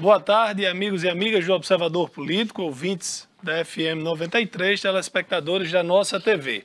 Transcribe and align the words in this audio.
Boa 0.00 0.20
tarde, 0.20 0.64
amigos 0.64 1.02
e 1.02 1.08
amigas 1.08 1.44
do 1.44 1.52
Observador 1.52 2.08
Político, 2.08 2.62
ouvintes 2.62 3.28
da 3.42 3.64
FM 3.64 4.00
93, 4.00 4.80
telespectadores 4.80 5.72
da 5.72 5.82
nossa 5.82 6.20
TV. 6.20 6.64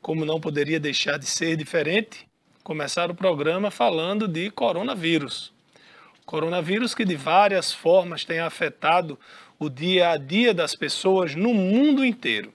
Como 0.00 0.24
não 0.24 0.40
poderia 0.40 0.78
deixar 0.78 1.18
de 1.18 1.26
ser 1.26 1.56
diferente, 1.56 2.28
começar 2.62 3.10
o 3.10 3.14
programa 3.14 3.72
falando 3.72 4.28
de 4.28 4.52
coronavírus. 4.52 5.52
Coronavírus 6.24 6.94
que 6.94 7.04
de 7.04 7.16
várias 7.16 7.72
formas 7.72 8.24
tem 8.24 8.38
afetado 8.38 9.18
o 9.58 9.68
dia 9.68 10.10
a 10.10 10.16
dia 10.16 10.54
das 10.54 10.76
pessoas 10.76 11.34
no 11.34 11.52
mundo 11.52 12.04
inteiro. 12.04 12.52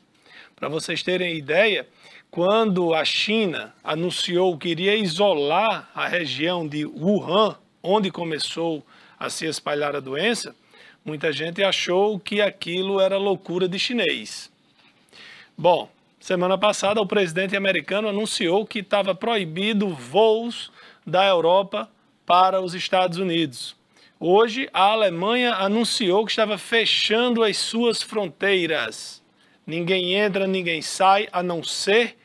Para 0.56 0.70
vocês 0.70 1.04
terem 1.04 1.36
ideia, 1.36 1.86
quando 2.32 2.94
a 2.94 3.04
China 3.04 3.76
anunciou 3.84 4.58
que 4.58 4.70
iria 4.70 4.96
isolar 4.96 5.90
a 5.94 6.08
região 6.08 6.66
de 6.66 6.86
Wuhan, 6.86 7.58
onde 7.84 8.10
começou 8.10 8.82
a 9.20 9.30
se 9.30 9.46
espalhar 9.46 9.96
a 9.96 10.00
doença, 10.00 10.56
muita 11.04 11.34
gente 11.34 11.62
achou 11.62 12.20
que 12.20 12.42
aquilo 12.42 13.02
era 13.02 13.18
loucura 13.18 13.68
de 13.68 13.78
chinês. 13.78 14.52
Bom, 15.58 15.90
semana 16.20 16.58
passada 16.58 17.02
o 17.02 17.06
presidente 17.06 17.56
americano 17.58 18.08
anunciou 18.08 18.66
que 18.66 18.80
estava 18.80 19.14
proibido 19.14 19.90
voos 19.90 20.72
da 21.06 21.26
Europa 21.28 21.90
para 22.26 22.62
os 22.62 22.74
Estados 22.74 23.18
Unidos. 23.18 23.76
Hoje, 24.20 24.70
a 24.74 24.92
Alemanha 24.92 25.54
anunciou 25.56 26.26
que 26.26 26.32
estava 26.32 26.58
fechando 26.58 27.44
as 27.44 27.58
suas 27.58 28.02
fronteiras. 28.02 29.22
Ninguém 29.66 30.14
entra, 30.14 30.46
ninguém 30.46 30.82
sai, 30.82 31.28
a 31.32 31.42
não 31.42 31.64
ser 31.64 32.18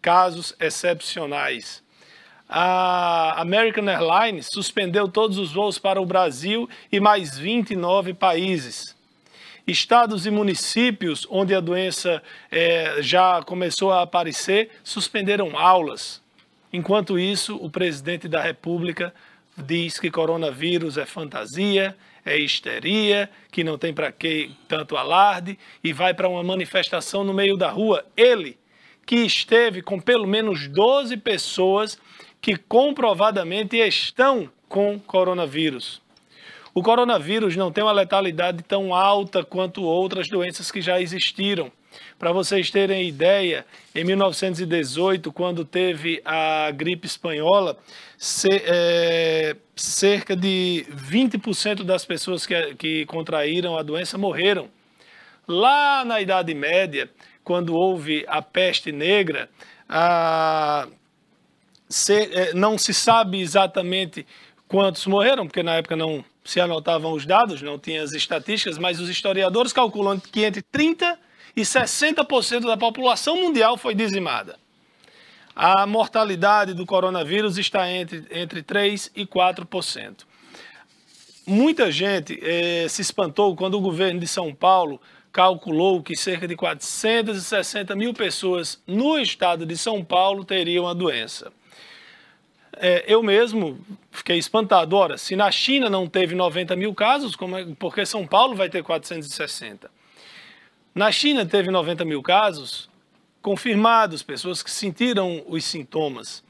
casos 0.00 0.54
excepcionais 0.58 1.82
a 2.54 3.40
American 3.40 3.88
Airlines 3.88 4.48
suspendeu 4.52 5.08
todos 5.08 5.38
os 5.38 5.54
voos 5.54 5.78
para 5.78 5.98
o 5.98 6.04
Brasil 6.04 6.68
e 6.92 7.00
mais 7.00 7.38
29 7.38 8.12
países. 8.12 8.94
Estados 9.66 10.26
e 10.26 10.30
municípios 10.30 11.26
onde 11.30 11.54
a 11.54 11.60
doença 11.60 12.22
é, 12.50 12.96
já 13.00 13.42
começou 13.42 13.90
a 13.90 14.02
aparecer 14.02 14.68
suspenderam 14.84 15.56
aulas. 15.56 16.20
Enquanto 16.70 17.18
isso, 17.18 17.56
o 17.56 17.70
presidente 17.70 18.28
da 18.28 18.42
República 18.42 19.14
diz 19.56 19.98
que 19.98 20.10
coronavírus 20.10 20.98
é 20.98 21.06
fantasia, 21.06 21.96
é 22.22 22.36
histeria, 22.36 23.30
que 23.50 23.64
não 23.64 23.78
tem 23.78 23.94
para 23.94 24.12
que 24.12 24.50
tanto 24.68 24.98
alarde 24.98 25.58
e 25.82 25.90
vai 25.90 26.12
para 26.12 26.28
uma 26.28 26.42
manifestação 26.42 27.24
no 27.24 27.32
meio 27.32 27.56
da 27.56 27.70
rua. 27.70 28.04
Ele, 28.14 28.58
que 29.06 29.16
esteve 29.16 29.80
com 29.80 29.98
pelo 29.98 30.26
menos 30.26 30.68
12 30.68 31.16
pessoas 31.16 31.98
que 32.42 32.56
comprovadamente 32.56 33.76
estão 33.76 34.50
com 34.68 34.98
coronavírus. 34.98 36.02
O 36.74 36.82
coronavírus 36.82 37.54
não 37.54 37.70
tem 37.70 37.84
uma 37.84 37.92
letalidade 37.92 38.62
tão 38.64 38.92
alta 38.92 39.44
quanto 39.44 39.82
outras 39.82 40.28
doenças 40.28 40.70
que 40.70 40.80
já 40.80 41.00
existiram. 41.00 41.70
Para 42.18 42.32
vocês 42.32 42.70
terem 42.70 43.06
ideia, 43.06 43.64
em 43.94 44.02
1918, 44.02 45.30
quando 45.30 45.64
teve 45.64 46.20
a 46.24 46.70
gripe 46.70 47.06
espanhola, 47.06 47.78
é, 48.64 49.54
cerca 49.76 50.34
de 50.34 50.86
20% 50.90 51.84
das 51.84 52.04
pessoas 52.04 52.46
que, 52.46 53.04
contraíram 53.06 53.76
a 53.76 53.82
doença 53.82 54.16
morreram. 54.16 54.68
Lá 55.46 56.04
na 56.04 56.20
Idade 56.20 56.54
Média, 56.54 57.10
quando 57.44 57.74
houve 57.74 58.24
a 58.26 58.40
peste 58.40 58.90
negra, 58.90 59.50
a, 59.86 60.88
é, 62.32 62.54
não 62.54 62.78
se 62.78 62.94
sabe 62.94 63.40
exatamente 63.40 64.26
quantos 64.66 65.06
morreram, 65.06 65.46
porque 65.46 65.62
na 65.62 65.74
época 65.76 65.94
não 65.94 66.24
se 66.42 66.58
anotavam 66.58 67.12
os 67.12 67.26
dados, 67.26 67.60
não 67.60 67.78
tinha 67.78 68.02
as 68.02 68.12
estatísticas, 68.12 68.78
mas 68.78 68.98
os 68.98 69.08
historiadores 69.08 69.72
calculam 69.72 70.18
que 70.18 70.44
entre 70.44 70.62
30% 70.62 71.16
e 71.54 71.60
60% 71.60 72.60
da 72.62 72.76
população 72.76 73.36
mundial 73.36 73.76
foi 73.76 73.94
dizimada. 73.94 74.58
A 75.54 75.86
mortalidade 75.86 76.72
do 76.72 76.86
coronavírus 76.86 77.58
está 77.58 77.90
entre, 77.90 78.24
entre 78.30 78.62
3% 78.62 79.10
e 79.14 79.26
4%. 79.26 80.24
Muita 81.46 81.92
gente 81.92 82.40
eh, 82.42 82.86
se 82.88 83.02
espantou 83.02 83.54
quando 83.54 83.74
o 83.74 83.80
governo 83.80 84.18
de 84.18 84.26
São 84.26 84.54
Paulo 84.54 84.98
calculou 85.30 86.02
que 86.02 86.16
cerca 86.16 86.48
de 86.48 86.56
460 86.56 87.94
mil 87.94 88.14
pessoas 88.14 88.80
no 88.86 89.18
estado 89.18 89.66
de 89.66 89.76
São 89.76 90.02
Paulo 90.02 90.44
teriam 90.44 90.88
a 90.88 90.94
doença 90.94 91.52
é, 92.76 93.04
eu 93.06 93.22
mesmo 93.22 93.78
fiquei 94.10 94.38
espantado. 94.38 94.96
Ora, 94.96 95.18
se 95.18 95.36
na 95.36 95.50
China 95.50 95.90
não 95.90 96.06
teve 96.06 96.34
90 96.34 96.74
mil 96.76 96.94
casos, 96.94 97.36
como 97.36 97.56
é, 97.56 97.66
porque 97.78 98.06
São 98.06 98.26
Paulo 98.26 98.54
vai 98.54 98.68
ter 98.68 98.82
460? 98.82 99.90
Na 100.94 101.10
China 101.10 101.46
teve 101.46 101.70
90 101.70 102.04
mil 102.04 102.22
casos 102.22 102.90
confirmados, 103.40 104.22
pessoas 104.22 104.62
que 104.62 104.70
sentiram 104.70 105.42
os 105.48 105.64
sintomas. 105.64 106.44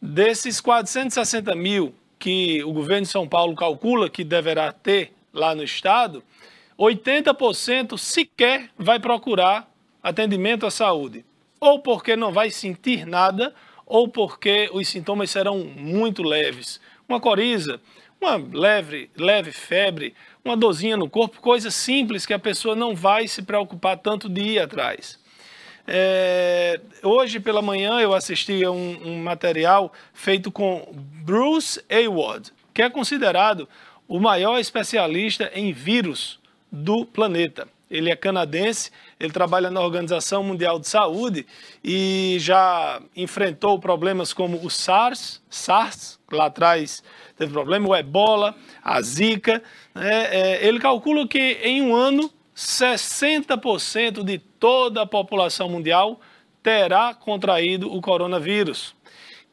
Desses 0.00 0.60
460 0.60 1.54
mil 1.54 1.94
que 2.18 2.62
o 2.64 2.72
governo 2.72 3.02
de 3.02 3.12
São 3.12 3.28
Paulo 3.28 3.54
calcula 3.54 4.08
que 4.08 4.24
deverá 4.24 4.72
ter 4.72 5.12
lá 5.32 5.54
no 5.54 5.62
estado, 5.62 6.22
80% 6.78 7.98
sequer 7.98 8.70
vai 8.78 8.98
procurar 8.98 9.70
atendimento 10.02 10.66
à 10.66 10.70
saúde. 10.70 11.24
Ou 11.60 11.80
porque 11.80 12.16
não 12.16 12.32
vai 12.32 12.50
sentir 12.50 13.06
nada, 13.06 13.54
ou 13.86 14.08
porque 14.08 14.68
os 14.72 14.88
sintomas 14.88 15.30
serão 15.30 15.60
muito 15.60 16.22
leves. 16.22 16.80
Uma 17.08 17.20
coriza, 17.20 17.80
uma 18.20 18.36
leve, 18.36 19.08
leve 19.16 19.52
febre, 19.52 20.12
uma 20.44 20.56
dorzinha 20.56 20.96
no 20.96 21.08
corpo, 21.08 21.40
coisa 21.40 21.70
simples 21.70 22.26
que 22.26 22.34
a 22.34 22.38
pessoa 22.38 22.74
não 22.74 22.94
vai 22.94 23.28
se 23.28 23.42
preocupar 23.42 23.96
tanto 23.96 24.28
de 24.28 24.42
ir 24.42 24.58
atrás. 24.58 25.18
É, 25.86 26.80
hoje 27.00 27.38
pela 27.38 27.62
manhã 27.62 28.00
eu 28.00 28.12
assisti 28.12 28.64
a 28.64 28.72
um, 28.72 28.98
um 29.04 29.22
material 29.22 29.92
feito 30.12 30.50
com 30.50 30.92
Bruce 30.92 31.80
Award, 31.88 32.52
que 32.74 32.82
é 32.82 32.90
considerado 32.90 33.68
o 34.08 34.18
maior 34.18 34.58
especialista 34.58 35.50
em 35.54 35.72
vírus 35.72 36.40
do 36.72 37.06
planeta. 37.06 37.68
Ele 37.88 38.10
é 38.10 38.16
canadense, 38.16 38.90
ele 39.18 39.32
trabalha 39.32 39.70
na 39.70 39.80
Organização 39.80 40.42
Mundial 40.42 40.80
de 40.80 40.88
Saúde 40.88 41.46
e 41.84 42.36
já 42.40 43.00
enfrentou 43.14 43.78
problemas 43.78 44.32
como 44.32 44.64
o 44.64 44.68
SARS, 44.68 45.40
SARS, 45.48 46.18
lá 46.32 46.46
atrás 46.46 47.02
teve 47.36 47.52
problema, 47.52 47.88
o 47.88 47.94
Ebola, 47.94 48.56
a 48.82 49.00
Zika. 49.00 49.62
Né? 49.94 50.24
É, 50.30 50.66
ele 50.66 50.80
calcula 50.80 51.28
que 51.28 51.58
em 51.62 51.80
um 51.82 51.94
ano 51.94 52.30
60% 52.56 54.24
de 54.24 54.38
toda 54.38 55.02
a 55.02 55.06
população 55.06 55.68
mundial 55.68 56.20
terá 56.62 57.14
contraído 57.14 57.94
o 57.94 58.00
coronavírus. 58.00 58.95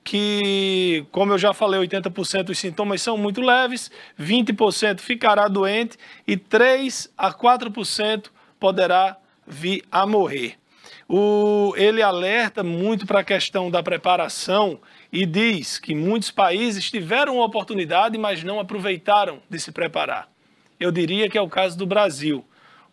Que, 0.03 1.05
como 1.11 1.31
eu 1.31 1.37
já 1.37 1.53
falei, 1.53 1.79
80% 1.79 2.43
dos 2.43 2.59
sintomas 2.59 3.01
são 3.01 3.17
muito 3.17 3.39
leves, 3.39 3.89
20% 4.19 4.99
ficará 4.99 5.47
doente 5.47 5.97
e 6.27 6.35
3 6.35 7.09
a 7.17 7.31
4% 7.31 8.25
poderá 8.59 9.17
vir 9.47 9.83
a 9.91 10.05
morrer. 10.05 10.57
O, 11.07 11.73
ele 11.75 12.01
alerta 12.01 12.63
muito 12.63 13.05
para 13.05 13.19
a 13.19 13.23
questão 13.23 13.69
da 13.69 13.83
preparação 13.83 14.79
e 15.11 15.25
diz 15.25 15.77
que 15.77 15.93
muitos 15.93 16.31
países 16.31 16.89
tiveram 16.89 17.41
a 17.41 17.45
oportunidade, 17.45 18.17
mas 18.17 18.43
não 18.43 18.59
aproveitaram 18.59 19.39
de 19.49 19.59
se 19.59 19.71
preparar. 19.71 20.29
Eu 20.79 20.91
diria 20.91 21.29
que 21.29 21.37
é 21.37 21.41
o 21.41 21.49
caso 21.49 21.77
do 21.77 21.85
Brasil. 21.85 22.43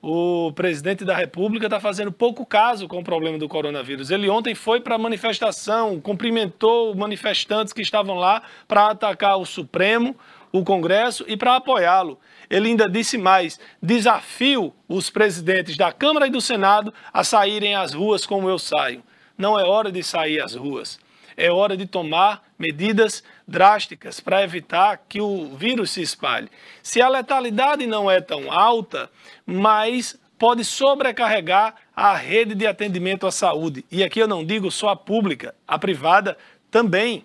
O 0.03 0.51
presidente 0.53 1.05
da 1.05 1.15
República 1.15 1.67
está 1.67 1.79
fazendo 1.79 2.11
pouco 2.11 2.47
caso 2.47 2.89
com 2.89 3.01
o 3.01 3.05
problema 3.05 3.37
do 3.37 3.47
coronavírus. 3.47 4.11
Ele 4.11 4.31
ontem 4.31 4.55
foi 4.55 4.81
para 4.81 4.95
a 4.95 4.99
manifestação, 4.99 6.01
cumprimentou 6.01 6.95
manifestantes 6.95 7.75
que 7.75 7.83
estavam 7.83 8.17
lá 8.17 8.43
para 8.67 8.87
atacar 8.87 9.37
o 9.37 9.45
Supremo, 9.45 10.17
o 10.51 10.65
Congresso 10.65 11.25
e 11.29 11.37
para 11.37 11.57
apoiá-lo. 11.57 12.19
Ele 12.49 12.69
ainda 12.69 12.89
disse 12.89 13.19
mais: 13.19 13.61
desafio 13.83 14.73
os 14.89 15.11
presidentes 15.11 15.77
da 15.77 15.93
Câmara 15.93 16.27
e 16.27 16.31
do 16.31 16.41
Senado 16.41 16.95
a 17.13 17.23
saírem 17.23 17.75
às 17.75 17.93
ruas 17.93 18.25
como 18.25 18.49
eu 18.49 18.59
saio. 18.59 19.03
Não 19.37 19.61
é 19.61 19.65
hora 19.65 19.93
de 19.93 20.03
sair 20.03 20.41
às 20.41 20.55
ruas. 20.55 20.99
É 21.37 21.51
hora 21.51 21.77
de 21.77 21.87
tomar 21.87 22.43
medidas 22.59 23.23
drásticas 23.51 24.21
para 24.21 24.43
evitar 24.43 25.03
que 25.09 25.21
o 25.21 25.57
vírus 25.57 25.91
se 25.91 26.01
espalhe. 26.01 26.49
Se 26.83 27.03
a 27.03 27.09
letalidade 27.09 27.87
não 27.87 28.11
é 28.11 28.21
tão 28.21 28.51
alta, 28.51 29.11
mas 29.45 30.19
pode 30.39 30.65
sobrecarregar 30.65 31.75
a 31.95 32.15
rede 32.15 32.55
de 32.55 32.67
atendimento 32.67 33.27
à 33.27 33.31
saúde. 33.31 33.85
E 33.91 34.03
aqui 34.03 34.21
eu 34.21 34.29
não 34.29 34.45
digo 34.45 34.71
só 34.71 34.91
a 34.91 34.97
pública, 34.97 35.55
a 35.69 35.79
privada 35.79 36.39
também. 36.71 37.25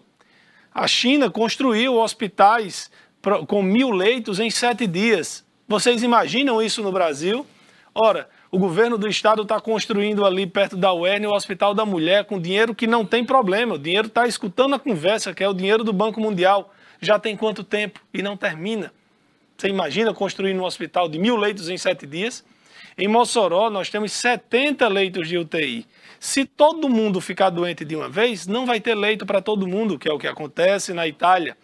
A 0.73 0.87
China 0.87 1.29
construiu 1.29 1.95
hospitais 1.95 2.91
com 3.47 3.63
mil 3.63 3.91
leitos 3.91 4.39
em 4.39 4.49
sete 4.49 4.85
dias. 4.85 5.45
Vocês 5.67 6.03
imaginam 6.03 6.61
isso 6.61 6.83
no 6.83 6.91
Brasil? 6.91 7.45
Ora, 7.93 8.27
o 8.55 8.57
governo 8.57 8.97
do 8.97 9.05
estado 9.05 9.41
está 9.41 9.59
construindo 9.59 10.25
ali 10.25 10.47
perto 10.47 10.77
da 10.77 10.93
UERN 10.93 11.25
o 11.25 11.33
Hospital 11.33 11.73
da 11.73 11.85
Mulher 11.85 12.23
com 12.23 12.39
dinheiro 12.39 12.73
que 12.73 12.87
não 12.87 13.05
tem 13.05 13.21
problema. 13.21 13.75
O 13.75 13.77
dinheiro 13.77 14.07
está 14.07 14.25
escutando 14.25 14.75
a 14.75 14.79
conversa, 14.79 15.33
que 15.33 15.43
é 15.43 15.49
o 15.49 15.53
dinheiro 15.53 15.83
do 15.83 15.91
Banco 15.91 16.21
Mundial. 16.21 16.73
Já 17.01 17.19
tem 17.19 17.35
quanto 17.35 17.65
tempo? 17.65 17.99
E 18.13 18.21
não 18.21 18.37
termina. 18.37 18.93
Você 19.57 19.67
imagina 19.67 20.13
construir 20.13 20.57
um 20.57 20.63
hospital 20.63 21.09
de 21.09 21.19
mil 21.19 21.35
leitos 21.35 21.67
em 21.67 21.77
sete 21.77 22.07
dias? 22.07 22.45
Em 22.97 23.09
Mossoró, 23.09 23.69
nós 23.69 23.89
temos 23.89 24.13
70 24.13 24.87
leitos 24.87 25.27
de 25.27 25.37
UTI. 25.37 25.85
Se 26.17 26.45
todo 26.45 26.87
mundo 26.87 27.19
ficar 27.19 27.49
doente 27.49 27.83
de 27.83 27.93
uma 27.93 28.07
vez, 28.07 28.47
não 28.47 28.65
vai 28.65 28.79
ter 28.79 28.95
leito 28.95 29.25
para 29.25 29.41
todo 29.41 29.67
mundo, 29.67 29.99
que 29.99 30.07
é 30.07 30.13
o 30.13 30.17
que 30.17 30.27
acontece 30.27 30.93
na 30.93 31.05
Itália. 31.05 31.57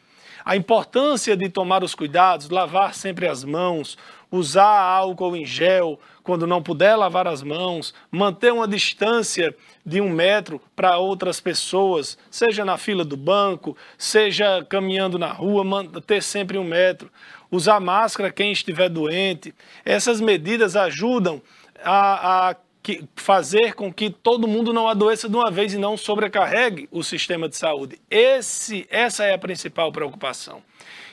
A 0.44 0.58
importância 0.58 1.38
de 1.38 1.48
tomar 1.48 1.84
os 1.84 1.96
cuidados, 1.96 2.50
lavar 2.50 2.94
sempre 2.94 3.28
as 3.28 3.46
mãos, 3.46 3.98
usar 4.32 4.80
álcool 4.80 5.36
em 5.36 5.46
gel 5.46 6.00
quando 6.24 6.48
não 6.48 6.64
puder 6.64 6.96
lavar 6.96 7.28
as 7.28 7.44
mãos, 7.44 7.94
manter 8.10 8.54
uma 8.54 8.68
distância 8.68 9.56
de 9.86 10.00
um 10.00 10.10
metro 10.10 10.62
para 10.76 10.98
outras 10.98 11.42
pessoas, 11.42 12.18
seja 12.30 12.64
na 12.64 12.78
fila 12.78 13.04
do 13.04 13.18
banco, 13.18 13.76
seja 13.98 14.66
caminhando 14.70 15.20
na 15.20 15.32
rua, 15.32 15.64
ter 16.06 16.24
sempre 16.24 16.58
um 16.58 16.64
metro, 16.64 17.12
usar 17.52 17.80
máscara 17.80 18.32
quem 18.32 18.52
estiver 18.52 18.88
doente. 18.88 19.54
Essas 19.84 20.22
medidas 20.22 20.76
ajudam 20.76 21.42
a, 21.84 22.50
a 22.50 22.56
que, 22.82 23.04
fazer 23.16 23.74
com 23.74 23.94
que 23.94 24.10
todo 24.10 24.48
mundo 24.48 24.74
não 24.74 24.88
adoeça 24.88 25.30
de 25.30 25.36
uma 25.36 25.52
vez 25.52 25.74
e 25.74 25.78
não 25.78 25.98
sobrecarregue 25.98 26.88
o 26.92 27.04
sistema 27.04 27.48
de 27.48 27.56
saúde. 27.56 28.00
Esse, 28.10 28.88
essa 28.90 29.24
é 29.26 29.34
a 29.34 29.40
principal 29.40 29.92
preocupação. 29.92 30.64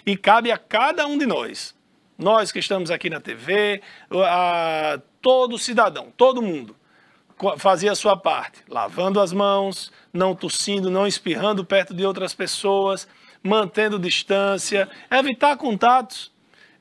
E 0.06 0.16
cabe 0.16 0.50
a 0.50 0.56
cada 0.56 1.06
um 1.06 1.18
de 1.18 1.26
nós, 1.26 1.74
nós 2.18 2.50
que 2.50 2.58
estamos 2.58 2.90
aqui 2.90 3.08
na 3.08 3.20
TV, 3.20 3.80
a 4.12 5.00
todo 5.22 5.56
cidadão, 5.56 6.12
todo 6.16 6.42
mundo, 6.42 6.74
fazer 7.56 7.88
a 7.88 7.94
sua 7.94 8.16
parte, 8.16 8.58
lavando 8.68 9.20
as 9.20 9.32
mãos, 9.32 9.92
não 10.12 10.34
tossindo, 10.34 10.90
não 10.90 11.06
espirrando 11.06 11.64
perto 11.64 11.94
de 11.94 12.04
outras 12.04 12.34
pessoas, 12.34 13.06
mantendo 13.40 13.98
distância, 13.98 14.88
evitar 15.08 15.56
contatos. 15.56 16.32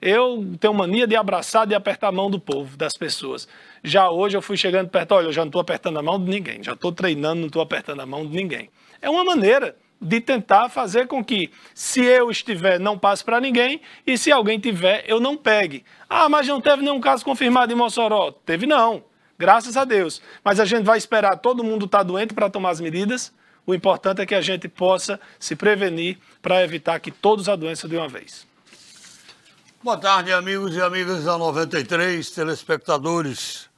Eu 0.01 0.55
tenho 0.59 0.73
mania 0.73 1.07
de 1.07 1.15
abraçar, 1.15 1.67
de 1.67 1.75
apertar 1.75 2.07
a 2.07 2.11
mão 2.11 2.29
do 2.29 2.39
povo, 2.39 2.75
das 2.75 2.93
pessoas. 2.97 3.47
Já 3.83 4.09
hoje 4.09 4.35
eu 4.35 4.41
fui 4.41 4.57
chegando 4.57 4.89
perto, 4.89 5.13
olha, 5.13 5.27
eu 5.27 5.33
já 5.33 5.41
não 5.41 5.49
estou 5.49 5.61
apertando 5.61 5.97
a 5.99 6.03
mão 6.03 6.23
de 6.23 6.29
ninguém, 6.29 6.63
já 6.63 6.73
estou 6.73 6.91
treinando, 6.91 7.41
não 7.41 7.47
estou 7.47 7.61
apertando 7.61 7.99
a 8.01 8.05
mão 8.05 8.25
de 8.25 8.35
ninguém. 8.35 8.69
É 9.01 9.09
uma 9.09 9.23
maneira 9.23 9.75
de 9.99 10.21
tentar 10.21 10.69
fazer 10.69 11.07
com 11.07 11.23
que, 11.23 11.51
se 11.73 12.03
eu 12.03 12.29
estiver, 12.29 12.79
não 12.79 12.97
passe 12.97 13.23
para 13.23 13.41
ninguém, 13.41 13.81
e 14.05 14.17
se 14.17 14.31
alguém 14.31 14.59
tiver, 14.59 15.03
eu 15.07 15.19
não 15.19 15.35
pegue. 15.35 15.83
Ah, 16.09 16.29
mas 16.29 16.47
não 16.47 16.61
teve 16.61 16.83
nenhum 16.83 17.01
caso 17.01 17.25
confirmado 17.25 17.73
em 17.73 17.75
Mossoró. 17.75 18.31
Teve 18.31 18.65
não, 18.65 19.03
graças 19.37 19.75
a 19.75 19.83
Deus. 19.83 20.21
Mas 20.43 20.59
a 20.59 20.65
gente 20.65 20.83
vai 20.83 20.97
esperar 20.97 21.37
todo 21.37 21.63
mundo 21.63 21.85
estar 21.85 21.99
tá 21.99 22.03
doente 22.03 22.33
para 22.33 22.49
tomar 22.49 22.69
as 22.69 22.79
medidas. 22.79 23.33
O 23.65 23.73
importante 23.73 24.21
é 24.21 24.25
que 24.25 24.35
a 24.35 24.41
gente 24.41 24.67
possa 24.67 25.19
se 25.39 25.55
prevenir 25.55 26.17
para 26.41 26.63
evitar 26.63 26.99
que 26.99 27.11
todos 27.11 27.49
a 27.49 27.55
doença 27.55 27.87
de 27.87 27.97
uma 27.97 28.07
vez. 28.07 28.47
Boa 29.83 29.97
tarde, 29.97 30.31
amigos 30.31 30.75
e 30.75 30.81
amigas 30.81 31.25
da 31.25 31.37
93, 31.37 32.29
telespectadores 32.31 33.69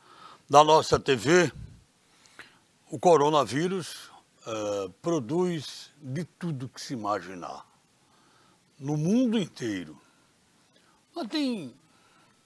da 0.50 0.64
nossa 0.64 1.00
TV. 1.00 1.52
O 2.90 2.98
coronavírus 2.98 4.10
uh, 4.48 4.90
produz 5.02 5.89
de 6.02 6.24
tudo 6.24 6.70
que 6.70 6.80
se 6.80 6.94
imaginar, 6.94 7.66
no 8.80 8.98
mundo 8.98 9.38
inteiro. 9.38 10.00
Mas 11.16 11.28
tem 11.28 11.74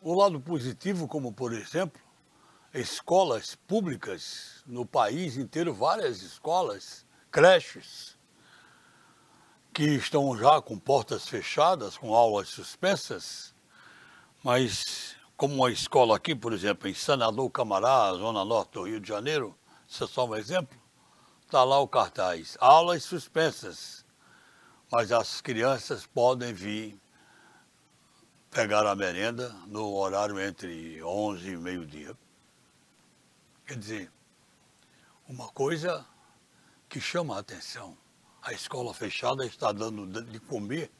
o 0.01 0.13
lado 0.13 0.39
positivo, 0.39 1.07
como 1.07 1.31
por 1.31 1.53
exemplo, 1.53 2.01
escolas 2.73 3.55
públicas 3.55 4.63
no 4.65 4.85
país 4.85 5.37
inteiro, 5.37 5.73
várias 5.73 6.21
escolas, 6.21 7.05
creches, 7.31 8.17
que 9.73 9.83
estão 9.83 10.37
já 10.37 10.61
com 10.61 10.77
portas 10.77 11.27
fechadas, 11.27 11.97
com 11.97 12.13
aulas 12.13 12.49
suspensas, 12.49 13.53
mas 14.43 15.15
como 15.35 15.55
uma 15.55 15.71
escola 15.71 16.15
aqui, 16.15 16.35
por 16.35 16.53
exemplo, 16.53 16.87
em 16.87 16.93
Senador 16.93 17.49
Camará, 17.49 18.13
zona 18.13 18.45
norte 18.45 18.73
do 18.73 18.83
Rio 18.83 18.99
de 18.99 19.07
Janeiro, 19.07 19.55
isso 19.87 20.03
é 20.03 20.07
só 20.07 20.25
um 20.27 20.35
exemplo, 20.35 20.77
está 21.45 21.63
lá 21.63 21.79
o 21.79 21.87
cartaz, 21.87 22.57
aulas 22.59 23.03
suspensas, 23.03 24.03
mas 24.91 25.11
as 25.11 25.41
crianças 25.41 26.05
podem 26.05 26.53
vir 26.53 26.99
pegar 28.49 28.85
a 28.85 28.95
merenda 28.95 29.49
no 29.67 29.93
horário 29.93 30.39
entre 30.39 31.01
11 31.03 31.49
e 31.49 31.57
meio-dia. 31.57 32.17
Quer 33.65 33.77
dizer, 33.77 34.11
uma 35.27 35.47
coisa 35.49 36.05
que 36.89 36.99
chama 36.99 37.35
a 37.35 37.39
atenção. 37.39 37.97
A 38.41 38.51
escola 38.51 38.93
fechada 38.93 39.45
está 39.45 39.71
dando 39.71 40.05
de 40.23 40.39
comer, 40.39 40.91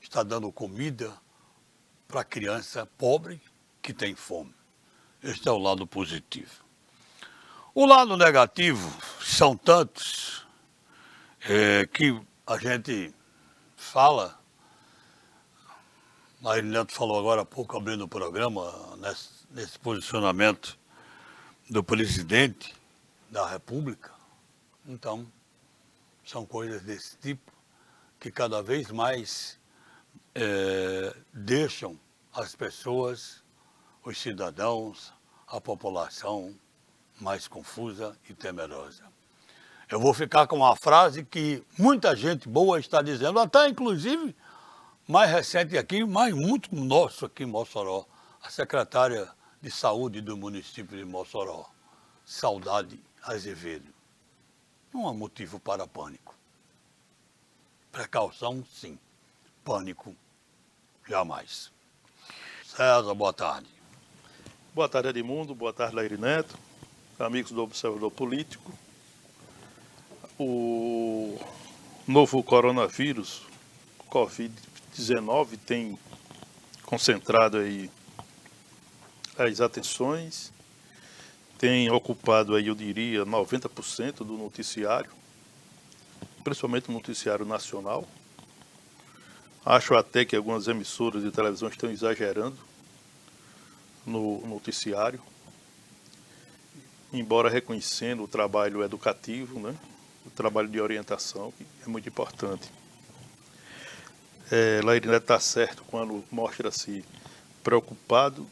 está 0.00 0.22
dando 0.22 0.52
comida, 0.52 1.16
para 2.06 2.24
criança 2.24 2.84
pobre 2.98 3.40
que 3.80 3.94
tem 3.94 4.14
fome. 4.14 4.54
Este 5.22 5.48
é 5.48 5.52
o 5.52 5.58
lado 5.58 5.86
positivo. 5.86 6.64
O 7.72 7.86
lado 7.86 8.16
negativo 8.16 8.90
são 9.22 9.56
tantos 9.56 10.44
é, 11.48 11.86
que 11.86 12.20
a 12.44 12.58
gente 12.58 13.14
fala. 13.76 14.36
A 16.44 16.60
Neto 16.60 16.92
falou 16.92 17.16
agora 17.16 17.42
há 17.42 17.44
pouco, 17.44 17.76
abrindo 17.76 18.02
o 18.02 18.08
programa, 18.08 18.96
nesse, 18.96 19.28
nesse 19.52 19.78
posicionamento 19.78 20.76
do 21.68 21.84
presidente 21.84 22.74
da 23.30 23.48
República. 23.48 24.10
Então, 24.84 25.24
são 26.24 26.44
coisas 26.44 26.82
desse 26.82 27.16
tipo 27.18 27.52
que 28.18 28.32
cada 28.32 28.60
vez 28.64 28.90
mais 28.90 29.60
é, 30.34 31.14
deixam 31.32 31.96
as 32.32 32.56
pessoas, 32.56 33.44
os 34.04 34.18
cidadãos, 34.18 35.12
a 35.46 35.60
população 35.60 36.58
mais 37.20 37.46
confusa 37.46 38.16
e 38.28 38.34
temerosa. 38.34 39.02
Eu 39.88 40.00
vou 40.00 40.14
ficar 40.14 40.46
com 40.46 40.56
uma 40.56 40.76
frase 40.76 41.24
que 41.24 41.62
muita 41.76 42.14
gente 42.14 42.48
boa 42.48 42.78
está 42.78 43.02
dizendo, 43.02 43.38
até 43.38 43.68
inclusive 43.68 44.34
mais 45.06 45.30
recente 45.30 45.76
aqui, 45.76 46.04
mas 46.04 46.32
muito 46.32 46.74
nosso 46.74 47.26
aqui 47.26 47.42
em 47.42 47.46
Mossoró, 47.46 48.06
a 48.42 48.48
secretária 48.48 49.28
de 49.60 49.70
saúde 49.70 50.20
do 50.20 50.36
município 50.36 50.96
de 50.96 51.04
Mossoró, 51.04 51.68
Saudade 52.24 52.98
Azevedo. 53.22 53.92
Não 54.92 55.08
há 55.08 55.12
motivo 55.12 55.58
para 55.58 55.86
pânico. 55.86 56.34
Precaução, 57.90 58.64
sim 58.64 58.98
pânico, 59.64 60.16
jamais. 61.08 61.70
César, 62.64 63.14
boa 63.14 63.32
tarde. 63.32 63.68
Boa 64.74 64.88
tarde, 64.88 65.08
Edmundo. 65.08 65.54
Boa 65.54 65.72
tarde, 65.72 65.94
Laire 65.94 66.16
Neto. 66.16 66.58
Amigos 67.20 67.52
do 67.52 67.62
Observador 67.62 68.10
Político. 68.10 68.72
O 70.38 71.38
novo 72.08 72.42
coronavírus, 72.42 73.42
Covid-19, 74.10 75.58
tem 75.66 75.98
concentrado 76.86 77.58
aí 77.58 77.90
as 79.36 79.60
atenções, 79.60 80.50
tem 81.58 81.90
ocupado 81.90 82.54
aí, 82.54 82.68
eu 82.68 82.74
diria, 82.74 83.26
90% 83.26 84.24
do 84.24 84.38
noticiário, 84.38 85.10
principalmente 86.42 86.88
o 86.88 86.92
noticiário 86.92 87.44
nacional. 87.44 88.08
Acho 89.62 89.94
até 89.94 90.24
que 90.24 90.34
algumas 90.34 90.68
emissoras 90.68 91.22
de 91.22 91.30
televisão 91.30 91.68
estão 91.68 91.90
exagerando 91.90 92.56
no 94.06 94.40
noticiário, 94.46 95.20
embora 97.12 97.48
reconhecendo 97.48 98.22
o 98.22 98.28
trabalho 98.28 98.82
educativo, 98.82 99.58
né? 99.58 99.74
o 100.26 100.30
trabalho 100.30 100.68
de 100.68 100.80
orientação, 100.80 101.52
que 101.56 101.66
é 101.84 101.88
muito 101.88 102.08
importante. 102.08 102.70
É, 104.50 104.80
Lairina 104.82 105.16
está 105.16 105.38
certo 105.38 105.84
quando 105.84 106.24
mostra-se 106.30 107.04
preocupado 107.62 108.46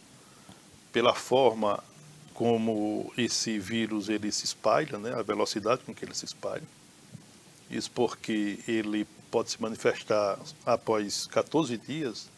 pela 0.93 1.15
forma 1.15 1.83
como 2.33 3.13
esse 3.19 3.59
vírus 3.59 4.09
ele 4.09 4.31
se 4.31 4.45
espalha, 4.45 4.99
né? 4.99 5.13
a 5.15 5.23
velocidade 5.23 5.83
com 5.85 5.95
que 5.95 6.05
ele 6.05 6.15
se 6.15 6.25
espalha. 6.25 6.63
Isso 7.71 7.91
porque 7.91 8.61
ele 8.67 9.07
pode 9.31 9.51
se 9.51 9.61
manifestar 9.61 10.39
após 10.65 11.27
14 11.27 11.77
dias 11.77 12.29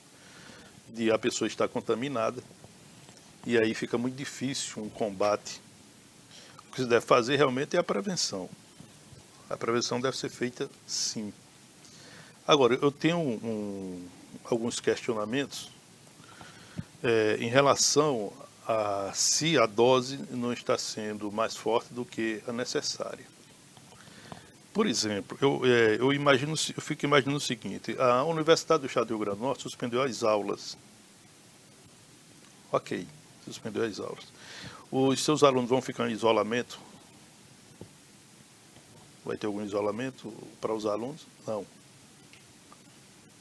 de 0.88 1.10
a 1.10 1.18
pessoa 1.18 1.46
estar 1.46 1.68
contaminada. 1.68 2.42
E 3.46 3.56
aí 3.56 3.74
fica 3.74 3.96
muito 3.96 4.16
difícil 4.16 4.82
um 4.82 4.88
combate. 4.88 5.60
O 6.70 6.72
que 6.72 6.82
se 6.82 6.86
deve 6.86 7.04
fazer 7.04 7.34
realmente 7.34 7.76
é 7.76 7.80
a 7.80 7.82
prevenção. 7.82 8.48
A 9.48 9.56
prevenção 9.56 10.00
deve 10.00 10.16
ser 10.16 10.28
feita 10.28 10.70
sim. 10.86 11.34
Agora, 12.46 12.78
eu 12.80 12.92
tenho 12.92 13.18
um, 13.18 14.08
alguns 14.44 14.78
questionamentos 14.78 15.68
é, 17.02 17.38
em 17.40 17.48
relação 17.48 18.32
a 18.68 19.10
se 19.12 19.58
a 19.58 19.66
dose 19.66 20.20
não 20.30 20.52
está 20.52 20.78
sendo 20.78 21.32
mais 21.32 21.56
forte 21.56 21.92
do 21.92 22.04
que 22.04 22.40
a 22.46 22.52
necessária. 22.52 23.26
Por 24.72 24.86
exemplo, 24.86 25.36
eu, 25.40 25.62
é, 25.64 25.96
eu, 25.96 26.12
imagino, 26.12 26.52
eu 26.52 26.80
fico 26.80 27.04
imaginando 27.04 27.38
o 27.38 27.40
seguinte, 27.40 27.96
a 27.98 28.22
Universidade 28.22 28.82
do 28.82 28.86
Estado 28.86 29.08
do 29.08 29.16
Rio 29.16 29.24
Grande 29.24 29.38
do 29.38 29.44
Norte 29.44 29.64
suspendeu 29.64 30.00
as 30.00 30.22
aulas 30.22 30.76
Ok, 32.72 33.04
suspendeu 33.44 33.82
as 33.82 33.98
aulas. 33.98 34.24
Os 34.90 35.22
seus 35.22 35.42
alunos 35.42 35.70
vão 35.70 35.80
ficar 35.80 36.08
em 36.10 36.12
isolamento? 36.12 36.80
Vai 39.24 39.36
ter 39.36 39.46
algum 39.46 39.64
isolamento 39.64 40.32
para 40.60 40.74
os 40.74 40.86
alunos? 40.86 41.26
Não. 41.46 41.64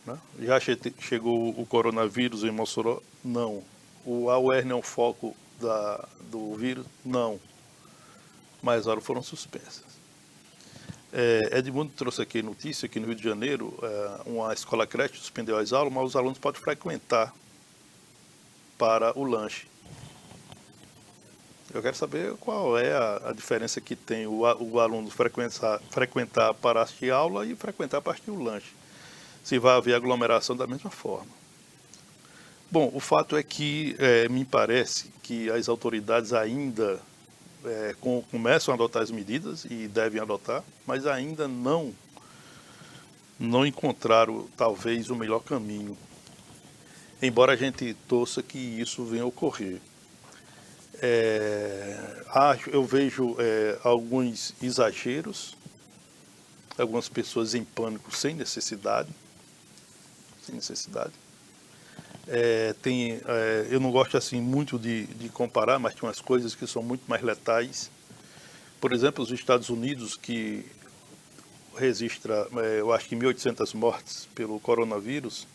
Né? 0.05 0.19
Já 0.39 0.59
chegou 0.99 1.49
o 1.49 1.65
coronavírus 1.65 2.43
em 2.43 2.51
Mossoró? 2.51 3.01
Não. 3.23 3.63
O 4.05 4.29
AUR 4.29 4.63
não 4.65 4.77
é 4.77 4.79
o 4.79 4.83
foco 4.83 5.35
da, 5.59 6.07
do 6.29 6.53
vírus? 6.55 6.85
Não. 7.03 7.39
Mas 8.61 8.81
as 8.81 8.87
aulas 8.87 9.03
foram 9.03 9.23
suspensas. 9.23 9.89
É, 11.11 11.57
Edmundo 11.57 11.91
trouxe 11.95 12.21
aqui 12.21 12.41
notícia 12.43 12.87
que 12.87 12.99
no 12.99 13.07
Rio 13.07 13.15
de 13.15 13.23
Janeiro 13.23 13.73
é, 13.81 14.21
uma 14.27 14.53
escola 14.53 14.85
creche 14.85 15.17
suspendeu 15.17 15.57
as 15.57 15.73
aulas, 15.73 15.91
mas 15.91 16.05
os 16.05 16.15
alunos 16.15 16.37
podem 16.37 16.61
frequentar 16.61 17.33
para 18.77 19.17
o 19.17 19.23
lanche. 19.23 19.68
Eu 21.73 21.81
quero 21.83 21.95
saber 21.95 22.33
qual 22.39 22.77
é 22.77 22.93
a, 22.93 23.29
a 23.29 23.33
diferença 23.33 23.79
que 23.79 23.95
tem 23.95 24.25
o, 24.25 24.41
o, 24.41 24.79
aluno 24.79 25.09
frequentar, 25.11 25.79
frequentar 25.91 26.53
para 26.55 26.81
assistir 26.81 27.11
aula 27.11 27.45
e 27.45 27.55
frequentar 27.55 28.01
para 28.01 28.13
assistir 28.13 28.31
o 28.31 28.41
lanche. 28.41 28.73
Se 29.43 29.59
vai 29.59 29.77
haver 29.77 29.93
aglomeração 29.93 30.55
da 30.55 30.65
mesma 30.65 30.89
forma. 30.89 31.31
Bom, 32.71 32.91
o 32.93 32.99
fato 32.99 33.37
é 33.37 33.43
que 33.43 33.95
é, 33.99 34.27
me 34.29 34.45
parece 34.45 35.11
que 35.21 35.49
as 35.51 35.69
autoridades 35.69 36.33
ainda 36.33 36.99
é, 37.63 37.95
com, 37.99 38.23
começam 38.31 38.73
a 38.73 38.75
adotar 38.75 39.03
as 39.03 39.11
medidas 39.11 39.65
e 39.65 39.87
devem 39.87 40.21
adotar, 40.21 40.63
mas 40.85 41.05
ainda 41.05 41.47
não 41.47 41.93
não 43.39 43.65
encontraram 43.65 44.47
talvez 44.57 45.09
o 45.09 45.15
melhor 45.15 45.39
caminho. 45.39 45.97
Embora 47.21 47.53
a 47.53 47.55
gente 47.55 47.93
torça 48.07 48.43
que 48.43 48.57
isso 48.57 49.05
venha 49.05 49.23
a 49.23 49.27
ocorrer. 49.27 49.79
É, 51.01 52.23
acho, 52.27 52.69
eu 52.69 52.83
vejo 52.83 53.35
é, 53.39 53.79
alguns 53.83 54.53
exageros, 54.61 55.55
algumas 56.77 57.07
pessoas 57.07 57.55
em 57.55 57.63
pânico 57.63 58.13
sem 58.13 58.35
necessidade, 58.35 59.09
sem 60.45 60.55
necessidade. 60.55 61.13
É, 62.27 62.75
tem, 62.81 63.13
é, 63.25 63.67
eu 63.69 63.79
não 63.79 63.91
gosto 63.91 64.17
assim 64.17 64.41
muito 64.41 64.77
de, 64.77 65.05
de, 65.07 65.29
comparar, 65.29 65.79
mas 65.79 65.95
tem 65.95 66.03
umas 66.03 66.21
coisas 66.21 66.53
que 66.53 66.67
são 66.67 66.83
muito 66.83 67.03
mais 67.07 67.23
letais. 67.23 67.89
Por 68.79 68.93
exemplo, 68.93 69.23
os 69.23 69.31
Estados 69.31 69.69
Unidos, 69.69 70.15
que 70.15 70.65
registra, 71.77 72.47
é, 72.57 72.81
eu 72.81 72.91
acho 72.91 73.07
que 73.07 73.15
1.800 73.15 73.73
mortes 73.73 74.27
pelo 74.35 74.59
coronavírus, 74.59 75.47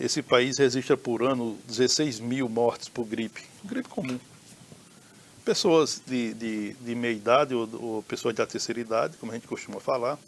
esse 0.00 0.20
país 0.20 0.58
registra 0.58 0.96
por 0.96 1.22
ano 1.22 1.56
16 1.66 2.20
mil 2.20 2.48
mortes 2.48 2.88
por 2.88 3.04
gripe, 3.06 3.42
gripe 3.64 3.88
comum. 3.88 4.18
Pessoas 5.48 6.02
de, 6.06 6.34
de, 6.34 6.72
de 6.74 6.94
meia 6.94 7.12
idade 7.12 7.54
ou, 7.54 7.68
ou 7.80 8.02
pessoas 8.02 8.34
da 8.34 8.46
terceira 8.46 8.80
idade, 8.80 9.16
como 9.16 9.32
a 9.32 9.34
gente 9.34 9.48
costuma 9.48 9.80
falar, 9.80 10.18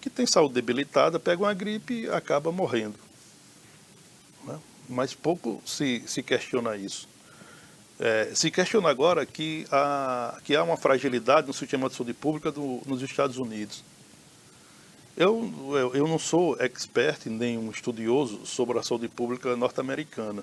que 0.00 0.08
tem 0.08 0.26
saúde 0.26 0.54
debilitada, 0.54 1.18
pegam 1.18 1.46
a 1.46 1.52
gripe 1.52 2.02
e 2.02 2.08
acaba 2.08 2.52
morrendo 2.52 2.94
mas 4.88 5.14
pouco 5.14 5.62
se, 5.64 6.02
se 6.06 6.22
questiona 6.22 6.76
isso. 6.76 7.08
É, 7.98 8.32
se 8.34 8.50
questiona 8.50 8.88
agora 8.88 9.24
que 9.24 9.66
há, 9.70 10.38
que 10.44 10.56
há 10.56 10.62
uma 10.62 10.76
fragilidade 10.76 11.46
no 11.46 11.52
sistema 11.52 11.88
de 11.88 11.94
saúde 11.94 12.12
pública 12.12 12.50
do, 12.50 12.80
nos 12.86 13.00
Estados 13.02 13.38
Unidos. 13.38 13.84
Eu, 15.16 15.52
eu, 15.76 15.94
eu 15.94 16.08
não 16.08 16.18
sou 16.18 16.56
expert 16.60 17.26
nem 17.26 17.58
um 17.58 17.70
estudioso 17.70 18.46
sobre 18.46 18.78
a 18.78 18.82
saúde 18.82 19.08
pública 19.08 19.54
norte-americana, 19.56 20.42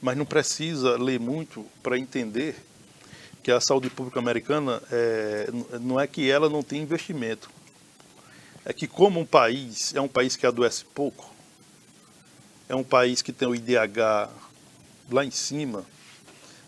mas 0.00 0.16
não 0.16 0.24
precisa 0.24 0.96
ler 0.96 1.20
muito 1.20 1.64
para 1.82 1.98
entender 1.98 2.56
que 3.44 3.52
a 3.52 3.60
saúde 3.60 3.90
pública 3.90 4.18
americana 4.18 4.82
é, 4.90 5.50
não 5.78 6.00
é 6.00 6.06
que 6.06 6.30
ela 6.30 6.48
não 6.48 6.62
tem 6.62 6.80
investimento, 6.80 7.50
é 8.64 8.72
que 8.72 8.86
como 8.86 9.20
um 9.20 9.26
país 9.26 9.94
é 9.94 10.00
um 10.00 10.08
país 10.08 10.34
que 10.34 10.46
adoece 10.46 10.82
pouco, 10.86 11.30
é 12.66 12.74
um 12.74 12.82
país 12.82 13.20
que 13.20 13.34
tem 13.34 13.46
o 13.46 13.54
IDH 13.54 14.30
lá 15.12 15.22
em 15.26 15.30
cima, 15.30 15.84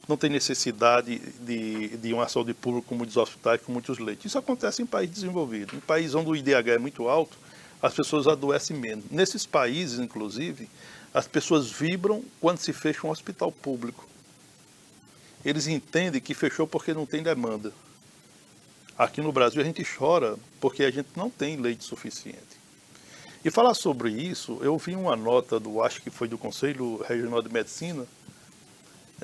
não 0.07 0.19
tem 0.19 0.29
necessidade 0.29 1.19
de, 1.41 1.97
de 1.97 2.13
uma 2.13 2.29
saúde 2.29 2.53
pública 2.53 2.89
com 2.89 2.95
muitos 2.95 3.17
hospitais, 3.17 3.63
com 3.63 3.73
muitos 3.73 3.99
leitos. 3.99 4.27
Isso 4.27 4.39
acontece 4.39 4.83
em 4.83 4.87
países 4.87 5.17
desenvolvidos. 5.17 5.75
Em 5.75 5.81
países 5.81 6.15
onde 6.15 6.29
o 6.29 6.37
IDH 6.37 6.69
é 6.75 6.79
muito 6.79 7.09
alto, 7.09 7.39
as 7.83 7.95
pessoas 7.95 8.27
adoecem 8.27 8.77
menos. 8.77 9.07
Nesses 9.11 9.47
países, 9.47 9.99
inclusive, 9.99 10.69
as 11.13 11.27
pessoas 11.27 11.71
vibram 11.71 12.23
quando 12.39 12.59
se 12.59 12.73
fecha 12.75 13.07
um 13.07 13.11
hospital 13.11 13.51
público. 13.51 14.07
Eles 15.47 15.69
entendem 15.69 16.21
que 16.21 16.35
fechou 16.35 16.67
porque 16.67 16.93
não 16.93 17.07
tem 17.07 17.23
demanda. 17.23 17.73
Aqui 18.99 19.21
no 19.21 19.31
Brasil 19.31 19.63
a 19.63 19.65
gente 19.65 19.85
chora 19.85 20.37
porque 20.61 20.83
a 20.83 20.91
gente 20.91 21.11
não 21.15 21.31
tem 21.31 21.55
leite 21.55 21.85
suficiente. 21.85 22.57
E 23.45 23.51
falar 23.51 23.75
sobre 23.75 24.11
isso, 24.11 24.59
eu 24.61 24.77
vi 24.77 24.97
uma 24.97 25.15
nota 25.15 25.61
do, 25.61 25.81
acho 25.81 26.03
que 26.03 26.11
foi 26.11 26.27
do 26.27 26.37
Conselho 26.37 27.01
Regional 27.09 27.41
de 27.41 27.49
Medicina, 27.49 28.05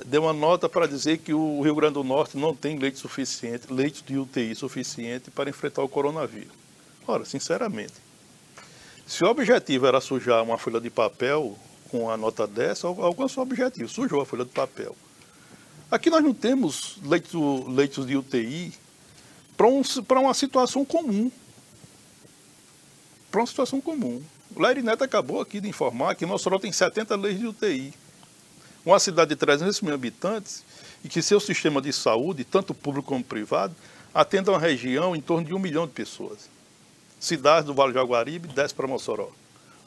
deu 0.05 0.23
uma 0.23 0.31
nota 0.31 0.69
para 0.69 0.87
dizer 0.87 1.17
que 1.17 1.33
o 1.33 1.61
Rio 1.61 1.75
Grande 1.75 1.95
do 1.95 2.05
Norte 2.05 2.37
não 2.37 2.55
tem 2.55 2.79
leite 2.79 2.99
suficiente, 2.99 3.73
leite 3.73 4.01
de 4.01 4.17
UTI 4.17 4.55
suficiente 4.55 5.29
para 5.29 5.49
enfrentar 5.49 5.83
o 5.83 5.89
coronavírus. 5.89 6.53
Ora, 7.05 7.25
sinceramente, 7.25 7.95
se 9.05 9.25
o 9.25 9.27
objetivo 9.27 9.87
era 9.87 9.99
sujar 9.99 10.41
uma 10.41 10.57
folha 10.57 10.79
de 10.79 10.89
papel 10.89 11.57
com 11.89 12.09
a 12.09 12.15
nota 12.15 12.47
dessa, 12.47 12.87
alcançou 12.87 13.43
o 13.43 13.45
objetivo, 13.45 13.89
sujou 13.89 14.21
a 14.21 14.25
folha 14.25 14.45
de 14.45 14.51
papel. 14.51 14.95
Aqui 15.93 16.09
nós 16.09 16.23
não 16.23 16.33
temos 16.33 16.97
leitos, 17.03 17.67
leitos 17.67 18.07
de 18.07 18.17
UTI 18.17 18.73
para 19.55 19.67
um, 19.67 19.83
uma 20.21 20.33
situação 20.33 20.83
comum 20.83 21.31
para 23.29 23.41
uma 23.41 23.45
situação 23.45 23.79
comum. 23.79 24.19
O 24.55 24.59
Laire 24.59 24.81
Neto 24.81 25.03
acabou 25.03 25.39
aqui 25.39 25.61
de 25.61 25.69
informar 25.69 26.15
que 26.15 26.25
Mossoró 26.25 26.57
tem 26.57 26.71
70 26.71 27.15
leis 27.15 27.37
de 27.37 27.45
UTI. 27.45 27.93
Uma 28.83 28.99
cidade 28.99 29.29
de 29.29 29.35
300 29.35 29.81
mil 29.81 29.93
habitantes 29.93 30.63
e 31.03 31.07
que 31.07 31.21
seu 31.21 31.39
sistema 31.39 31.79
de 31.79 31.93
saúde, 31.93 32.43
tanto 32.43 32.73
público 32.73 33.09
como 33.09 33.23
privado, 33.23 33.75
atenda 34.15 34.49
uma 34.49 34.59
região 34.59 35.15
em 35.15 35.21
torno 35.21 35.45
de 35.45 35.53
um 35.53 35.59
milhão 35.59 35.85
de 35.85 35.93
pessoas. 35.93 36.49
Cidades 37.19 37.65
do 37.67 37.73
Vale 37.75 37.93
do 37.93 37.99
Jaguaribe 37.99 38.47
desce 38.47 38.73
para 38.73 38.87
Mossoró. 38.87 39.29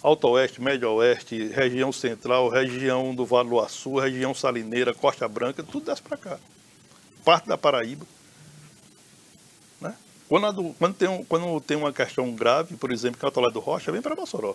Alto 0.06 0.28
Oeste, 0.28 0.62
Médio 0.62 0.88
Oeste, 0.92 1.48
região 1.48 1.90
central, 1.90 2.48
região 2.48 3.12
do 3.12 3.26
Vale 3.26 3.48
do 3.48 3.58
Açu, 3.58 3.98
região 3.98 4.32
salineira, 4.32 4.94
Costa 4.94 5.26
Branca, 5.26 5.64
tudo 5.64 5.86
desce 5.86 6.00
para 6.00 6.16
cá. 6.16 6.38
Parte 7.24 7.48
da 7.48 7.58
Paraíba. 7.58 8.06
Quando, 10.28 10.74
quando, 10.74 10.94
tem 10.94 11.08
um, 11.08 11.24
quando 11.24 11.60
tem 11.60 11.76
uma 11.76 11.92
questão 11.92 12.32
grave, 12.32 12.76
por 12.76 12.92
exemplo, 12.92 13.20
Catolé 13.20 13.50
do 13.50 13.58
Rocha, 13.58 13.90
vem 13.90 14.00
para 14.00 14.14
Mossoró. 14.14 14.54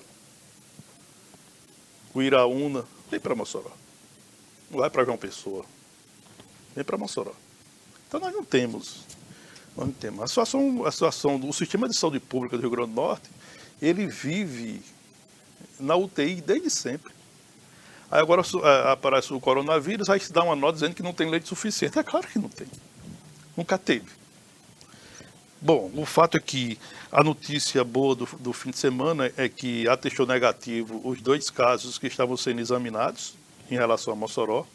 O 2.14 2.22
Iraúna, 2.22 2.86
vem 3.10 3.20
para 3.20 3.36
Mossoró. 3.36 3.72
Não 4.70 4.80
vai 4.80 4.90
para 4.90 5.04
João 5.04 5.18
Pessoa. 5.18 5.66
Vem 6.74 6.86
para 6.86 6.98
Mossoró. 6.98 7.34
Então 8.08 8.22
nós 8.22 8.34
não 8.34 8.46
temos. 8.46 9.02
Nós 9.76 9.88
não 9.88 9.94
temos. 9.94 10.24
A 10.24 10.28
situação, 10.28 10.86
a 10.86 10.92
situação 10.94 11.38
do 11.38 11.52
sistema 11.52 11.90
de 11.90 11.96
saúde 11.98 12.22
pública 12.22 12.56
do 12.56 12.62
Rio 12.62 12.72
Grande 12.72 12.92
do 12.92 12.96
Norte, 12.96 13.30
ele 13.82 14.08
vive 14.08 14.82
na 15.82 15.96
UTI 15.96 16.42
desde 16.42 16.70
sempre. 16.70 17.12
Aí 18.10 18.20
agora 18.20 18.42
é, 18.42 18.92
aparece 18.92 19.34
o 19.34 19.40
coronavírus, 19.40 20.10
aí 20.10 20.20
se 20.20 20.34
dá 20.34 20.44
uma 20.44 20.56
nota 20.56 20.74
dizendo 20.74 20.94
que 20.94 21.04
não 21.04 21.14
tem 21.14 21.30
leite 21.30 21.48
suficiente. 21.48 21.98
É 21.98 22.04
claro 22.04 22.28
que 22.28 22.38
não 22.38 22.50
tem. 22.50 22.68
Nunca 23.56 23.78
teve. 23.78 24.10
Bom, 25.62 25.92
o 25.96 26.06
fato 26.06 26.38
é 26.38 26.40
que 26.40 26.78
a 27.12 27.24
notícia 27.24 27.84
boa 27.84 28.16
do, 28.16 28.28
do 28.40 28.52
fim 28.52 28.72
de 28.72 28.78
semana 28.78 29.32
é 29.38 29.48
que 29.48 29.88
atestou 29.88 30.26
negativo 30.26 31.00
os 31.04 31.22
dois 31.22 31.50
casos 31.50 31.98
que 31.98 32.08
estavam 32.08 32.36
sendo 32.36 32.60
examinados 32.60 33.36
em 33.70 33.76
relação 33.76 34.12
a 34.12 34.16
Mossoró. 34.16 34.66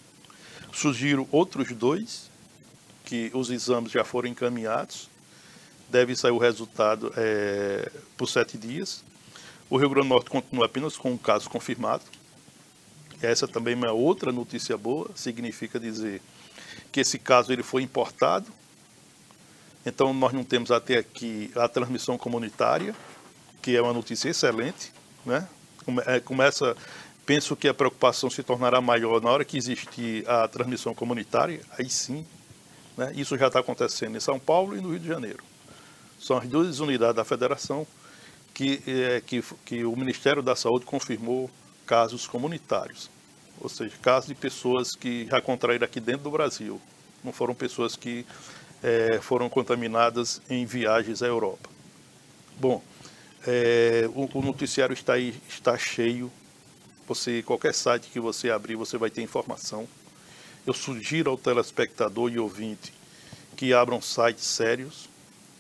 Surgiram 0.73 1.27
outros 1.33 1.73
dois, 1.73 2.31
que 3.05 3.31
os 3.35 3.51
exames 3.51 3.91
já 3.91 4.05
foram 4.05 4.29
encaminhados. 4.29 5.09
Deve 5.89 6.15
sair 6.15 6.33
o 6.33 6.39
resultado 6.39 7.13
é, 7.17 7.91
por 8.17 8.29
sete 8.29 8.57
dias. 8.57 9.03
O 9.69 9.77
Rio 9.77 9.91
Grande 9.91 10.09
do 10.09 10.15
Norte 10.15 10.31
continua 10.31 10.67
apenas 10.67 10.97
com 10.97 11.13
um 11.13 11.19
caso 11.19 11.51
confirmado. 11.51 12.05
Essa 13.21 13.49
também 13.49 13.75
é 13.75 13.77
uma 13.77 13.93
outra 13.93 14.31
notícia 14.31 14.77
boa, 14.77 15.11
significa 15.15 15.81
dizer 15.81 16.21
que 16.93 17.01
esse 17.01 17.19
caso 17.19 17.53
ele 17.53 17.63
foi 17.63 17.83
importado 17.83 18.47
então, 19.87 20.13
nós 20.13 20.33
não 20.33 20.43
temos 20.43 20.73
até 20.73 20.99
aqui 20.99 21.49
a 21.55 21.69
transmissão 21.69 22.19
comunitária, 22.19 22.93
que 23.63 23.77
é 23.77 23.81
uma 23.81 23.93
notícia 23.93 24.29
excelente. 24.29 24.93
Né? 25.25 25.47
É, 26.07 26.19
começa, 26.19 26.77
penso 27.25 27.55
que 27.55 27.69
a 27.69 27.73
preocupação 27.73 28.29
se 28.29 28.43
tornará 28.43 28.81
maior 28.81 29.23
na 29.23 29.31
hora 29.31 29.45
que 29.45 29.57
existir 29.57 30.29
a 30.29 30.49
transmissão 30.49 30.93
comunitária, 30.93 31.61
aí 31.79 31.89
sim. 31.89 32.27
Né? 32.97 33.13
Isso 33.15 33.39
já 33.39 33.47
está 33.47 33.61
acontecendo 33.61 34.17
em 34.17 34.21
São 34.21 34.41
Paulo 34.41 34.77
e 34.77 34.81
no 34.81 34.91
Rio 34.91 34.99
de 34.99 35.07
Janeiro. 35.07 35.45
São 36.19 36.39
as 36.39 36.49
duas 36.49 36.81
unidades 36.81 37.15
da 37.15 37.25
federação 37.25 37.87
que, 38.57 38.83
é, 38.87 39.21
que, 39.21 39.45
que 39.67 39.85
o 39.85 39.95
Ministério 39.95 40.43
da 40.43 40.57
Saúde 40.57 40.87
confirmou 40.87 41.51
casos 41.85 42.27
comunitários. 42.27 43.11
ou 43.61 43.69
seja, 43.69 43.95
casos 44.01 44.29
de 44.29 44.35
pessoas 44.35 44.97
que 44.97 45.27
já 45.27 45.43
contraíram 45.43 45.85
aqui 45.85 46.01
dentro 46.01 46.23
do 46.23 46.31
Brasil, 46.31 46.81
não 47.23 47.35
foram 47.35 47.55
pessoas 47.55 47.97
que 47.97 48.25
é, 48.83 49.19
foram 49.21 49.51
contaminadas 49.51 50.41
em 50.49 50.65
viagens 50.65 51.23
à 51.23 51.27
Europa. 51.27 51.69
Bom, 52.59 52.83
é, 53.47 54.09
o, 54.15 54.39
o, 54.39 54.43
noticiário 54.43 54.95
está 54.95 55.13
aí, 55.13 55.35
está 55.47 55.77
cheio. 55.77 56.33
Você, 57.07 57.43
qualquer 57.43 57.75
site 57.75 58.09
que 58.11 58.19
você 58.19 58.49
abrir, 58.49 58.75
você 58.75 58.97
vai 58.97 59.11
ter 59.11 59.21
informação. 59.21 59.87
Eu 60.67 60.73
sugiro 60.73 61.31
ao 61.31 61.37
telespectador 61.37 62.33
e 62.33 62.39
ouvinte 62.39 62.91
que 63.55 63.75
abram 63.75 64.01
sites 64.01 64.45
sérios. 64.45 65.11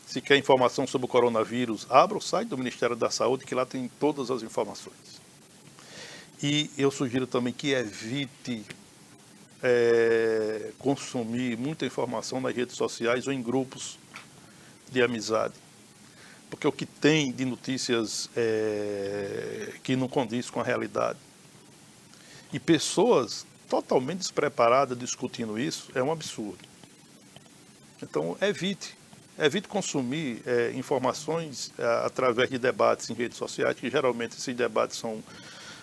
Se 0.07 0.21
quer 0.21 0.37
informação 0.37 0.87
sobre 0.87 1.05
o 1.05 1.09
coronavírus, 1.09 1.87
abra 1.91 2.17
o 2.17 2.21
site 2.21 2.49
do 2.49 2.57
Ministério 2.57 2.95
da 2.95 3.11
Saúde, 3.11 3.45
que 3.45 3.55
lá 3.55 3.67
tem 3.67 3.91
todas 3.99 4.31
as 4.31 4.43
informações. 4.43 5.21
E 6.41 6.71
eu 6.79 6.91
sugiro 6.93 7.27
também 7.27 7.53
que 7.53 7.73
evite 7.73 8.65
é, 9.63 10.71
consumir 10.79 11.59
muita 11.59 11.85
informação 11.85 12.41
nas 12.41 12.55
redes 12.55 12.77
sociais 12.77 13.27
ou 13.27 13.33
em 13.33 13.43
grupos 13.43 13.99
de 14.93 15.03
amizade. 15.03 15.55
Porque 16.49 16.69
o 16.69 16.73
que 16.73 16.87
tem 16.87 17.33
de 17.33 17.45
notícias 17.45 18.31
é, 18.37 19.73
que 19.83 19.97
não 19.97 20.07
condiz 20.07 20.49
com 20.49 20.61
a 20.61 20.65
realidade. 20.65 21.19
E 22.53 22.61
pessoas 22.61 23.45
totalmente 23.69 24.19
despreparadas 24.19 24.97
discutindo 24.97 25.59
isso 25.59 25.91
é 25.95 26.03
um 26.03 26.13
absurdo. 26.13 26.59
Então, 28.01 28.37
evite. 28.41 28.97
Evite 29.38 29.69
consumir 29.69 30.43
é, 30.47 30.73
informações 30.75 31.71
é, 31.78 31.85
através 32.07 32.49
de 32.49 32.59
debates 32.59 33.11
em 33.11 33.12
redes 33.12 33.37
sociais, 33.37 33.76
que 33.78 33.90
geralmente 33.90 34.37
esses 34.37 34.55
debates 34.57 34.97
são, 34.97 35.23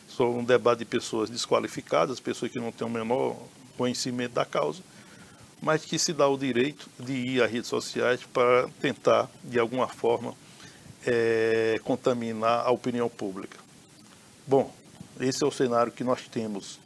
são 0.08 0.40
um 0.40 0.44
debate 0.44 0.80
de 0.80 0.86
pessoas 0.86 1.30
desqualificadas, 1.30 2.20
pessoas 2.20 2.52
que 2.52 2.60
não 2.60 2.72
têm 2.72 2.88
o 2.88 2.90
menor 2.90 3.38
conhecimento 3.78 4.34
da 4.34 4.44
causa, 4.44 4.82
mas 5.62 5.86
que 5.86 6.00
se 6.00 6.14
dá 6.14 6.28
o 6.28 6.36
direito 6.36 6.90
de 7.00 7.14
ir 7.14 7.44
às 7.44 7.52
redes 7.52 7.70
sociais 7.70 8.22
para 8.34 8.68
tentar, 8.82 9.30
de 9.44 9.60
alguma 9.60 9.88
forma, 9.88 10.34
é, 11.06 11.80
contaminar 11.84 12.66
a 12.66 12.72
opinião 12.72 13.08
pública. 13.08 13.60
Bom, 14.48 14.74
esse 15.20 15.44
é 15.44 15.48
o 15.48 15.52
cenário 15.52 15.92
que 15.92 16.04
nós 16.04 16.28
temos. 16.28 16.80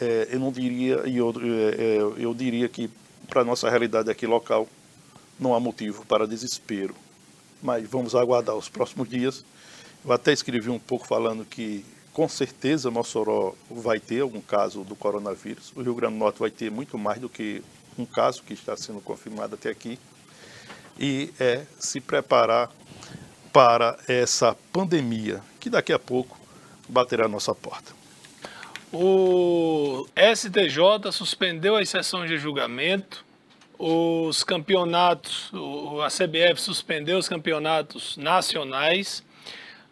É, 0.00 0.28
eu 0.30 0.40
não 0.40 0.50
diria, 0.50 0.94
eu, 1.06 1.34
é, 1.42 2.22
eu 2.24 2.32
diria 2.32 2.70
que 2.70 2.90
para 3.28 3.42
a 3.42 3.44
nossa 3.44 3.68
realidade 3.68 4.10
aqui 4.10 4.26
local 4.26 4.66
não 5.40 5.54
há 5.54 5.58
motivo 5.58 6.04
para 6.06 6.26
desespero. 6.26 6.94
Mas 7.62 7.88
vamos 7.88 8.14
aguardar 8.14 8.54
os 8.54 8.68
próximos 8.68 9.08
dias. 9.08 9.44
Eu 10.04 10.12
até 10.12 10.32
escrevi 10.32 10.70
um 10.70 10.78
pouco 10.78 11.06
falando 11.06 11.44
que 11.44 11.84
com 12.12 12.28
certeza 12.28 12.90
Mossoró 12.90 13.54
vai 13.70 13.98
ter 13.98 14.20
algum 14.20 14.40
caso 14.40 14.84
do 14.84 14.94
coronavírus. 14.94 15.72
O 15.74 15.82
Rio 15.82 15.94
Grande 15.94 16.14
do 16.14 16.18
Norte 16.18 16.38
vai 16.38 16.50
ter 16.50 16.70
muito 16.70 16.98
mais 16.98 17.20
do 17.20 17.28
que 17.28 17.62
um 17.98 18.04
caso 18.04 18.42
que 18.42 18.52
está 18.52 18.76
sendo 18.76 19.00
confirmado 19.00 19.54
até 19.54 19.70
aqui. 19.70 19.98
E 20.98 21.32
é 21.40 21.64
se 21.78 22.00
preparar 22.00 22.70
para 23.52 23.98
essa 24.06 24.56
pandemia 24.72 25.42
que 25.58 25.70
daqui 25.70 25.92
a 25.92 25.98
pouco 25.98 26.38
baterá 26.88 27.24
a 27.24 27.28
nossa 27.28 27.54
porta. 27.54 27.92
O 28.92 30.06
STJ 30.34 31.12
suspendeu 31.12 31.76
as 31.76 31.88
sessões 31.88 32.28
de 32.28 32.38
julgamento, 32.38 33.24
os 33.82 34.44
campeonatos, 34.44 35.50
a 36.04 36.08
CBF 36.08 36.60
suspendeu 36.60 37.16
os 37.16 37.26
campeonatos 37.26 38.14
nacionais, 38.18 39.24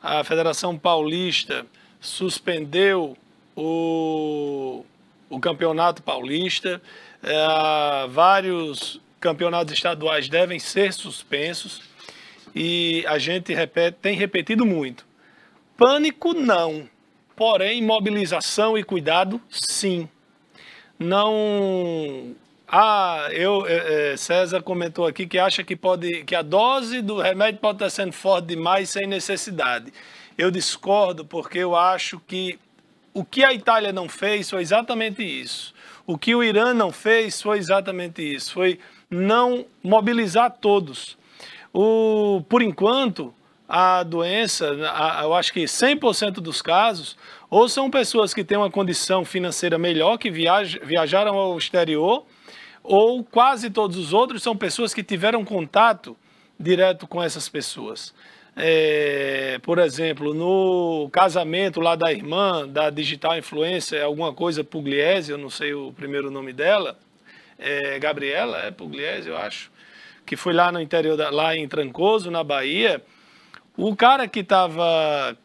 a 0.02 0.23
Federação 0.23 0.76
Paulista 0.78 1.64
suspendeu 1.99 3.16
o, 3.57 4.85
o 5.30 5.40
Campeonato 5.40 6.02
Paulista, 6.02 6.83
é, 7.23 8.07
vários 8.09 9.00
campeonatos 9.18 9.72
estaduais 9.72 10.29
devem 10.29 10.59
ser 10.59 10.92
suspensos 10.92 11.81
e 12.55 13.07
a 13.09 13.18
gente 13.18 13.55
repete, 13.55 13.96
tem 14.03 14.14
repetido 14.14 14.66
muito. 14.66 15.07
Pânico 15.79 16.35
não, 16.35 16.87
porém 17.35 17.83
mobilização 17.83 18.77
e 18.77 18.85
cuidado 18.85 19.40
sim. 19.48 20.07
Não 20.98 22.37
ah, 22.70 23.28
eu, 23.33 23.66
é, 23.66 24.14
César 24.16 24.62
comentou 24.62 25.07
aqui 25.07 25.26
que 25.26 25.38
acha 25.38 25.64
que 25.64 25.74
pode, 25.74 26.22
que 26.24 26.35
a 26.35 26.42
dose 26.42 27.00
do 27.00 27.18
remédio 27.18 27.61
pode 27.61 27.76
estar 27.76 27.88
sendo 27.88 28.12
forte 28.12 28.48
demais 28.48 28.90
sem 28.90 29.07
necessidade. 29.07 29.90
Eu 30.37 30.50
discordo 30.50 31.24
porque 31.24 31.59
eu 31.59 31.74
acho 31.74 32.20
que 32.20 32.59
o 33.14 33.24
que 33.24 33.42
a 33.42 33.54
Itália 33.54 33.90
não 33.90 34.09
fez 34.09 34.50
foi 34.50 34.61
exatamente 34.61 35.22
isso. 35.22 35.74
O 36.07 36.18
que 36.18 36.35
o 36.35 36.44
Irã 36.44 36.74
não 36.74 36.92
fez 36.92 37.40
foi 37.40 37.59
exatamente 37.59 38.22
isso. 38.22 38.52
Foi 38.52 38.78
não 39.11 39.64
mobilizar 39.83 40.50
todos. 40.50 41.16
O, 41.72 42.42
por 42.48 42.62
enquanto, 42.62 43.35
a 43.68 44.02
doença, 44.02 44.70
a, 44.94 45.22
eu 45.22 45.35
acho 45.35 45.52
que 45.52 45.64
100% 45.64 46.35
dos 46.35 46.62
casos, 46.62 47.16
ou 47.50 47.68
são 47.68 47.90
pessoas 47.90 48.33
que 48.33 48.44
têm 48.44 48.59
uma 48.59 48.70
condição 48.70 49.24
financeira 49.24 49.78
melhor, 49.78 50.18
que 50.18 50.31
viaj, 50.31 50.78
viajaram 50.83 51.35
ao 51.37 51.57
exterior, 51.57 52.24
ou 52.88 53.22
quase 53.22 53.68
todos 53.68 53.98
os 53.98 54.12
outros 54.14 54.42
são 54.42 54.57
pessoas 54.57 54.94
que 54.94 55.03
tiveram 55.03 55.44
contato 55.44 56.16
direto 56.59 57.07
com 57.07 57.22
essas 57.22 57.48
pessoas. 57.48 58.14
É, 58.57 59.61
por 59.62 59.79
exemplo, 59.79 60.33
no 60.33 61.09
casamento 61.12 61.81
lá 61.81 61.94
da 61.94 62.11
irmã, 62.11 62.66
da 62.66 62.90
digital 62.90 63.37
influencer, 63.37 64.03
alguma 64.03 64.33
coisa 64.33 64.64
Pugliese, 64.64 65.31
eu 65.31 65.38
não 65.38 65.51
sei 65.51 65.74
o 65.74 65.92
primeiro 65.92 66.31
nome 66.31 66.53
dela, 66.53 66.98
é, 67.59 67.98
Gabriela, 67.98 68.59
é 68.59 68.70
Pugliese, 68.70 69.29
eu 69.29 69.37
acho, 69.37 69.70
que 70.27 70.35
foi 70.35 70.55
lá 70.55 70.72
no 70.72 70.81
interior, 70.81 71.16
da, 71.16 71.31
lá 71.31 71.55
em 71.55 71.68
Trancoso, 71.68 72.31
na 72.31 72.42
Bahia, 72.42 73.03
o 73.77 73.94
cara 73.94 74.27
que 74.27 74.40
estava 74.40 75.37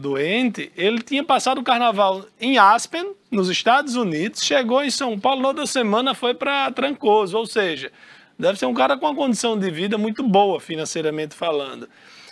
doente, 0.00 0.72
ele 0.76 1.00
tinha 1.00 1.22
passado 1.22 1.58
o 1.58 1.64
carnaval 1.64 2.24
em 2.40 2.58
Aspen, 2.58 3.14
nos 3.30 3.48
Estados 3.48 3.94
Unidos, 3.94 4.42
chegou 4.42 4.82
em 4.82 4.90
São 4.90 5.18
Paulo, 5.18 5.46
outra 5.46 5.66
semana 5.66 6.14
foi 6.14 6.34
para 6.34 6.72
Trancoso, 6.72 7.38
ou 7.38 7.46
seja, 7.46 7.92
deve 8.38 8.58
ser 8.58 8.66
um 8.66 8.74
cara 8.74 8.96
com 8.98 9.06
uma 9.06 9.14
condição 9.14 9.56
de 9.56 9.70
vida 9.70 9.96
muito 9.96 10.22
boa, 10.26 10.58
financeiramente 10.58 11.34
falando. 11.34 11.88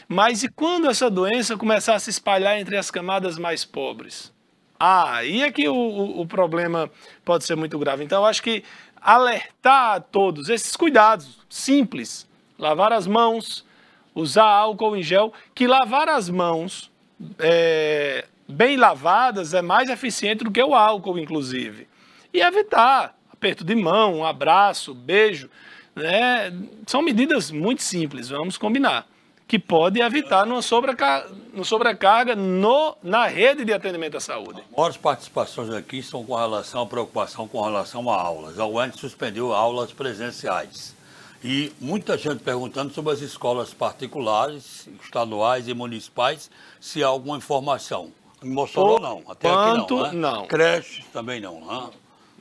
Mas 0.08 0.42
e 0.42 0.48
quando 0.48 0.88
essa 0.88 1.10
doença 1.10 1.56
começar 1.56 1.94
a 1.94 1.98
se 1.98 2.10
espalhar 2.10 2.58
entre 2.58 2.76
as 2.76 2.90
camadas 2.90 3.38
mais 3.38 3.64
pobres? 3.64 4.32
Ah, 4.80 5.16
aí 5.16 5.42
é 5.42 5.50
que 5.52 5.68
o, 5.68 5.74
o, 5.74 6.20
o 6.22 6.26
problema 6.26 6.90
pode 7.24 7.44
ser 7.44 7.56
muito 7.56 7.78
grave. 7.78 8.04
Então, 8.04 8.22
eu 8.22 8.26
acho 8.26 8.42
que 8.42 8.64
alertar 9.00 9.96
a 9.96 10.00
todos 10.00 10.48
esses 10.48 10.74
cuidados 10.76 11.38
simples, 11.48 12.26
lavar 12.58 12.92
as 12.92 13.06
mãos, 13.06 13.66
usar 14.14 14.46
álcool 14.46 14.96
em 14.96 15.02
gel, 15.02 15.32
que 15.54 15.66
lavar 15.66 16.08
as 16.08 16.28
mãos 16.28 16.90
é, 17.38 18.24
bem 18.48 18.76
lavadas 18.76 19.54
é 19.54 19.62
mais 19.62 19.90
eficiente 19.90 20.44
do 20.44 20.50
que 20.50 20.62
o 20.62 20.74
álcool, 20.74 21.18
inclusive. 21.18 21.88
E 22.32 22.40
evitar 22.40 23.14
aperto 23.32 23.64
de 23.64 23.74
mão, 23.74 24.18
um 24.18 24.24
abraço, 24.24 24.94
beijo, 24.94 25.48
né? 25.94 26.52
são 26.86 27.02
medidas 27.02 27.50
muito 27.50 27.82
simples, 27.82 28.28
vamos 28.28 28.58
combinar 28.58 29.06
que 29.48 29.58
pode 29.58 29.98
evitar 29.98 30.46
uma 30.46 30.60
sobrecarga, 30.60 31.34
uma 31.54 31.64
sobrecarga 31.64 32.36
no, 32.36 32.94
na 33.02 33.26
rede 33.26 33.64
de 33.64 33.72
atendimento 33.72 34.18
à 34.18 34.20
saúde. 34.20 34.60
As 34.60 34.76
maiores 34.76 34.96
participações 34.98 35.70
aqui 35.70 36.02
são 36.02 36.22
com 36.22 36.36
relação 36.36 36.82
à 36.82 36.86
preocupação 36.86 37.48
com 37.48 37.62
relação 37.62 38.10
a 38.10 38.20
aulas. 38.20 38.58
A 38.58 38.66
UENT 38.66 38.96
suspendeu 38.96 39.54
aulas 39.54 39.90
presenciais. 39.90 40.94
E 41.42 41.72
muita 41.80 42.18
gente 42.18 42.42
perguntando 42.42 42.92
sobre 42.92 43.12
as 43.12 43.20
escolas 43.20 43.72
particulares, 43.72 44.88
estaduais 45.02 45.68
e 45.68 45.74
municipais, 45.74 46.50
se 46.80 47.02
há 47.02 47.06
alguma 47.06 47.36
informação. 47.36 48.12
Em 48.42 48.50
Mossoró, 48.50 48.98
não. 48.98 49.22
Até 49.28 49.48
quanto, 49.48 50.04
aqui 50.04 50.16
não. 50.16 50.30
Né? 50.30 50.38
não. 50.38 50.46
Creches 50.46 51.04
também 51.12 51.40
não. 51.40 51.60
Né? 51.60 51.90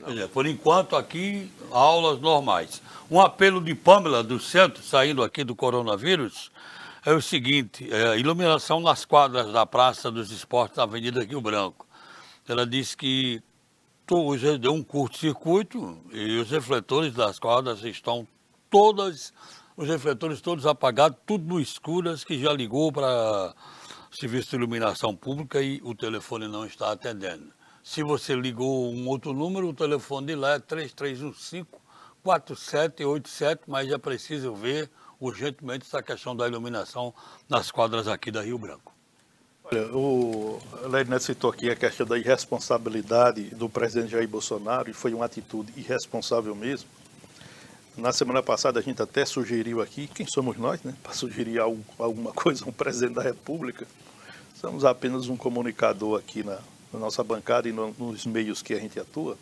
Dizer, 0.08 0.28
por 0.28 0.46
enquanto, 0.46 0.96
aqui, 0.96 1.50
aulas 1.70 2.20
normais. 2.20 2.82
Um 3.10 3.20
apelo 3.20 3.60
de 3.60 3.74
Pamela, 3.74 4.22
do 4.22 4.40
centro, 4.40 4.82
saindo 4.82 5.22
aqui 5.22 5.44
do 5.44 5.54
coronavírus, 5.54 6.50
é 7.04 7.12
o 7.12 7.22
seguinte, 7.22 7.88
é, 7.92 8.18
iluminação 8.18 8.80
nas 8.80 9.04
quadras 9.04 9.52
da 9.52 9.64
Praça 9.64 10.10
dos 10.10 10.30
Esportes 10.30 10.76
da 10.76 10.82
Avenida 10.82 11.24
Rio 11.24 11.40
Branco. 11.40 11.86
Ela 12.48 12.66
disse 12.66 12.96
que 12.96 13.42
deu 14.60 14.72
um 14.72 14.82
curto-circuito 14.82 15.98
e 16.12 16.38
os 16.38 16.50
refletores 16.50 17.12
das 17.12 17.38
quadras 17.38 17.84
estão 17.84 18.26
todas, 18.70 19.32
os 19.76 19.88
refletores 19.88 20.40
todos 20.40 20.66
apagados, 20.66 21.18
tudo 21.26 21.46
no 21.46 21.60
escuras, 21.60 22.24
que 22.24 22.38
já 22.38 22.52
ligou 22.52 22.92
para 22.92 23.54
serviço 24.10 24.50
de 24.50 24.56
iluminação 24.56 25.14
pública 25.14 25.60
e 25.60 25.80
o 25.84 25.94
telefone 25.94 26.48
não 26.48 26.64
está 26.64 26.92
atendendo. 26.92 27.52
Se 27.82 28.02
você 28.02 28.34
ligou 28.34 28.92
um 28.92 29.08
outro 29.08 29.32
número, 29.32 29.68
o 29.68 29.74
telefone 29.74 30.26
de 30.26 30.34
lá 30.34 30.54
é 30.54 30.58
3315 30.58 31.66
4787, 32.22 33.62
mas 33.66 33.90
é 33.90 33.96
preciso 33.96 34.54
ver 34.54 34.90
urgentemente 35.20 35.86
essa 35.86 36.02
questão 36.02 36.36
da 36.36 36.46
iluminação 36.46 37.14
nas 37.48 37.70
quadras 37.70 38.06
aqui 38.06 38.30
da 38.30 38.42
Rio 38.42 38.58
Branco. 38.58 38.92
Olha, 39.64 39.86
o 39.94 40.60
Leonel 40.88 41.20
citou 41.20 41.50
aqui 41.50 41.70
a 41.70 41.76
questão 41.76 42.06
da 42.06 42.18
irresponsabilidade 42.18 43.54
do 43.54 43.68
presidente 43.68 44.10
Jair 44.10 44.28
Bolsonaro, 44.28 44.90
e 44.90 44.92
foi 44.92 45.12
uma 45.12 45.24
atitude 45.24 45.72
irresponsável 45.76 46.54
mesmo. 46.54 46.88
Na 47.98 48.12
semana 48.12 48.40
passada 48.40 48.78
a 48.78 48.82
gente 48.82 49.02
até 49.02 49.24
sugeriu 49.24 49.82
aqui, 49.82 50.06
quem 50.06 50.24
somos 50.24 50.56
nós, 50.56 50.80
né, 50.84 50.94
para 51.02 51.12
sugerir 51.12 51.58
algo, 51.58 51.84
alguma 51.98 52.30
coisa 52.32 52.64
um 52.64 52.70
presidente 52.70 53.14
da 53.14 53.22
República. 53.22 53.88
Somos 54.54 54.84
apenas 54.84 55.28
um 55.28 55.36
comunicador 55.36 56.16
aqui 56.16 56.44
na, 56.44 56.60
na 56.92 57.00
nossa 57.00 57.24
bancada 57.24 57.68
e 57.68 57.72
no, 57.72 57.92
nos 57.98 58.24
meios 58.24 58.62
que 58.62 58.72
a 58.72 58.78
gente 58.78 59.00
atua. 59.00 59.36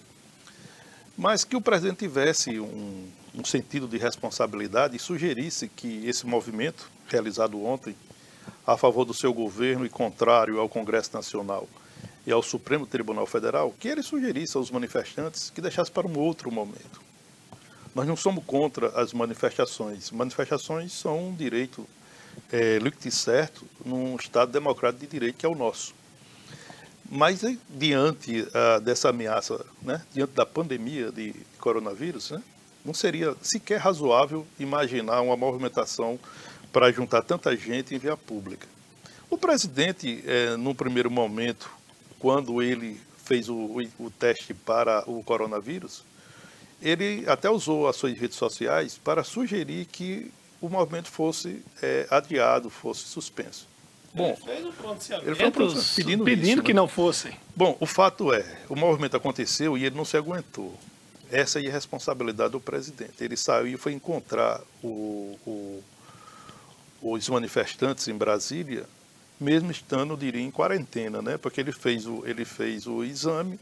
Mas 1.18 1.44
que 1.44 1.54
o 1.54 1.60
presidente 1.60 1.98
tivesse 1.98 2.58
um, 2.58 3.06
um 3.34 3.44
sentido 3.44 3.86
de 3.86 3.98
responsabilidade 3.98 4.96
e 4.96 4.98
sugerisse 4.98 5.68
que 5.68 6.06
esse 6.06 6.26
movimento 6.26 6.90
realizado 7.08 7.62
ontem 7.62 7.94
a 8.66 8.74
favor 8.78 9.04
do 9.04 9.12
seu 9.12 9.34
governo 9.34 9.84
e 9.84 9.90
contrário 9.90 10.58
ao 10.58 10.68
Congresso 10.68 11.10
Nacional 11.12 11.68
e 12.26 12.32
ao 12.32 12.42
Supremo 12.42 12.86
Tribunal 12.86 13.26
Federal, 13.26 13.74
que 13.78 13.86
ele 13.86 14.02
sugerisse 14.02 14.56
aos 14.56 14.70
manifestantes 14.70 15.50
que 15.50 15.60
deixasse 15.60 15.90
para 15.90 16.06
um 16.06 16.18
outro 16.18 16.50
momento. 16.50 17.05
Nós 17.96 18.06
não 18.06 18.14
somos 18.14 18.44
contra 18.44 18.88
as 18.88 19.14
manifestações. 19.14 20.10
Manifestações 20.10 20.92
são 20.92 21.28
um 21.28 21.34
direito 21.34 21.88
é, 22.52 22.78
líquido 22.78 23.08
e 23.08 23.10
certo 23.10 23.66
num 23.82 24.16
Estado 24.16 24.52
democrático 24.52 25.00
de 25.06 25.10
direito 25.10 25.36
que 25.38 25.46
é 25.46 25.48
o 25.48 25.54
nosso. 25.54 25.94
Mas 27.10 27.40
diante 27.70 28.42
uh, 28.42 28.82
dessa 28.82 29.08
ameaça, 29.08 29.64
né, 29.80 30.02
diante 30.12 30.32
da 30.32 30.44
pandemia 30.44 31.10
de 31.10 31.34
coronavírus, 31.58 32.32
né, 32.32 32.42
não 32.84 32.92
seria 32.92 33.34
sequer 33.40 33.80
razoável 33.80 34.46
imaginar 34.60 35.22
uma 35.22 35.34
movimentação 35.34 36.20
para 36.70 36.92
juntar 36.92 37.22
tanta 37.22 37.56
gente 37.56 37.94
em 37.94 37.98
via 37.98 38.14
pública. 38.14 38.68
O 39.30 39.38
presidente, 39.38 40.22
é, 40.26 40.54
num 40.58 40.74
primeiro 40.74 41.10
momento, 41.10 41.70
quando 42.18 42.60
ele 42.60 43.00
fez 43.24 43.48
o, 43.48 43.80
o, 43.98 44.10
teste 44.10 44.52
para 44.52 45.02
o 45.10 45.22
coronavírus, 45.22 46.04
ele 46.80 47.24
até 47.28 47.50
usou 47.50 47.88
as 47.88 47.96
suas 47.96 48.18
redes 48.18 48.36
sociais 48.36 48.98
para 49.02 49.24
sugerir 49.24 49.86
que 49.86 50.30
o 50.60 50.68
movimento 50.68 51.08
fosse 51.08 51.62
é, 51.82 52.06
adiado, 52.10 52.70
fosse 52.70 53.02
suspenso. 53.02 53.66
Bom, 54.14 54.28
ele 54.28 54.36
fez 54.36 54.64
um 54.64 54.72
pronunciamento, 54.72 55.28
ele 55.28 55.36
fez 55.36 55.48
um 55.48 55.52
pronunciamento 55.52 55.94
pedindo, 55.96 56.24
pedindo 56.24 56.48
isso, 56.48 56.62
que 56.62 56.72
né? 56.72 56.80
não 56.80 56.88
fossem. 56.88 57.32
Bom, 57.54 57.76
o 57.80 57.86
fato 57.86 58.32
é, 58.32 58.44
o 58.68 58.74
movimento 58.74 59.16
aconteceu 59.16 59.76
e 59.76 59.84
ele 59.84 59.96
não 59.96 60.04
se 60.04 60.16
aguentou. 60.16 60.74
Essa 61.30 61.60
é 61.60 61.68
a 61.68 61.72
responsabilidade 61.72 62.52
do 62.52 62.60
presidente. 62.60 63.22
Ele 63.22 63.36
saiu 63.36 63.66
e 63.66 63.76
foi 63.76 63.92
encontrar 63.92 64.60
o, 64.82 65.36
o 65.44 65.82
os 67.00 67.28
manifestantes 67.28 68.08
em 68.08 68.14
Brasília, 68.14 68.84
mesmo 69.38 69.70
estando, 69.70 70.16
diria, 70.16 70.40
em 70.40 70.50
quarentena, 70.50 71.20
né? 71.20 71.36
Porque 71.36 71.60
ele 71.60 71.72
fez 71.72 72.06
o, 72.06 72.24
ele 72.26 72.44
fez 72.44 72.86
o 72.86 73.04
exame, 73.04 73.58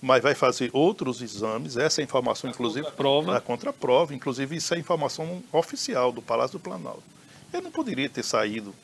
mas 0.00 0.22
vai 0.22 0.34
fazer 0.34 0.70
outros 0.72 1.22
exames. 1.22 1.76
Essa 1.76 2.00
é 2.00 2.04
informação, 2.04 2.50
inclusive, 2.50 2.90
prova. 2.92 3.36
a 3.36 3.40
contraprova, 3.40 4.14
inclusive 4.14 4.56
isso 4.56 4.74
é 4.74 4.78
informação 4.78 5.42
oficial 5.52 6.12
do 6.12 6.22
Palácio 6.22 6.58
do 6.58 6.62
Planalto. 6.62 7.02
Ele 7.52 7.62
não 7.62 7.70
poderia 7.70 8.08
ter 8.08 8.22
saído 8.22 8.74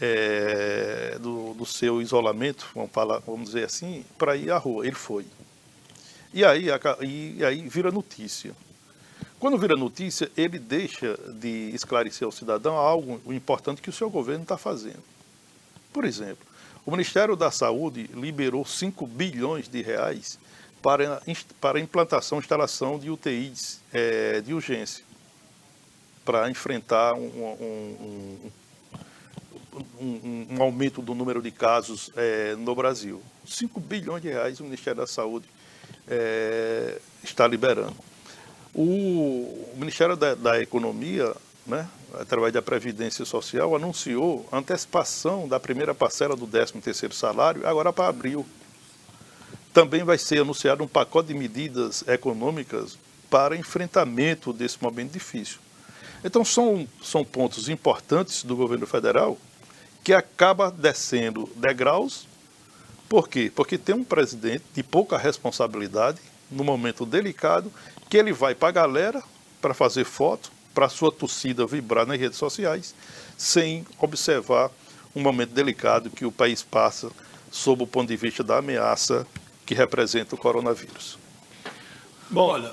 é, 0.00 1.18
do, 1.20 1.54
do, 1.54 1.66
seu 1.66 2.00
isolamento, 2.00 2.68
vamos, 2.74 2.90
falar, 2.90 3.18
vamos 3.20 3.46
dizer 3.46 3.64
assim, 3.64 4.04
para 4.18 4.36
ir 4.36 4.50
à 4.50 4.58
rua. 4.58 4.86
Ele 4.86 4.96
foi. 4.96 5.26
E 6.32 6.44
aí, 6.44 6.66
e 7.02 7.44
aí 7.44 7.68
vira 7.68 7.90
notícia. 7.90 8.52
Quando 9.38 9.56
vira 9.56 9.74
notícia, 9.74 10.30
ele 10.36 10.58
deixa 10.58 11.18
de 11.32 11.70
esclarecer 11.74 12.26
ao 12.26 12.32
cidadão 12.32 12.76
algo 12.76 13.20
importante 13.32 13.80
que 13.80 13.88
o 13.88 13.92
seu 13.92 14.10
governo 14.10 14.42
está 14.42 14.58
fazendo. 14.58 15.02
Por 15.92 16.04
exemplo, 16.04 16.46
o 16.84 16.90
Ministério 16.90 17.36
da 17.36 17.50
Saúde 17.50 18.10
liberou 18.14 18.64
5 18.64 19.06
bilhões 19.06 19.68
de 19.68 19.82
reais 19.82 20.38
para, 20.80 21.22
para 21.60 21.78
implantação, 21.78 22.38
instalação 22.38 22.98
de 22.98 23.10
UTIs 23.10 23.80
é, 23.92 24.40
de 24.40 24.54
urgência, 24.54 25.04
para 26.24 26.50
enfrentar 26.50 27.14
um, 27.14 27.26
um, 27.26 28.50
um, 30.00 30.46
um, 30.50 30.62
aumento 30.62 31.02
do 31.02 31.14
número 31.14 31.42
de 31.42 31.50
casos 31.50 32.10
é, 32.16 32.54
no 32.56 32.74
Brasil. 32.74 33.22
5 33.46 33.78
bilhões 33.80 34.22
de 34.22 34.28
reais 34.28 34.60
o 34.60 34.64
Ministério 34.64 35.00
da 35.00 35.06
Saúde 35.06 35.46
é, 36.08 36.98
está 37.22 37.46
liberando. 37.46 37.96
O 38.74 39.74
Ministério 39.76 40.16
da, 40.16 40.34
da 40.34 40.62
Economia, 40.62 41.34
né, 41.66 41.88
através 42.18 42.52
da 42.52 42.62
Previdência 42.62 43.24
Social, 43.24 43.74
anunciou 43.76 44.48
antecipação 44.52 45.46
da 45.46 45.60
primeira 45.60 45.94
parcela 45.94 46.34
do 46.36 46.46
13º 46.46 47.12
salário 47.12 47.66
agora 47.66 47.92
para 47.92 48.08
abril. 48.08 48.46
Também 49.72 50.02
vai 50.02 50.18
ser 50.18 50.40
anunciado 50.40 50.82
um 50.82 50.88
pacote 50.88 51.28
de 51.28 51.34
medidas 51.34 52.02
econômicas 52.08 52.98
para 53.30 53.56
enfrentamento 53.56 54.52
desse 54.52 54.82
momento 54.82 55.12
difícil. 55.12 55.58
Então 56.24 56.44
são, 56.44 56.86
são 57.02 57.24
pontos 57.24 57.68
importantes 57.68 58.42
do 58.42 58.56
governo 58.56 58.86
federal 58.86 59.38
que 60.02 60.12
acaba 60.12 60.70
descendo 60.70 61.48
degraus. 61.56 62.26
Por 63.08 63.28
quê? 63.28 63.50
Porque 63.54 63.78
tem 63.78 63.94
um 63.94 64.04
presidente 64.04 64.64
de 64.74 64.82
pouca 64.82 65.16
responsabilidade, 65.16 66.20
no 66.50 66.64
momento 66.64 67.06
delicado, 67.06 67.72
que 68.08 68.16
ele 68.16 68.32
vai 68.32 68.54
para 68.54 68.68
a 68.68 68.72
galera 68.72 69.22
para 69.60 69.72
fazer 69.72 70.04
foto, 70.04 70.50
para 70.74 70.86
a 70.86 70.88
sua 70.88 71.10
torcida 71.10 71.66
vibrar 71.66 72.06
nas 72.06 72.18
redes 72.18 72.38
sociais, 72.38 72.94
sem 73.36 73.86
observar 73.98 74.70
um 75.14 75.20
momento 75.20 75.50
delicado 75.50 76.10
que 76.10 76.24
o 76.24 76.32
país 76.32 76.62
passa 76.62 77.10
sob 77.50 77.82
o 77.82 77.86
ponto 77.86 78.08
de 78.08 78.16
vista 78.16 78.44
da 78.44 78.58
ameaça 78.58 79.26
que 79.66 79.74
representa 79.74 80.34
o 80.34 80.38
coronavírus. 80.38 81.18
Bom, 82.30 82.48
olha, 82.48 82.72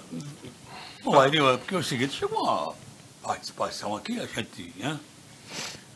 bom, 1.04 1.24
é 1.24 1.58
porque 1.58 1.76
é 1.76 1.78
o 1.78 1.84
seguinte, 1.84 2.14
chegou 2.14 2.44
uma 2.44 2.74
participação 3.24 3.96
aqui, 3.96 4.20
a 4.20 4.26
gente, 4.26 4.74
né, 4.78 5.00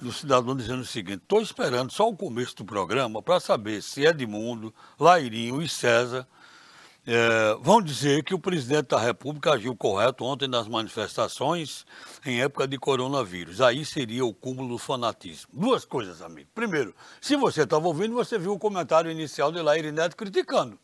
do 0.02 0.12
cidadão 0.12 0.56
dizendo 0.56 0.82
o 0.82 0.86
seguinte, 0.86 1.22
estou 1.22 1.42
esperando 1.42 1.92
só 1.92 2.10
o 2.10 2.16
começo 2.16 2.56
do 2.56 2.66
programa 2.66 3.22
para 3.22 3.40
saber 3.40 3.84
se 3.84 4.04
Edmundo, 4.04 4.74
Lairinho 5.00 5.62
e 5.62 5.70
César 5.70 6.28
é, 7.06 7.56
vão 7.62 7.82
dizer 7.82 8.24
que 8.24 8.34
o 8.34 8.40
presidente 8.40 8.90
da 8.90 9.00
República 9.00 9.54
agiu 9.54 9.76
correto 9.76 10.24
ontem 10.24 10.48
nas 10.48 10.68
manifestações 10.68 11.86
em 12.26 12.42
época 12.42 12.68
de 12.68 12.78
coronavírus. 12.78 13.60
Aí 13.60 13.84
seria 13.84 14.24
o 14.24 14.34
cúmulo 14.34 14.70
do 14.70 14.78
fanatismo. 14.78 15.50
Duas 15.52 15.84
coisas, 15.84 16.22
amigo. 16.22 16.50
Primeiro, 16.54 16.96
se 17.20 17.36
você 17.36 17.64
estava 17.64 17.88
ouvindo, 17.88 18.14
você 18.14 18.38
viu 18.38 18.54
o 18.54 18.60
comentário 18.60 19.10
inicial 19.10 19.52
de 19.52 19.62
Laíri 19.62 19.92
Neto 19.92 20.16
criticando 20.16 20.78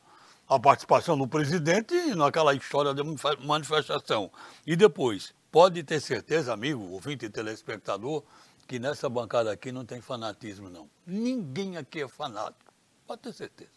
a 0.50 0.60
participação 0.60 1.18
do 1.18 1.28
presidente 1.28 1.94
naquela 2.16 2.54
história 2.54 2.94
de 2.94 3.04
manifestação. 3.46 4.32
E 4.66 4.76
depois, 4.76 5.36
pode 5.52 5.84
ter 5.84 6.00
certeza, 6.00 6.54
amigo, 6.54 6.82
ouvinte 6.92 7.26
e 7.26 7.30
telespectador, 7.30 8.24
que 8.66 8.80
nessa 8.80 9.08
bancada 9.10 9.52
aqui 9.52 9.72
não 9.72 9.86
tem 9.86 10.02
fanatismo, 10.02 10.70
não. 10.70 10.90
Ninguém 11.06 11.78
aqui 11.78 12.02
é 12.02 12.08
fanático. 12.08 12.74
Pode 13.06 13.22
ter 13.22 13.34
certeza. 13.34 13.77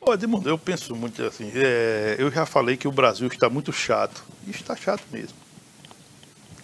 Ô, 0.00 0.14
Edmundo, 0.14 0.48
eu 0.48 0.56
penso 0.56 0.94
muito 0.94 1.22
assim. 1.24 1.50
É, 1.54 2.16
eu 2.18 2.30
já 2.30 2.46
falei 2.46 2.76
que 2.76 2.88
o 2.88 2.92
Brasil 2.92 3.26
está 3.28 3.50
muito 3.50 3.72
chato. 3.72 4.24
Está 4.46 4.76
chato 4.76 5.02
mesmo. 5.10 5.36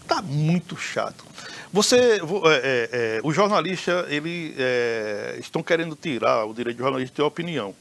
Está 0.00 0.22
muito 0.22 0.76
chato. 0.76 1.24
Você, 1.72 1.96
é, 1.96 2.18
é, 2.18 2.88
é, 2.92 3.20
os 3.24 3.34
jornalistas, 3.34 4.10
eles 4.10 4.54
é, 4.56 5.36
estão 5.40 5.62
querendo 5.62 5.96
tirar 5.96 6.44
o 6.44 6.54
direito 6.54 6.76
do 6.76 6.82
jornalista 6.84 7.10
de 7.12 7.16
ter 7.16 7.22
opinião. 7.22 7.74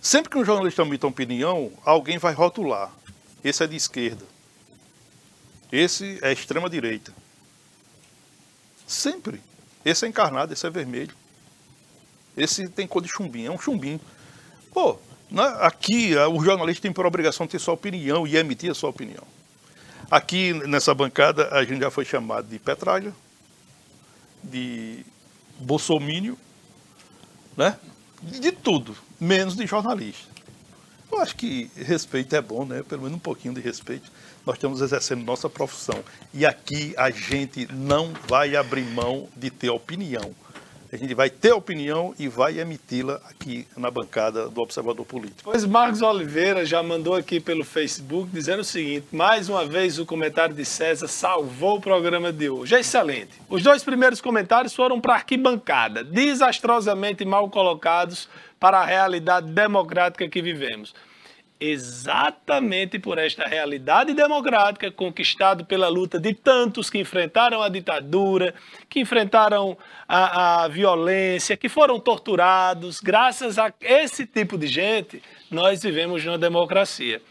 Sempre 0.00 0.30
que 0.30 0.36
um 0.36 0.44
jornalista 0.44 0.82
emite 0.82 1.06
uma 1.06 1.10
opinião, 1.10 1.72
alguém 1.82 2.18
vai 2.18 2.34
rotular. 2.34 2.92
Esse 3.42 3.64
é 3.64 3.66
de 3.66 3.76
esquerda. 3.76 4.24
Esse 5.72 6.18
é 6.20 6.30
extrema 6.30 6.68
direita. 6.68 7.10
Sempre. 8.86 9.40
Esse 9.84 10.04
é 10.04 10.08
encarnado, 10.08 10.52
esse 10.52 10.66
é 10.66 10.70
vermelho. 10.70 11.14
Esse 12.36 12.68
tem 12.68 12.86
cor 12.86 13.02
de 13.02 13.08
chumbinho, 13.08 13.50
é 13.50 13.54
um 13.54 13.58
chumbinho. 13.58 14.00
Pô, 14.74 14.98
né, 15.30 15.56
aqui 15.60 16.16
o 16.16 16.44
jornalista 16.44 16.82
tem 16.82 16.92
por 16.92 17.06
obrigação 17.06 17.46
ter 17.46 17.60
sua 17.60 17.74
opinião 17.74 18.26
e 18.26 18.36
emitir 18.36 18.72
a 18.72 18.74
sua 18.74 18.90
opinião. 18.90 19.22
Aqui 20.10 20.52
nessa 20.52 20.92
bancada 20.92 21.48
a 21.52 21.64
gente 21.64 21.80
já 21.80 21.92
foi 21.92 22.04
chamado 22.04 22.48
de 22.48 22.58
petralha, 22.58 23.14
de 24.42 25.06
bolsomínio, 25.60 26.36
né? 27.56 27.78
De 28.20 28.50
tudo, 28.50 28.96
menos 29.20 29.54
de 29.54 29.64
jornalista. 29.64 30.28
Eu 31.10 31.20
acho 31.20 31.36
que 31.36 31.70
respeito 31.76 32.34
é 32.34 32.42
bom, 32.42 32.64
né? 32.64 32.82
Pelo 32.82 33.02
menos 33.02 33.16
um 33.16 33.20
pouquinho 33.20 33.54
de 33.54 33.60
respeito. 33.60 34.10
Nós 34.44 34.56
estamos 34.56 34.80
exercendo 34.80 35.24
nossa 35.24 35.48
profissão. 35.48 36.02
E 36.32 36.44
aqui 36.44 36.92
a 36.96 37.10
gente 37.10 37.72
não 37.72 38.12
vai 38.26 38.56
abrir 38.56 38.82
mão 38.82 39.28
de 39.36 39.50
ter 39.50 39.70
opinião. 39.70 40.34
A 40.94 40.96
gente 40.96 41.12
vai 41.12 41.28
ter 41.28 41.50
opinião 41.50 42.14
e 42.16 42.28
vai 42.28 42.60
emiti-la 42.60 43.20
aqui 43.28 43.66
na 43.76 43.90
bancada 43.90 44.48
do 44.48 44.60
Observador 44.60 45.04
Político. 45.04 45.42
Pois 45.42 45.64
Marcos 45.64 46.00
Oliveira 46.02 46.64
já 46.64 46.84
mandou 46.84 47.16
aqui 47.16 47.40
pelo 47.40 47.64
Facebook 47.64 48.30
dizendo 48.32 48.60
o 48.60 48.64
seguinte: 48.64 49.04
mais 49.10 49.48
uma 49.48 49.66
vez 49.66 49.98
o 49.98 50.06
comentário 50.06 50.54
de 50.54 50.64
César 50.64 51.08
salvou 51.08 51.78
o 51.78 51.80
programa 51.80 52.32
de 52.32 52.48
hoje. 52.48 52.76
É 52.76 52.78
excelente. 52.78 53.30
Os 53.48 53.60
dois 53.60 53.82
primeiros 53.82 54.20
comentários 54.20 54.72
foram 54.72 55.00
para 55.00 55.14
arquibancada, 55.14 56.04
desastrosamente 56.04 57.24
mal 57.24 57.50
colocados 57.50 58.28
para 58.60 58.78
a 58.78 58.84
realidade 58.84 59.48
democrática 59.48 60.28
que 60.28 60.40
vivemos 60.40 60.94
exatamente 61.70 62.98
por 62.98 63.18
esta 63.18 63.44
realidade 63.46 64.12
democrática 64.12 64.90
conquistada 64.90 65.64
pela 65.64 65.88
luta 65.88 66.18
de 66.18 66.34
tantos 66.34 66.90
que 66.90 66.98
enfrentaram 66.98 67.62
a 67.62 67.68
ditadura, 67.68 68.54
que 68.88 69.00
enfrentaram 69.00 69.76
a, 70.06 70.64
a, 70.64 70.68
violência, 70.68 71.56
que 71.56 71.68
foram 71.68 71.98
torturados. 71.98 73.00
Graças 73.00 73.58
a 73.58 73.72
esse 73.80 74.26
tipo 74.26 74.58
de 74.58 74.66
gente, 74.66 75.22
nós 75.50 75.82
vivemos 75.82 76.24
numa 76.24 76.38
democracia. 76.38 77.22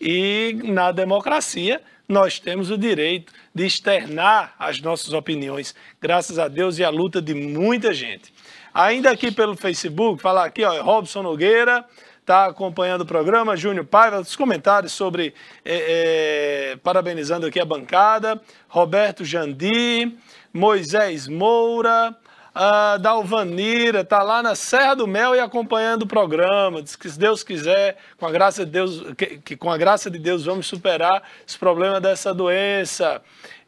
E 0.00 0.56
na 0.64 0.92
democracia, 0.92 1.82
nós 2.08 2.38
temos 2.38 2.70
o 2.70 2.78
direito 2.78 3.32
de 3.54 3.66
externar 3.66 4.54
as 4.58 4.80
nossas 4.80 5.12
opiniões, 5.12 5.74
graças 6.00 6.38
a 6.38 6.48
Deus 6.48 6.78
e 6.78 6.84
à 6.84 6.90
luta 6.90 7.20
de 7.20 7.34
muita 7.34 7.92
gente. 7.92 8.32
Ainda 8.72 9.10
aqui 9.10 9.32
pelo 9.32 9.56
Facebook, 9.56 10.22
falar 10.22 10.44
aqui, 10.44 10.64
ó, 10.64 10.80
Robson 10.82 11.22
Nogueira, 11.22 11.84
está 12.30 12.46
acompanhando 12.46 13.00
o 13.00 13.06
programa, 13.06 13.56
Júnior 13.56 13.84
Paiva, 13.84 14.20
os 14.20 14.36
comentários 14.36 14.92
sobre, 14.92 15.34
é, 15.64 16.74
é, 16.74 16.76
parabenizando 16.76 17.44
aqui 17.44 17.58
a 17.58 17.64
bancada, 17.64 18.40
Roberto 18.68 19.24
Jandi, 19.24 20.16
Moisés 20.54 21.26
Moura, 21.26 22.16
a 22.54 22.98
Dalvanira, 22.98 24.02
está 24.02 24.22
lá 24.22 24.44
na 24.44 24.54
Serra 24.54 24.94
do 24.94 25.08
Mel 25.08 25.34
e 25.34 25.40
acompanhando 25.40 26.02
o 26.02 26.06
programa, 26.06 26.80
diz 26.80 26.94
que 26.94 27.10
se 27.10 27.18
Deus 27.18 27.42
quiser, 27.42 27.96
com 28.16 28.26
a 28.26 28.30
graça 28.30 28.64
de 28.64 28.70
Deus, 28.70 29.02
que, 29.18 29.26
que 29.38 29.56
com 29.56 29.68
a 29.70 29.76
graça 29.76 30.08
de 30.08 30.18
Deus 30.20 30.44
vamos 30.44 30.68
superar 30.68 31.24
esse 31.44 31.58
problema 31.58 32.00
dessa 32.00 32.32
doença. 32.32 33.20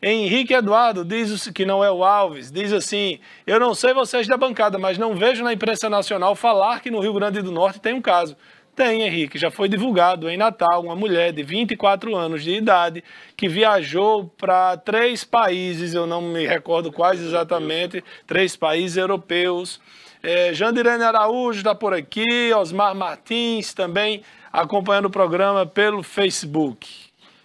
Henrique 0.03 0.53
Eduardo 0.53 1.05
diz 1.05 1.49
que 1.51 1.65
não 1.65 1.85
é 1.85 1.89
o 1.89 2.03
Alves, 2.03 2.51
diz 2.51 2.73
assim: 2.73 3.21
Eu 3.47 3.61
não 3.61 3.73
sei 3.73 3.95
vocês 3.95 4.27
da 4.27 4.37
bancada, 4.37 4.77
mas 4.77 4.99
não 4.99 5.15
vejo 5.15 5.45
na 5.45 5.53
imprensa 5.53 5.89
nacional 5.89 6.35
falar 6.35 6.81
que 6.81 6.91
no 6.91 6.99
Rio 6.99 7.15
Grande 7.15 7.41
do 7.41 7.53
Norte 7.53 7.81
tem 7.81 7.95
um 7.95 8.03
caso. 8.03 8.37
Tem, 8.75 9.03
Henrique, 9.03 9.39
já 9.39 9.49
foi 9.49 9.69
divulgado 9.69 10.29
em 10.29 10.37
Natal 10.37 10.83
uma 10.83 10.97
mulher 10.97 11.31
de 11.33 11.45
24 11.45 12.17
anos 12.17 12.43
de 12.43 12.53
idade 12.53 13.05
que 13.37 13.47
viajou 13.47 14.27
para 14.37 14.77
três 14.77 15.23
países, 15.23 15.95
eu 15.95 16.07
não 16.07 16.21
me 16.21 16.47
recordo 16.47 16.91
quais 16.91 17.21
exatamente, 17.21 18.03
três 18.27 18.57
países 18.57 18.97
europeus. 18.97 19.81
É, 20.21 20.53
Jandirene 20.53 21.05
Araújo 21.05 21.59
está 21.59 21.75
por 21.75 21.95
aqui, 21.95 22.53
Osmar 22.55 22.95
Martins 22.95 23.73
também 23.73 24.23
acompanhando 24.53 25.07
o 25.07 25.11
programa 25.11 25.65
pelo 25.65 26.03
Facebook. 26.03 27.02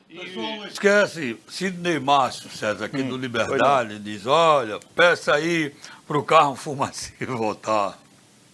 Não 0.09 0.65
esquece, 0.65 1.37
Sidney 1.49 1.99
Márcio, 1.99 2.49
César, 2.49 2.85
aqui 2.85 3.01
hum, 3.01 3.09
do 3.09 3.17
Liberdade, 3.17 3.99
diz, 3.99 4.25
olha, 4.25 4.79
peça 4.95 5.33
aí 5.33 5.75
para 6.07 6.17
o 6.17 6.23
carro 6.23 6.55
fumacê 6.55 7.13
voltar. 7.25 7.99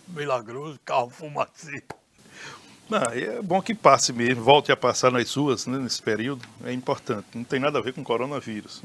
Milagroso, 0.08 0.80
carro 0.84 1.10
fumacê. 1.10 1.84
Não, 2.90 3.02
é 3.04 3.42
bom 3.42 3.62
que 3.62 3.74
passe 3.74 4.12
mesmo, 4.12 4.44
volte 4.44 4.72
a 4.72 4.78
passar 4.78 5.12
nas 5.12 5.34
ruas 5.36 5.68
né, 5.68 5.78
nesse 5.78 6.02
período, 6.02 6.46
é 6.66 6.74
importante. 6.74 7.28
Não 7.36 7.44
tem 7.44 7.60
nada 7.60 7.78
a 7.80 7.82
ver 7.82 7.94
com 7.94 8.04
coronavírus. 8.04 8.82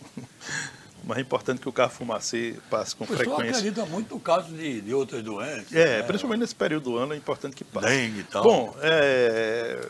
Mas 1.08 1.16
é 1.16 1.20
importante 1.22 1.58
que 1.58 1.68
o 1.70 1.72
carro 1.72 1.90
fumacê 1.90 2.56
passe 2.68 2.94
com 2.94 3.04
o 3.04 3.06
frequência. 3.06 3.44
acredita 3.44 3.86
muito 3.86 4.14
no 4.14 4.20
caso 4.20 4.52
de, 4.54 4.82
de 4.82 4.92
outras 4.92 5.22
doenças. 5.22 5.72
É, 5.72 6.00
né? 6.00 6.02
principalmente 6.02 6.40
nesse 6.40 6.54
período 6.54 6.90
do 6.90 6.98
ano 6.98 7.14
é 7.14 7.16
importante 7.16 7.56
que 7.56 7.64
passe. 7.64 7.88
Dengue 7.88 8.20
e 8.20 8.24
tal. 8.24 8.42
Bom, 8.42 8.76
é, 8.82 9.88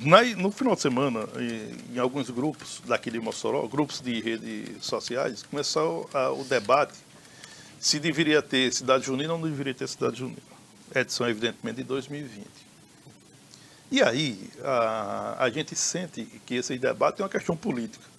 na, 0.00 0.22
no 0.34 0.50
final 0.50 0.74
de 0.74 0.80
semana, 0.80 1.28
em, 1.38 1.94
em, 1.94 1.98
alguns 2.00 2.28
grupos 2.28 2.82
daqui 2.84 3.08
de 3.08 3.20
Mossoró, 3.20 3.68
grupos 3.68 4.00
de 4.00 4.20
redes 4.20 4.84
sociais, 4.84 5.44
começou 5.44 6.10
a, 6.12 6.32
o 6.32 6.42
debate 6.42 6.98
se 7.78 8.00
deveria 8.00 8.42
ter 8.42 8.72
cidade 8.72 9.06
junina 9.06 9.34
ou 9.34 9.38
não 9.38 9.48
deveria 9.48 9.74
ter 9.74 9.86
cidade 9.86 10.18
junina. 10.18 10.42
Edição, 10.92 11.28
evidentemente, 11.28 11.76
de 11.76 11.84
2020. 11.84 12.48
E 13.92 14.02
aí, 14.02 14.50
a, 14.64 15.36
a 15.38 15.50
gente 15.50 15.76
sente 15.76 16.24
que 16.44 16.56
esse 16.56 16.76
debate 16.78 17.20
é 17.20 17.24
uma 17.24 17.30
questão 17.30 17.56
política 17.56 18.11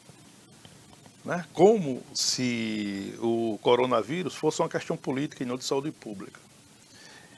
né? 1.24 1.46
como 1.54 2.02
se 2.14 3.16
o 3.20 3.58
coronavírus 3.62 4.36
fosse 4.36 4.62
uma 4.62 4.70
questão 4.70 4.98
política 4.98 5.44
e 5.44 5.46
não 5.46 5.58
de 5.58 5.64
saúde 5.64 5.92
pública. 5.92 6.40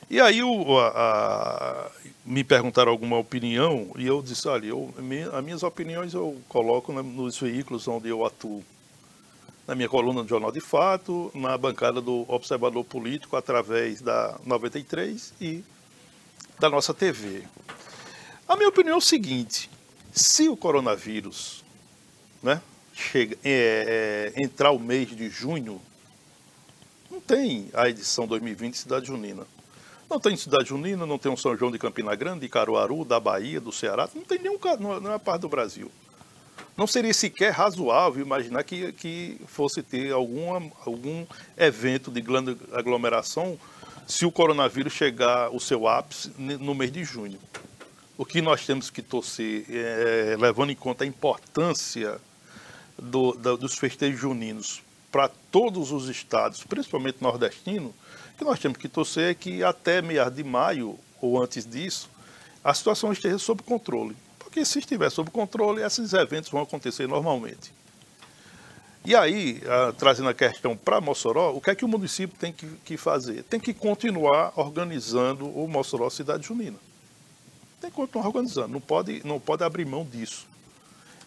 E 0.10 0.22
aí 0.22 0.44
o, 0.44 0.78
a, 0.78 0.88
a, 0.88 1.92
me 2.24 2.44
perguntaram 2.44 2.92
alguma 2.92 3.18
opinião 3.18 3.92
e 3.98 4.06
eu 4.06 4.22
disse, 4.22 4.48
olha, 4.48 4.68
eu, 4.68 4.94
as 5.34 5.44
minhas 5.44 5.64
opiniões 5.64 6.14
eu 6.14 6.40
coloco 6.48 6.94
nos 6.94 7.40
veículos 7.40 7.88
onde 7.88 8.10
eu 8.10 8.26
atuo. 8.26 8.64
Na 9.68 9.74
minha 9.74 9.90
coluna 9.90 10.22
do 10.22 10.30
Jornal 10.30 10.52
de 10.52 10.62
Fato, 10.62 11.32
na 11.34 11.58
bancada 11.58 12.00
do 12.00 12.24
Observador 12.28 12.84
Político, 12.86 13.36
através 13.36 14.00
da 14.00 14.40
93 14.46 15.34
e 15.42 15.64
da 16.60 16.70
nossa 16.70 16.94
TV. 16.94 17.44
A 18.48 18.56
minha 18.56 18.70
opinião 18.70 18.94
é 18.94 18.98
o 18.98 19.02
seguinte, 19.02 19.72
se 20.12 20.48
o 20.48 20.56
coronavírus 20.56 21.66
né, 22.44 22.62
chega, 22.96 23.38
é, 23.44 24.32
é, 24.36 24.42
entrar 24.42 24.72
o 24.72 24.80
mês 24.80 25.10
de 25.10 25.30
junho, 25.30 25.82
não 27.12 27.20
tem 27.20 27.70
a 27.74 27.90
edição 27.90 28.26
2020 28.26 28.76
Cidade 28.76 29.08
Junina. 29.08 29.46
Não 30.10 30.20
tem 30.20 30.38
Cidade 30.38 30.70
Junina, 30.70 31.06
não 31.06 31.18
tem 31.18 31.32
um 31.32 31.38
São 31.38 31.58
João 31.58 31.72
de 31.72 31.78
Campina 31.78 32.16
Grande, 32.16 32.42
de 32.42 32.50
Caruaru, 32.50 33.04
da 33.04 33.20
Bahia, 33.20 33.60
do 33.60 33.72
Ceará, 33.72 34.08
não 34.16 34.24
tem 34.24 34.40
nenhum, 34.40 34.58
não 35.02 35.14
é 35.14 35.20
parte 35.20 35.42
do 35.42 35.50
Brasil. 35.50 35.92
Não 36.78 36.88
seria 36.88 37.14
sequer 37.14 37.52
razoável 37.52 38.24
imaginar 38.24 38.64
que, 38.64 38.92
que 38.94 39.40
fosse 39.48 39.82
ter 39.82 40.12
alguma, 40.12 40.72
algum 40.86 41.26
evento 41.58 42.12
de 42.12 42.22
grande 42.22 42.58
aglomeração 42.74 43.58
se 44.08 44.26
o 44.26 44.32
coronavírus 44.32 44.94
chegar 44.94 45.48
ao 45.48 45.60
seu 45.60 45.88
ápice 45.88 46.32
no 46.38 46.76
mês 46.76 46.92
de 46.92 47.04
junho. 47.04 47.40
O 48.18 48.26
que 48.26 48.42
nós 48.42 48.66
temos 48.66 48.90
que 48.90 49.02
torcer, 49.02 49.66
é, 49.70 50.38
levando 50.40 50.70
em 50.70 50.76
conta 50.76 51.04
a 51.04 51.08
importância 51.08 52.20
do, 52.98 53.34
do, 53.34 53.58
dos 53.58 53.78
festejos 53.78 54.20
juninos 54.20 54.82
para 55.12 55.30
todos 55.50 55.92
os 55.92 56.10
estados, 56.10 56.64
principalmente 56.64 57.22
nordestino, 57.22 57.94
que 58.38 58.44
nós 58.44 58.60
temos 58.60 58.78
que 58.78 58.90
torcer 58.90 59.32
é 59.32 59.34
que 59.34 59.64
até 59.64 60.02
meados 60.02 60.36
de 60.36 60.44
maio 60.44 61.00
ou 61.22 61.42
antes 61.42 61.66
disso, 61.66 62.10
a 62.64 62.74
situação 62.74 63.12
esteja 63.14 63.38
sob 63.38 63.64
controle. 63.64 64.16
Porque 64.38 64.66
se 64.66 64.80
estiver 64.80 65.10
sob 65.10 65.32
controle, 65.32 65.82
esses 65.82 66.14
eventos 66.14 66.50
vão 66.50 66.62
acontecer 66.62 67.08
normalmente. 67.08 67.72
E 69.06 69.16
aí, 69.16 69.62
a, 69.68 69.94
trazendo 69.94 70.30
a 70.30 70.34
questão 70.34 70.76
para 70.76 71.00
Mossoró, 71.00 71.52
o 71.52 71.62
que 71.62 71.70
é 71.70 71.76
que 71.76 71.86
o 71.86 71.88
município 71.88 72.36
tem 72.38 72.52
que, 72.52 72.68
que, 72.84 72.98
fazer? 72.98 73.44
Tem 73.44 73.60
que 73.60 73.74
continuar 73.74 74.52
organizando 74.56 75.48
o 75.48 75.68
Mossoró 75.68 76.10
Cidade 76.10 76.48
Junina. 76.48 76.78
Tem 77.80 77.90
que 77.90 77.96
continuar 77.96 78.26
organizando, 78.26 78.70
não 78.70 78.82
pode, 78.82 79.22
não 79.24 79.40
pode 79.40 79.64
abrir 79.64 79.86
mão 79.86 80.04
disso. 80.04 80.48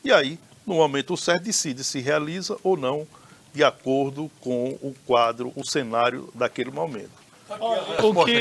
E 0.02 0.12
aí, 0.12 0.38
no 0.68 0.74
momento 0.74 1.16
certo, 1.16 1.44
decide 1.44 1.82
se 1.82 2.00
realiza 2.00 2.56
ou 2.62 2.76
não 2.76 3.06
de 3.52 3.64
acordo 3.64 4.30
com 4.40 4.78
o 4.82 4.94
quadro, 5.06 5.52
o 5.56 5.64
cenário 5.64 6.30
daquele 6.34 6.70
momento. 6.70 7.10
O 8.02 8.24
que, 8.26 8.34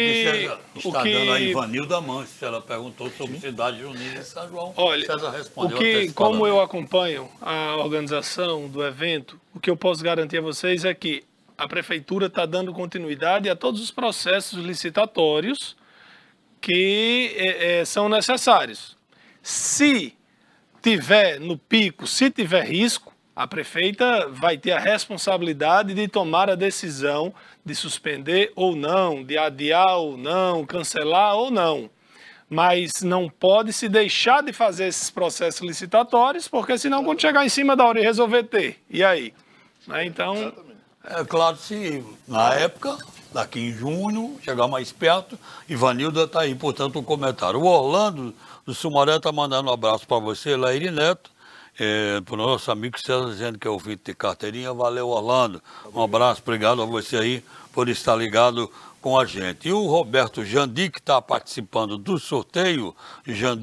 que 0.74 0.80
está 0.86 1.02
que... 1.02 1.14
dando 1.14 1.32
a 1.32 1.40
Ivanilda 1.40 2.02
Manches, 2.02 2.44
ela 2.44 2.62
perguntou 2.62 3.10
sobre 3.12 3.40
cidade 3.40 3.80
junina 3.80 4.20
e 4.20 4.24
São 4.24 4.50
João. 4.50 4.74
Olha, 4.76 5.06
César 5.06 5.30
respondeu 5.30 5.78
o 5.78 5.80
que, 5.80 6.12
como 6.12 6.46
eu 6.46 6.60
acompanho 6.60 7.30
a 7.42 7.78
organização 7.78 8.68
do 8.68 8.86
evento, 8.86 9.40
o 9.56 9.62
que 9.62 9.70
eu 9.70 9.78
posso 9.78 10.04
garantir 10.04 10.40
a 10.40 10.42
vocês 10.42 10.84
é 10.84 10.94
que 10.94 11.24
a 11.58 11.70
prefeitura 11.70 12.26
está 12.26 12.46
dando 12.46 12.74
continuidade 12.74 13.50
a 13.50 13.56
todos 13.56 13.82
os 13.82 13.92
processos 13.92 14.60
licitatórios 14.60 15.78
que 16.60 17.34
é, 17.38 17.80
é, 17.80 17.86
são 17.86 18.10
necessários. 18.10 18.98
Se 19.42 20.17
tiver 20.88 21.38
no 21.38 21.58
pico, 21.58 22.08
se 22.08 22.32
tiver 22.32 22.64
risco, 22.64 23.12
a 23.36 23.46
prefeita 23.46 24.30
vai 24.30 24.58
ter 24.58 24.72
a 24.72 24.80
responsabilidade 24.80 25.94
de 25.94 26.08
tomar 26.08 26.50
a 26.50 26.56
decisão 26.56 27.34
de 27.66 27.76
suspender 27.76 28.54
ou 28.56 28.74
não, 28.74 29.22
de 29.22 29.38
adiar 29.38 29.98
ou 29.98 30.16
não, 30.16 30.66
cancelar 30.66 31.36
ou 31.36 31.52
não. 31.52 31.90
Mas 32.50 33.02
não 33.02 33.28
pode 33.28 33.74
se 33.74 33.90
deixar 33.90 34.42
de 34.42 34.54
fazer 34.54 34.88
esses 34.88 35.10
processos 35.10 35.60
licitatórios, 35.60 36.48
porque 36.48 36.78
senão 36.78 37.04
quando 37.04 37.20
chegar 37.20 37.46
em 37.46 37.50
cima 37.50 37.76
da 37.76 37.86
hora 37.86 38.00
e 38.00 38.04
resolver 38.04 38.44
ter, 38.44 38.82
e 38.90 39.04
aí? 39.04 39.34
Né? 39.86 40.06
Então... 40.06 40.54
É 41.04 41.24
claro, 41.26 41.58
se 41.58 42.02
na 42.26 42.54
época, 42.54 42.98
daqui 43.34 43.60
em 43.60 43.74
junho, 43.74 44.40
chegar 44.42 44.70
mais 44.70 44.94
perto, 44.94 45.38
Ivanilda 45.68 46.24
está 46.24 46.42
aí, 46.42 46.56
portanto, 46.56 46.98
um 46.98 47.04
comentário. 47.04 47.60
O 47.60 47.66
Orlando 47.66 48.34
do 48.68 48.76
Sumaré 48.76 49.16
está 49.16 49.32
mandando 49.32 49.70
um 49.70 49.74
abraço 49.74 50.06
para 50.06 50.20
você, 50.20 50.58
Laíri 50.58 50.92
Neto. 50.92 51.32
é, 51.80 52.20
para 52.20 52.34
o 52.34 52.38
nosso 52.38 52.70
amigo 52.70 53.00
César 53.00 53.30
dizendo 53.30 53.58
que 53.58 53.66
é 53.66 53.72
ouvinte 53.72 54.02
de 54.04 54.14
carteirinha. 54.14 54.74
Valeu, 54.74 55.08
Orlando. 55.08 55.62
Um 55.94 56.02
abraço, 56.04 56.42
obrigado 56.42 56.82
a 56.82 56.86
você 56.86 57.16
aí 57.16 57.44
por 57.72 57.88
estar 57.88 58.14
ligado 58.18 58.70
com 59.02 59.18
a 59.18 59.24
gente. 59.24 59.70
E 59.70 59.72
o 59.72 59.88
Roberto 59.88 60.44
Jandi, 60.44 60.90
que 60.90 61.00
está 61.00 61.22
participando 61.22 61.98
do 61.98 62.20
sorteio, 62.20 62.94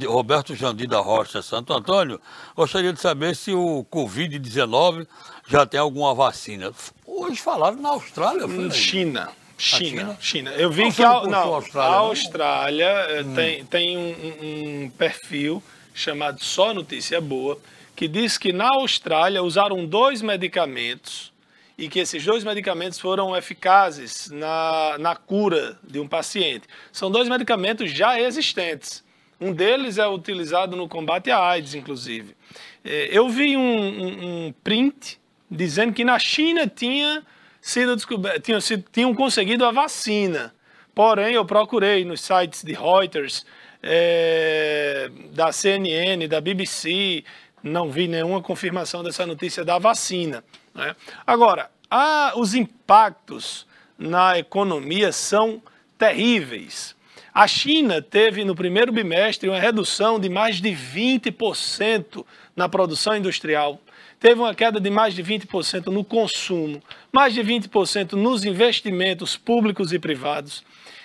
Roberto 0.06 0.54
Jandi 0.54 0.86
da 0.86 1.00
Rocha 1.00 1.42
Santo 1.42 1.74
Antônio, 1.74 2.18
gostaria 2.56 2.90
de 2.92 3.00
saber 3.00 3.36
se 3.36 3.52
o 3.52 3.84
Covid-19 3.92 5.06
já 5.46 5.66
tem 5.66 5.80
alguma 5.80 6.14
vacina. 6.14 6.72
Hoje 7.04 7.42
falaram 7.42 7.76
na 7.76 7.90
Austrália. 7.90 8.48
Foi 8.48 8.70
China. 8.70 9.30
China, 9.56 10.16
China, 10.18 10.18
China. 10.20 10.50
Eu 10.52 10.70
vi 10.70 10.92
que 10.92 11.02
a, 11.02 11.22
não, 11.22 11.54
Austrália, 11.54 11.90
a 11.90 11.98
Austrália 11.98 12.84
eh, 12.86 13.22
hum. 13.22 13.34
tem, 13.34 13.64
tem 13.64 13.96
um, 13.96 14.84
um 14.84 14.90
perfil 14.90 15.62
chamado 15.94 16.42
Só 16.42 16.74
Notícia 16.74 17.20
Boa, 17.20 17.58
que 17.94 18.08
diz 18.08 18.36
que 18.36 18.52
na 18.52 18.68
Austrália 18.74 19.42
usaram 19.42 19.86
dois 19.86 20.20
medicamentos 20.20 21.32
e 21.78 21.88
que 21.88 22.00
esses 22.00 22.24
dois 22.24 22.44
medicamentos 22.44 22.98
foram 22.98 23.36
eficazes 23.36 24.30
na, 24.30 24.96
na 24.98 25.16
cura 25.16 25.78
de 25.82 25.98
um 25.98 26.06
paciente. 26.06 26.66
São 26.92 27.10
dois 27.10 27.28
medicamentos 27.28 27.90
já 27.90 28.20
existentes. 28.20 29.02
Um 29.40 29.52
deles 29.52 29.98
é 29.98 30.06
utilizado 30.06 30.76
no 30.76 30.88
combate 30.88 31.30
à 31.30 31.38
AIDS, 31.38 31.74
inclusive. 31.74 32.36
É, 32.84 33.08
eu 33.10 33.28
vi 33.28 33.56
um, 33.56 33.60
um, 33.60 34.46
um 34.46 34.54
print 34.62 35.18
dizendo 35.50 35.92
que 35.92 36.04
na 36.04 36.18
China 36.18 36.66
tinha 36.66 37.24
sido 37.64 37.96
tinham, 38.42 38.60
tinham 38.92 39.14
conseguido 39.14 39.64
a 39.64 39.72
vacina. 39.72 40.54
Porém, 40.94 41.34
eu 41.34 41.46
procurei 41.46 42.04
nos 42.04 42.20
sites 42.20 42.62
de 42.62 42.74
Reuters, 42.74 43.46
é, 43.82 45.10
da 45.32 45.50
CNN, 45.50 46.28
da 46.28 46.42
BBC, 46.42 47.24
não 47.62 47.90
vi 47.90 48.06
nenhuma 48.06 48.42
confirmação 48.42 49.02
dessa 49.02 49.24
notícia 49.24 49.64
da 49.64 49.78
vacina. 49.78 50.44
Né? 50.74 50.94
Agora, 51.26 51.70
a, 51.90 52.34
os 52.36 52.54
impactos 52.54 53.66
na 53.98 54.38
economia 54.38 55.10
são 55.10 55.62
terríveis. 55.96 56.94
A 57.32 57.48
China 57.48 58.02
teve 58.02 58.44
no 58.44 58.54
primeiro 58.54 58.92
bimestre 58.92 59.48
uma 59.48 59.58
redução 59.58 60.20
de 60.20 60.28
mais 60.28 60.60
de 60.60 60.68
20% 60.68 62.26
na 62.54 62.68
produção 62.68 63.16
industrial, 63.16 63.80
teve 64.24 64.40
uma 64.40 64.54
queda 64.54 64.80
de 64.80 64.88
mais 64.88 65.12
de 65.12 65.22
20% 65.22 65.88
no 65.88 66.02
consumo, 66.02 66.82
mais 67.12 67.34
de 67.34 67.42
20% 67.42 68.12
nos 68.12 68.42
investimentos 68.46 69.36
públicos 69.36 69.92
e 69.92 69.98
privados. 69.98 70.64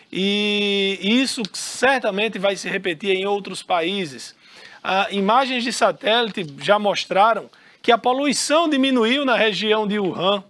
E 0.09 0.97
isso 1.01 1.43
certamente 1.51 2.39
vai 2.39 2.55
se 2.55 2.69
repetir 2.69 3.11
em 3.11 3.25
outros 3.25 3.61
países. 3.61 4.33
Ah, 4.81 5.07
imagens 5.11 5.65
de 5.65 5.73
satélite 5.73 6.47
já 6.61 6.79
mostraram 6.79 7.49
que 7.81 7.91
a 7.91 7.97
poluição 7.97 8.69
diminuiu 8.69 9.25
na 9.25 9.35
região 9.35 9.85
de 9.85 9.99
Wuhan, 9.99 10.41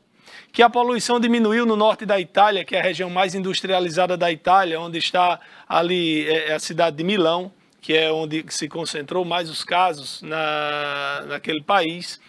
que 0.53 0.62
a 0.62 0.69
poluição 0.69 1.19
diminuiu 1.19 1.65
no 1.65 1.75
norte 1.75 2.05
da 2.05 2.19
Itália, 2.19 2.63
que 2.63 2.75
é 2.75 2.82
a 2.82 2.84
região 2.84 3.10
mais 3.10 3.34
industrializada 3.34 4.15
da 4.15 4.32
Itália, 4.32 4.79
onde 4.79 4.99
está 4.99 5.39
ali 5.67 6.27
é, 6.27 6.49
é 6.49 6.53
a 6.53 6.60
cidade 6.60 6.97
de 6.97 7.03
Milão, 7.03 7.51
que 7.82 7.95
é 7.95 8.12
onde 8.12 8.45
se 8.49 8.67
concentrou 8.67 9.25
mais 9.25 9.49
os 9.49 9.63
casos 9.63 10.21
na, 10.21 11.23
naquele 11.27 11.63
país. 11.63 12.19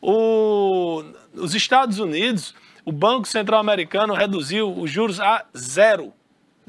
O, 0.00 1.02
os 1.34 1.54
Estados 1.54 1.98
Unidos, 1.98 2.54
o 2.84 2.92
Banco 2.92 3.26
Central 3.26 3.60
Americano 3.60 4.14
reduziu 4.14 4.72
os 4.72 4.90
juros 4.90 5.20
a 5.20 5.44
zero. 5.56 6.12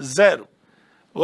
Zero. 0.01 0.47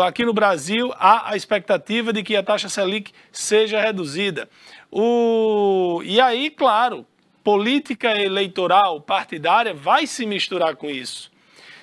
Aqui 0.03 0.25
no 0.25 0.33
Brasil, 0.33 0.93
há 0.97 1.31
a 1.31 1.35
expectativa 1.35 2.11
de 2.11 2.23
que 2.23 2.35
a 2.35 2.43
taxa 2.43 2.67
Selic 2.67 3.11
seja 3.31 3.79
reduzida. 3.79 4.49
O... 4.91 6.01
E 6.03 6.19
aí, 6.19 6.49
claro, 6.49 7.05
política 7.43 8.19
eleitoral 8.19 8.99
partidária 8.99 9.73
vai 9.73 10.07
se 10.07 10.25
misturar 10.25 10.75
com 10.75 10.89
isso. 10.89 11.31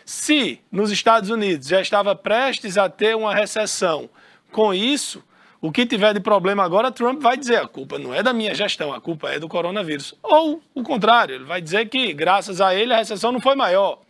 Se 0.04 0.61
nos 0.70 0.90
Estados 0.90 1.30
Unidos 1.30 1.68
já 1.68 1.80
estava 1.80 2.14
prestes 2.16 2.76
a 2.76 2.88
ter 2.88 3.16
uma 3.16 3.35
recessão, 3.35 4.11
com 4.50 4.74
isso, 4.74 5.24
o 5.62 5.70
que 5.70 5.87
tiver 5.87 6.12
de 6.12 6.18
problema 6.18 6.64
agora, 6.64 6.90
Trump 6.90 7.22
vai 7.22 7.37
dizer 7.37 7.59
a 7.59 7.68
culpa 7.68 7.96
não 7.96 8.12
é 8.12 8.20
da 8.20 8.33
minha 8.33 8.53
gestão, 8.53 8.92
a 8.92 9.01
culpa 9.01 9.31
é 9.31 9.38
do 9.38 9.46
coronavírus. 9.46 10.12
Ou 10.20 10.61
o 10.75 10.83
contrário, 10.83 11.37
ele 11.37 11.44
vai 11.44 11.62
dizer 11.62 11.88
que 11.88 12.12
graças 12.12 12.61
a 12.61 12.75
ele 12.75 12.92
a 12.92 12.96
recessão 12.96 13.31
não 13.31 13.40
foi 13.40 13.55
maior. 13.55 14.01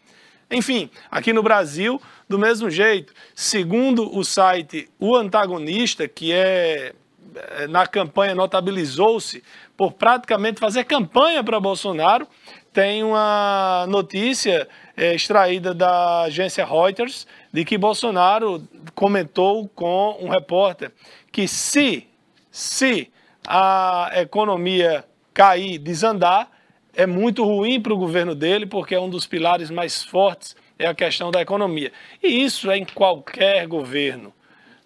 Enfim, 0.51 0.89
aqui 1.11 1.31
no 1.31 1.43
Brasil, 1.43 2.01
do 2.27 2.39
mesmo 2.39 2.71
jeito, 2.71 3.13
segundo 3.35 4.17
o 4.17 4.25
site 4.25 4.89
O 4.99 5.15
Antagonista, 5.15 6.09
que 6.09 6.33
é, 6.33 6.95
é 7.59 7.67
na 7.67 7.87
campanha 7.87 8.35
notabilizou-se 8.35 9.45
por 9.77 9.93
praticamente 9.93 10.59
fazer 10.59 10.85
campanha 10.85 11.45
para 11.45 11.61
Bolsonaro, 11.61 12.27
tem 12.73 13.05
uma 13.05 13.85
notícia 13.91 14.67
é, 14.97 15.15
extraída 15.15 15.75
da 15.75 16.23
agência 16.23 16.65
Reuters 16.65 17.27
de 17.53 17.65
que 17.65 17.77
Bolsonaro 17.77 18.67
comentou 18.95 19.69
com 19.69 20.17
um 20.21 20.29
repórter 20.29 20.93
que 21.31 21.47
se, 21.47 22.09
se 22.51 23.11
a 23.47 24.11
economia 24.17 25.05
cair, 25.35 25.79
desandar, 25.79 26.51
é 26.95 27.07
muito 27.07 27.45
ruim 27.45 27.81
para 27.81 27.93
o 27.93 27.99
governo 27.99 28.35
dele, 28.35 28.67
porque 28.67 28.95
é 28.95 29.01
um 29.01 29.09
dos 29.09 29.27
pilares 29.27 29.71
mais 29.71 30.03
fortes 30.03 30.57
é 30.79 30.87
a 30.87 30.95
questão 30.95 31.31
da 31.31 31.41
economia. 31.41 31.93
E 32.23 32.43
isso 32.43 32.71
é 32.71 32.77
em 32.77 32.85
qualquer 32.85 33.67
governo. 33.67 34.33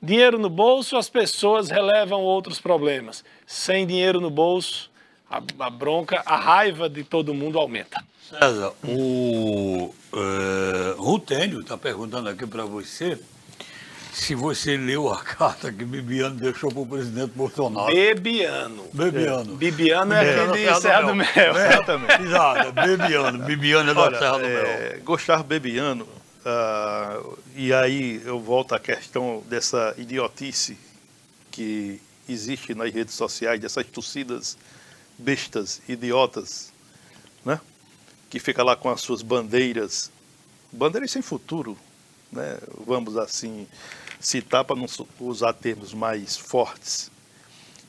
Dinheiro 0.03 0.39
no 0.39 0.51
bolso, 0.51 0.97
as 0.97 1.09
pessoas 1.09 1.71
relevam 1.71 2.21
outros 2.21 2.61
problemas. 2.61 3.25
Sem 3.47 3.87
dinheiro 3.87 4.21
no 4.21 4.31
bolso, 4.31 4.91
a, 5.31 5.43
a 5.59 5.71
bronca, 5.71 6.23
a 6.25 6.37
raiva 6.37 6.89
de 6.89 7.05
todo 7.05 7.35
mundo 7.35 7.59
aumenta. 7.59 8.03
César, 8.29 8.73
o 8.83 9.95
uh, 10.13 11.03
Rutênio 11.03 11.61
está 11.61 11.77
perguntando 11.77 12.29
aqui 12.29 12.47
para 12.47 12.65
você 12.65 13.19
se 14.13 14.35
você 14.35 14.77
leu 14.77 15.13
a 15.13 15.21
carta 15.23 15.71
que 15.71 15.85
Bibiano 15.85 16.37
deixou 16.37 16.73
para 16.73 16.81
o 16.81 16.87
presidente 16.87 17.33
Bolsonaro. 17.35 17.95
Bebiano. 17.95 18.85
Bebiano. 18.93 19.53
É. 19.53 19.57
Bibiano 19.57 20.15
é, 20.15 20.25
é 20.25 20.41
aquele 20.43 20.67
de 20.67 20.81
Serra 20.81 21.03
do 21.03 21.15
Mel. 21.15 21.29
Exatamente. 21.37 22.23
Exato, 22.23 22.73
Bebiano. 22.73 23.45
Bibiano 23.45 23.91
é 23.91 23.95
da 23.95 24.01
Olha, 24.01 24.19
Serra 24.19 24.39
do 24.39 24.47
Mel. 24.47 24.67
É, 24.67 25.01
Gostar 25.05 25.43
Bebiano, 25.43 26.05
uh, 26.05 27.39
e 27.55 27.73
aí 27.73 28.23
eu 28.25 28.41
volto 28.41 28.75
à 28.75 28.81
questão 28.81 29.43
dessa 29.49 29.95
idiotice 29.99 30.79
que 31.51 32.01
existe 32.29 32.75
nas 32.75 32.93
redes 32.93 33.15
sociais, 33.15 33.61
dessas 33.61 33.87
torcidas 33.87 34.57
bestas, 35.19 35.81
idiotas, 35.89 36.73
né? 37.45 37.61
que 38.29 38.39
fica 38.39 38.63
lá 38.63 38.77
com 38.77 38.91
as 38.91 39.01
suas 39.01 39.23
bandeiras, 39.23 40.11
bandeiras 40.73 41.11
sem 41.11 41.23
futuro, 41.23 41.79
né? 42.31 42.59
vamos 42.87 43.17
assim 43.17 43.67
citar 44.21 44.65
para 44.65 44.77
não 44.77 44.87
usar 45.21 45.53
termos 45.53 45.95
mais 45.95 46.37
fortes. 46.37 47.11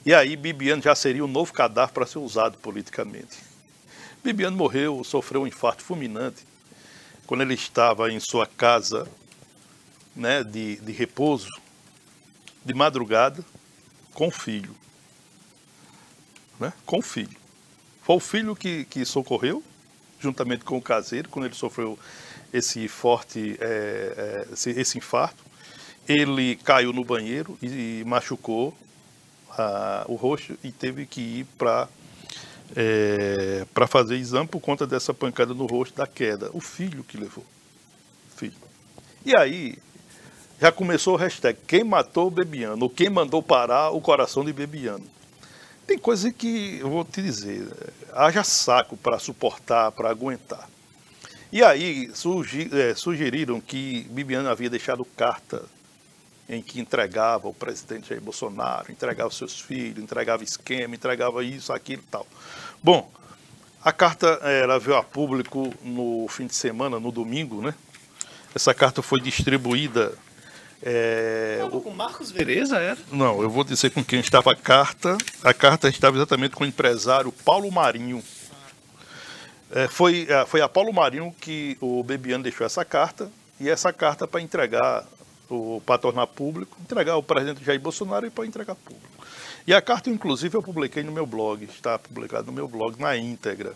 E 0.05 0.13
aí 0.13 0.35
Bibiano 0.35 0.81
já 0.81 0.95
seria 0.95 1.23
um 1.25 1.27
novo 1.27 1.51
cadáver 1.51 1.93
para 1.93 2.05
ser 2.05 2.19
usado 2.19 2.57
politicamente. 2.59 3.37
Bibiano 4.23 4.55
morreu, 4.55 5.03
sofreu 5.03 5.41
um 5.41 5.47
infarto 5.47 5.83
fulminante 5.83 6.45
quando 7.25 7.41
ele 7.41 7.55
estava 7.55 8.11
em 8.11 8.19
sua 8.19 8.47
casa 8.47 9.07
né, 10.15 10.43
de, 10.43 10.77
de 10.77 10.91
repouso, 10.91 11.49
de 12.63 12.73
madrugada, 12.73 13.43
com 14.13 14.27
o 14.27 14.31
filho. 14.31 14.73
Né, 16.59 16.73
com 16.85 16.99
o 16.99 17.01
filho. 17.01 17.37
Foi 18.03 18.15
o 18.15 18.19
filho 18.19 18.55
que, 18.55 18.85
que 18.85 19.05
socorreu, 19.05 19.63
juntamente 20.19 20.63
com 20.63 20.77
o 20.77 20.81
caseiro, 20.81 21.29
quando 21.29 21.45
ele 21.45 21.55
sofreu 21.55 21.99
esse 22.53 22.87
forte, 22.87 23.57
é, 23.59 24.45
é, 24.49 24.53
esse, 24.53 24.69
esse 24.71 24.97
infarto 24.97 25.47
ele 26.07 26.55
caiu 26.55 26.93
no 26.93 27.03
banheiro 27.03 27.57
e, 27.61 28.03
machucou 28.05 28.73
a, 29.51 30.05
o 30.07 30.15
rosto 30.15 30.57
e 30.63 30.71
teve 30.71 31.05
que 31.05 31.19
ir 31.19 31.45
para 31.57 31.87
é, 32.75 33.65
para 33.73 33.87
fazer 33.87 34.17
exame 34.17 34.47
por 34.47 34.59
conta 34.59 34.85
dessa 34.85 35.13
pancada 35.13 35.53
no 35.53 35.65
rosto 35.65 35.95
da 35.95 36.05
queda. 36.05 36.49
O 36.53 36.59
filho 36.59 37.03
que 37.03 37.17
levou. 37.17 37.45
Filho. 38.35 38.53
E 39.25 39.35
aí 39.35 39.77
já 40.59 40.71
começou 40.71 41.13
o 41.13 41.17
hashtag 41.17 41.57
quem 41.67 41.83
matou 41.83 42.27
o 42.27 42.31
Bebiano, 42.31 42.83
ou 42.83 42.89
quem 42.89 43.09
mandou 43.09 43.41
parar 43.41 43.91
o 43.91 44.01
coração 44.01 44.43
de 44.43 44.51
Bebiano. 44.51 45.05
Tem 45.87 45.97
coisa 45.97 46.29
que 46.33 46.79
eu 46.81 46.89
vou 46.89 47.05
te 47.05 47.21
dizer, 47.21 47.65
haja 48.11 48.43
saco 48.43 48.97
para 48.97 49.17
suportar, 49.17 49.89
para 49.93 50.09
aguentar. 50.09 50.69
E 51.49 51.63
aí 51.63 52.11
surgi, 52.13 52.69
é, 52.73 52.93
sugeriram 52.93 53.61
que 53.61 54.05
Bibiano 54.09 54.49
havia 54.49 54.69
deixado 54.69 55.05
carta 55.05 55.63
em 56.49 56.61
que 56.61 56.81
entregava 56.81 57.47
o 57.47 57.53
presidente 57.53 58.09
Jair 58.09 58.21
Bolsonaro, 58.21 58.91
entregava 58.91 59.31
seus 59.31 59.61
filhos, 59.61 60.03
entregava 60.03 60.43
esquema, 60.43 60.93
entregava 60.93 61.41
isso, 61.41 61.71
aquilo 61.71 62.01
e 62.01 62.11
tal. 62.11 62.27
Bom, 62.83 63.09
a 63.81 63.93
carta 63.93 64.27
ela 64.43 64.77
veio 64.77 64.97
a 64.97 65.03
público 65.03 65.73
no 65.81 66.27
fim 66.27 66.47
de 66.47 66.55
semana, 66.55 66.99
no 66.99 67.13
domingo, 67.13 67.61
né? 67.61 67.73
Essa 68.53 68.73
carta 68.73 69.01
foi 69.01 69.21
distribuída 69.21 70.13
É, 70.81 71.67
o... 71.71 71.81
com 71.81 71.91
Marcos 71.91 72.29
Vereza 72.29 72.77
era? 72.77 72.97
Não, 73.11 73.41
eu 73.41 73.49
vou 73.49 73.63
dizer 73.63 73.89
com 73.89 74.03
quem 74.03 74.19
estava 74.19 74.51
a 74.51 74.55
carta. 74.55 75.17
A 75.43 75.53
carta 75.53 75.89
estava 75.89 76.17
exatamente 76.17 76.55
com 76.55 76.63
o 76.63 76.67
empresário 76.67 77.31
Paulo 77.31 77.71
Marinho. 77.71 78.23
É, 79.71 79.87
foi, 79.87 80.27
é, 80.29 80.45
foi 80.45 80.61
a 80.61 80.69
Paulo 80.69 80.93
Marinho 80.93 81.35
que 81.41 81.77
o 81.81 82.03
Bebiano 82.03 82.43
deixou 82.43 82.65
essa 82.65 82.85
carta, 82.85 83.29
e 83.59 83.69
essa 83.69 83.91
carta 83.91 84.27
para 84.27 84.39
entregar, 84.39 85.03
para 85.85 85.97
tornar 85.97 86.27
público, 86.27 86.77
entregar 86.81 87.13
ao 87.13 87.23
presidente 87.23 87.65
Jair 87.65 87.79
Bolsonaro 87.79 88.25
e 88.25 88.29
para 88.29 88.45
entregar 88.45 88.75
público. 88.75 89.25
E 89.65 89.73
a 89.73 89.81
carta, 89.81 90.09
inclusive, 90.09 90.55
eu 90.55 90.63
publiquei 90.63 91.03
no 91.03 91.11
meu 91.11 91.25
blog, 91.25 91.65
está 91.65 91.99
publicado 91.99 92.45
no 92.45 92.53
meu 92.53 92.67
blog 92.67 92.97
na 92.99 93.17
íntegra. 93.17 93.73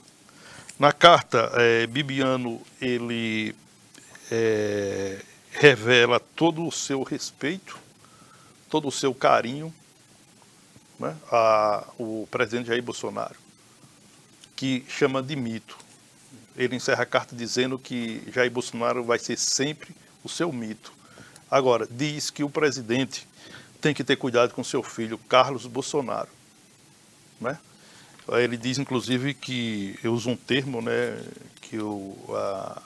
Na 0.79 0.93
carta, 0.93 1.51
é, 1.55 1.85
Bibiano, 1.87 2.61
ele 2.79 3.53
é, 4.31 5.19
revela 5.51 6.19
todo 6.19 6.65
o 6.65 6.71
seu 6.71 7.03
respeito, 7.03 7.77
todo 8.69 8.87
o 8.87 8.91
seu 8.91 9.13
carinho 9.13 9.73
né, 10.99 11.15
ao 11.29 12.27
presidente 12.29 12.67
Jair 12.67 12.81
Bolsonaro, 12.81 13.35
que 14.55 14.85
chama 14.87 15.21
de 15.21 15.35
mito. 15.35 15.77
Ele 16.55 16.75
encerra 16.75 17.03
a 17.03 17.05
carta 17.05 17.35
dizendo 17.35 17.77
que 17.77 18.23
Jair 18.33 18.51
Bolsonaro 18.51 19.03
vai 19.03 19.19
ser 19.19 19.37
sempre 19.37 19.95
o 20.23 20.29
seu 20.29 20.51
mito. 20.51 20.93
Agora, 21.49 21.87
diz 21.89 22.29
que 22.29 22.43
o 22.43 22.49
presidente 22.49 23.27
tem 23.81 23.93
que 23.93 24.03
ter 24.03 24.15
cuidado 24.15 24.53
com 24.53 24.63
seu 24.63 24.83
filho, 24.83 25.17
Carlos 25.17 25.65
Bolsonaro. 25.65 26.29
Né? 27.39 27.57
Ele 28.29 28.55
diz, 28.55 28.77
inclusive, 28.77 29.33
que 29.33 29.97
eu 30.03 30.13
uso 30.13 30.29
um 30.29 30.35
termo 30.35 30.81
né, 30.81 31.21
que 31.61 31.79
o, 31.79 32.15
a, 32.29 32.81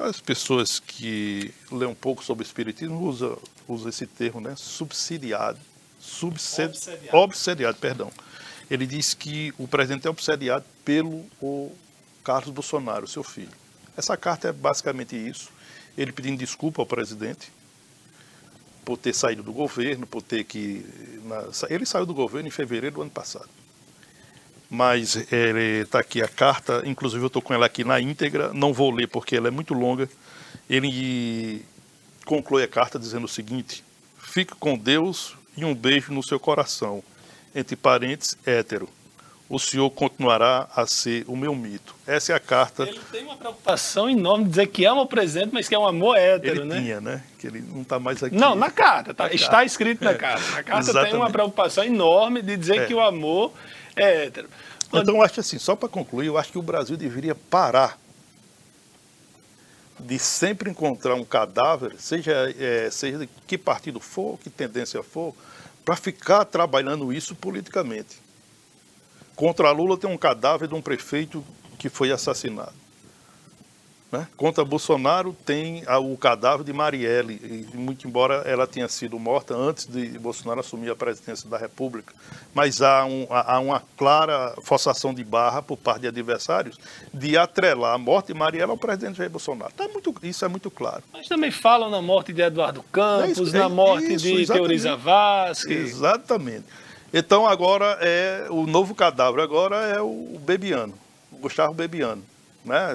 as 0.00 0.20
pessoas 0.20 0.80
que 0.80 1.52
lêem 1.70 1.90
um 1.90 1.94
pouco 1.94 2.24
sobre 2.24 2.42
o 2.42 2.46
espiritismo 2.46 3.00
usam 3.02 3.38
usa 3.68 3.88
esse 3.88 4.06
termo, 4.06 4.40
né? 4.40 4.54
Subsidiado. 4.56 5.58
Subsedi 6.00 6.70
obsediado. 6.70 7.16
obsediado, 7.16 7.78
perdão. 7.78 8.10
Ele 8.70 8.86
diz 8.86 9.14
que 9.14 9.52
o 9.58 9.68
presidente 9.68 10.06
é 10.06 10.10
obsediado 10.10 10.64
pelo 10.84 11.24
o 11.40 11.70
Carlos 12.24 12.52
Bolsonaro, 12.52 13.06
seu 13.06 13.22
filho. 13.22 13.52
Essa 13.96 14.16
carta 14.16 14.48
é 14.48 14.52
basicamente 14.52 15.14
isso. 15.14 15.50
Ele 15.96 16.10
pedindo 16.10 16.38
desculpa 16.38 16.80
ao 16.80 16.86
presidente 16.86 17.52
por 18.84 18.96
ter 18.96 19.14
saído 19.14 19.42
do 19.42 19.52
governo, 19.52 20.06
por 20.06 20.22
ter 20.22 20.44
que. 20.44 20.84
Ele 21.68 21.84
saiu 21.84 22.06
do 22.06 22.14
governo 22.14 22.48
em 22.48 22.50
fevereiro 22.50 22.96
do 22.96 23.02
ano 23.02 23.10
passado 23.10 23.48
mas 24.70 25.16
está 25.16 25.98
aqui 25.98 26.22
a 26.22 26.28
carta, 26.28 26.82
inclusive 26.86 27.22
eu 27.24 27.26
estou 27.26 27.42
com 27.42 27.52
ela 27.52 27.66
aqui 27.66 27.82
na 27.82 28.00
íntegra, 28.00 28.52
não 28.54 28.72
vou 28.72 28.92
ler 28.92 29.08
porque 29.08 29.34
ela 29.34 29.48
é 29.48 29.50
muito 29.50 29.74
longa. 29.74 30.08
Ele 30.68 31.64
conclui 32.24 32.62
a 32.62 32.68
carta 32.68 32.96
dizendo 32.96 33.24
o 33.24 33.28
seguinte: 33.28 33.82
Fique 34.16 34.54
com 34.54 34.78
Deus 34.78 35.34
e 35.56 35.64
um 35.64 35.74
beijo 35.74 36.12
no 36.12 36.22
seu 36.22 36.38
coração, 36.38 37.02
entre 37.52 37.74
parentes 37.74 38.38
hétero. 38.46 38.88
O 39.48 39.58
senhor 39.58 39.90
continuará 39.90 40.68
a 40.76 40.86
ser 40.86 41.24
o 41.26 41.36
meu 41.36 41.52
mito. 41.56 41.92
Essa 42.06 42.32
é 42.32 42.36
a 42.36 42.38
carta. 42.38 42.84
Ele 42.84 43.00
tem 43.10 43.24
uma 43.24 43.36
preocupação 43.36 44.08
enorme 44.08 44.44
de 44.44 44.50
dizer 44.50 44.68
que 44.68 44.84
ama 44.84 45.00
o 45.00 45.06
presidente, 45.06 45.50
mas 45.52 45.68
que 45.68 45.74
é 45.74 45.78
um 45.78 45.88
amor 45.88 46.16
hétero, 46.16 46.60
ele 46.60 46.68
né? 46.68 46.80
Tinha, 46.80 47.00
né? 47.00 47.24
Que 47.36 47.48
ele 47.48 47.60
não 47.60 47.82
está 47.82 47.98
mais 47.98 48.22
aqui. 48.22 48.36
Não, 48.36 48.54
na 48.54 48.70
carta, 48.70 49.12
tá, 49.12 49.24
na 49.24 49.34
está 49.34 49.50
carta. 49.50 49.64
escrito 49.64 50.04
na 50.04 50.14
carta. 50.14 50.48
Na 50.52 50.62
carta 50.62 51.02
tem 51.02 51.14
uma 51.14 51.30
preocupação 51.30 51.82
enorme 51.82 52.40
de 52.40 52.56
dizer 52.56 52.82
é. 52.82 52.86
que 52.86 52.94
o 52.94 53.00
amor 53.00 53.52
é 53.96 54.26
hétero. 54.26 54.48
Então, 54.92 55.16
eu 55.16 55.22
acho 55.22 55.40
assim, 55.40 55.58
só 55.58 55.76
para 55.76 55.88
concluir, 55.88 56.26
eu 56.26 56.36
acho 56.36 56.50
que 56.50 56.58
o 56.58 56.62
Brasil 56.62 56.96
deveria 56.96 57.34
parar 57.34 57.98
de 59.98 60.18
sempre 60.18 60.70
encontrar 60.70 61.14
um 61.14 61.24
cadáver, 61.24 61.94
seja, 61.98 62.32
é, 62.58 62.90
seja 62.90 63.18
de 63.18 63.28
que 63.46 63.56
partido 63.58 64.00
for, 64.00 64.38
que 64.38 64.50
tendência 64.50 65.02
for, 65.02 65.34
para 65.84 65.94
ficar 65.96 66.44
trabalhando 66.44 67.12
isso 67.12 67.34
politicamente. 67.34 68.18
Contra 69.36 69.70
Lula 69.70 69.96
tem 69.96 70.10
um 70.10 70.18
cadáver 70.18 70.68
de 70.68 70.74
um 70.74 70.82
prefeito 70.82 71.44
que 71.78 71.88
foi 71.88 72.10
assassinado. 72.10 72.79
Né? 74.10 74.26
Contra 74.36 74.64
Bolsonaro 74.64 75.36
tem 75.46 75.84
o 76.02 76.16
cadáver 76.16 76.64
de 76.64 76.72
Marielle, 76.72 77.68
e 77.72 77.76
muito 77.76 78.08
embora 78.08 78.42
ela 78.44 78.66
tenha 78.66 78.88
sido 78.88 79.18
morta 79.20 79.54
antes 79.54 79.86
de 79.86 80.18
Bolsonaro 80.18 80.58
assumir 80.60 80.90
a 80.90 80.96
presidência 80.96 81.48
da 81.48 81.56
República, 81.56 82.12
mas 82.52 82.82
há, 82.82 83.04
um, 83.04 83.26
há 83.30 83.60
uma 83.60 83.82
clara 83.96 84.54
forçação 84.62 85.14
de 85.14 85.22
barra 85.22 85.62
por 85.62 85.76
parte 85.76 86.02
de 86.02 86.08
adversários 86.08 86.76
de 87.14 87.36
atrelar 87.36 87.94
a 87.94 87.98
morte 87.98 88.32
de 88.32 88.34
Marielle 88.34 88.72
ao 88.72 88.76
presidente 88.76 89.18
Jair 89.18 89.30
Bolsonaro. 89.30 89.72
Tá 89.76 89.86
muito, 89.86 90.12
isso 90.24 90.44
é 90.44 90.48
muito 90.48 90.70
claro. 90.70 91.04
Mas 91.12 91.28
também 91.28 91.52
falam 91.52 91.88
na 91.88 92.02
morte 92.02 92.32
de 92.32 92.42
Eduardo 92.42 92.82
Campos, 92.90 93.38
é 93.38 93.42
isso, 93.42 93.56
na 93.56 93.68
morte 93.68 94.14
isso, 94.14 94.26
de 94.26 94.46
Teoriza 94.46 94.96
Vasquez. 94.96 95.90
Exatamente. 95.90 96.64
Então 97.12 97.46
agora 97.46 97.98
é 98.00 98.46
o 98.50 98.66
novo 98.66 98.92
cadáver, 98.92 99.40
agora 99.40 99.76
é 99.86 100.00
o 100.00 100.36
Bebiano, 100.40 100.94
o 101.30 101.36
Gustavo 101.36 101.74
Bebiano. 101.74 102.24
Né? 102.64 102.88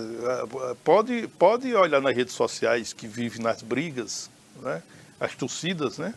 Pode, 0.83 1.27
pode 1.39 1.73
olhar 1.73 2.01
nas 2.01 2.15
redes 2.15 2.33
sociais 2.33 2.93
que 2.93 3.07
vive 3.07 3.41
nas 3.41 3.61
brigas, 3.61 4.29
né? 4.61 4.81
as 5.19 5.35
torcidas, 5.35 5.97
né? 5.97 6.13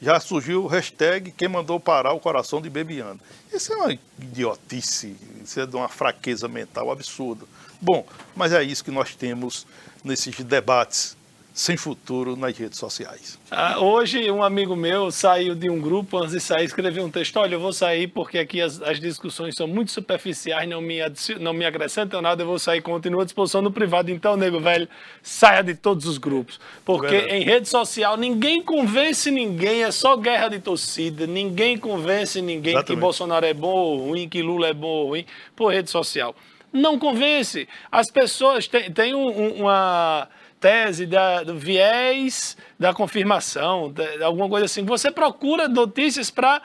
já 0.00 0.18
surgiu 0.18 0.64
o 0.64 0.66
hashtag 0.66 1.30
quem 1.30 1.48
mandou 1.48 1.78
parar 1.78 2.12
o 2.12 2.20
coração 2.20 2.60
de 2.60 2.70
Bebiano. 2.70 3.20
Isso 3.52 3.72
é 3.72 3.76
uma 3.76 3.98
idiotice, 4.18 5.14
isso 5.44 5.60
é 5.60 5.66
de 5.66 5.76
uma 5.76 5.88
fraqueza 5.88 6.48
mental 6.48 6.90
absurda. 6.90 7.44
Bom, 7.80 8.06
mas 8.34 8.52
é 8.52 8.62
isso 8.62 8.82
que 8.82 8.90
nós 8.90 9.14
temos 9.14 9.66
nesses 10.02 10.34
debates 10.36 11.16
sem 11.52 11.76
futuro 11.76 12.36
nas 12.36 12.56
redes 12.56 12.78
sociais. 12.78 13.38
Ah, 13.50 13.80
hoje, 13.80 14.30
um 14.30 14.42
amigo 14.42 14.76
meu 14.76 15.10
saiu 15.10 15.54
de 15.54 15.68
um 15.68 15.80
grupo, 15.80 16.18
antes 16.18 16.32
de 16.32 16.40
sair, 16.40 16.64
escreveu 16.64 17.04
um 17.04 17.10
texto: 17.10 17.36
Olha, 17.38 17.54
eu 17.54 17.60
vou 17.60 17.72
sair 17.72 18.06
porque 18.06 18.38
aqui 18.38 18.60
as, 18.60 18.80
as 18.82 19.00
discussões 19.00 19.56
são 19.56 19.66
muito 19.66 19.90
superficiais, 19.90 20.68
não 20.68 20.80
me, 20.80 20.98
não 21.40 21.52
me 21.52 21.64
acrescentam 21.64 22.22
nada, 22.22 22.42
eu 22.42 22.46
vou 22.46 22.58
sair, 22.58 22.80
continuo 22.80 23.20
à 23.20 23.24
disposição 23.24 23.60
no 23.60 23.72
privado. 23.72 24.10
Então, 24.10 24.36
nego 24.36 24.60
velho, 24.60 24.88
saia 25.22 25.62
de 25.62 25.74
todos 25.74 26.06
os 26.06 26.18
grupos. 26.18 26.60
Porque 26.84 27.14
é 27.14 27.38
em 27.38 27.44
rede 27.44 27.68
social 27.68 28.16
ninguém 28.16 28.62
convence 28.62 29.30
ninguém, 29.30 29.82
é 29.82 29.90
só 29.90 30.16
guerra 30.16 30.48
de 30.48 30.60
torcida, 30.60 31.26
ninguém 31.26 31.76
convence 31.76 32.40
ninguém 32.40 32.74
Exatamente. 32.74 32.96
que 32.96 33.00
Bolsonaro 33.00 33.44
é 33.44 33.54
bom 33.54 33.74
ou 33.74 33.98
ruim, 34.08 34.28
que 34.28 34.40
Lula 34.42 34.68
é 34.68 34.74
bom 34.74 34.88
ou 34.88 35.08
ruim, 35.08 35.26
por 35.56 35.72
rede 35.72 35.90
social. 35.90 36.34
Não 36.72 36.98
convence. 36.98 37.68
As 37.90 38.08
pessoas 38.10 38.68
têm, 38.68 38.90
têm 38.92 39.14
um, 39.14 39.62
uma 39.62 40.28
tese 40.60 41.06
da, 41.06 41.42
do 41.42 41.56
viés 41.56 42.56
da 42.78 42.92
confirmação, 42.92 43.90
de, 43.90 44.22
alguma 44.22 44.48
coisa 44.48 44.66
assim. 44.66 44.84
Você 44.84 45.10
procura 45.10 45.66
notícias 45.66 46.30
para 46.30 46.62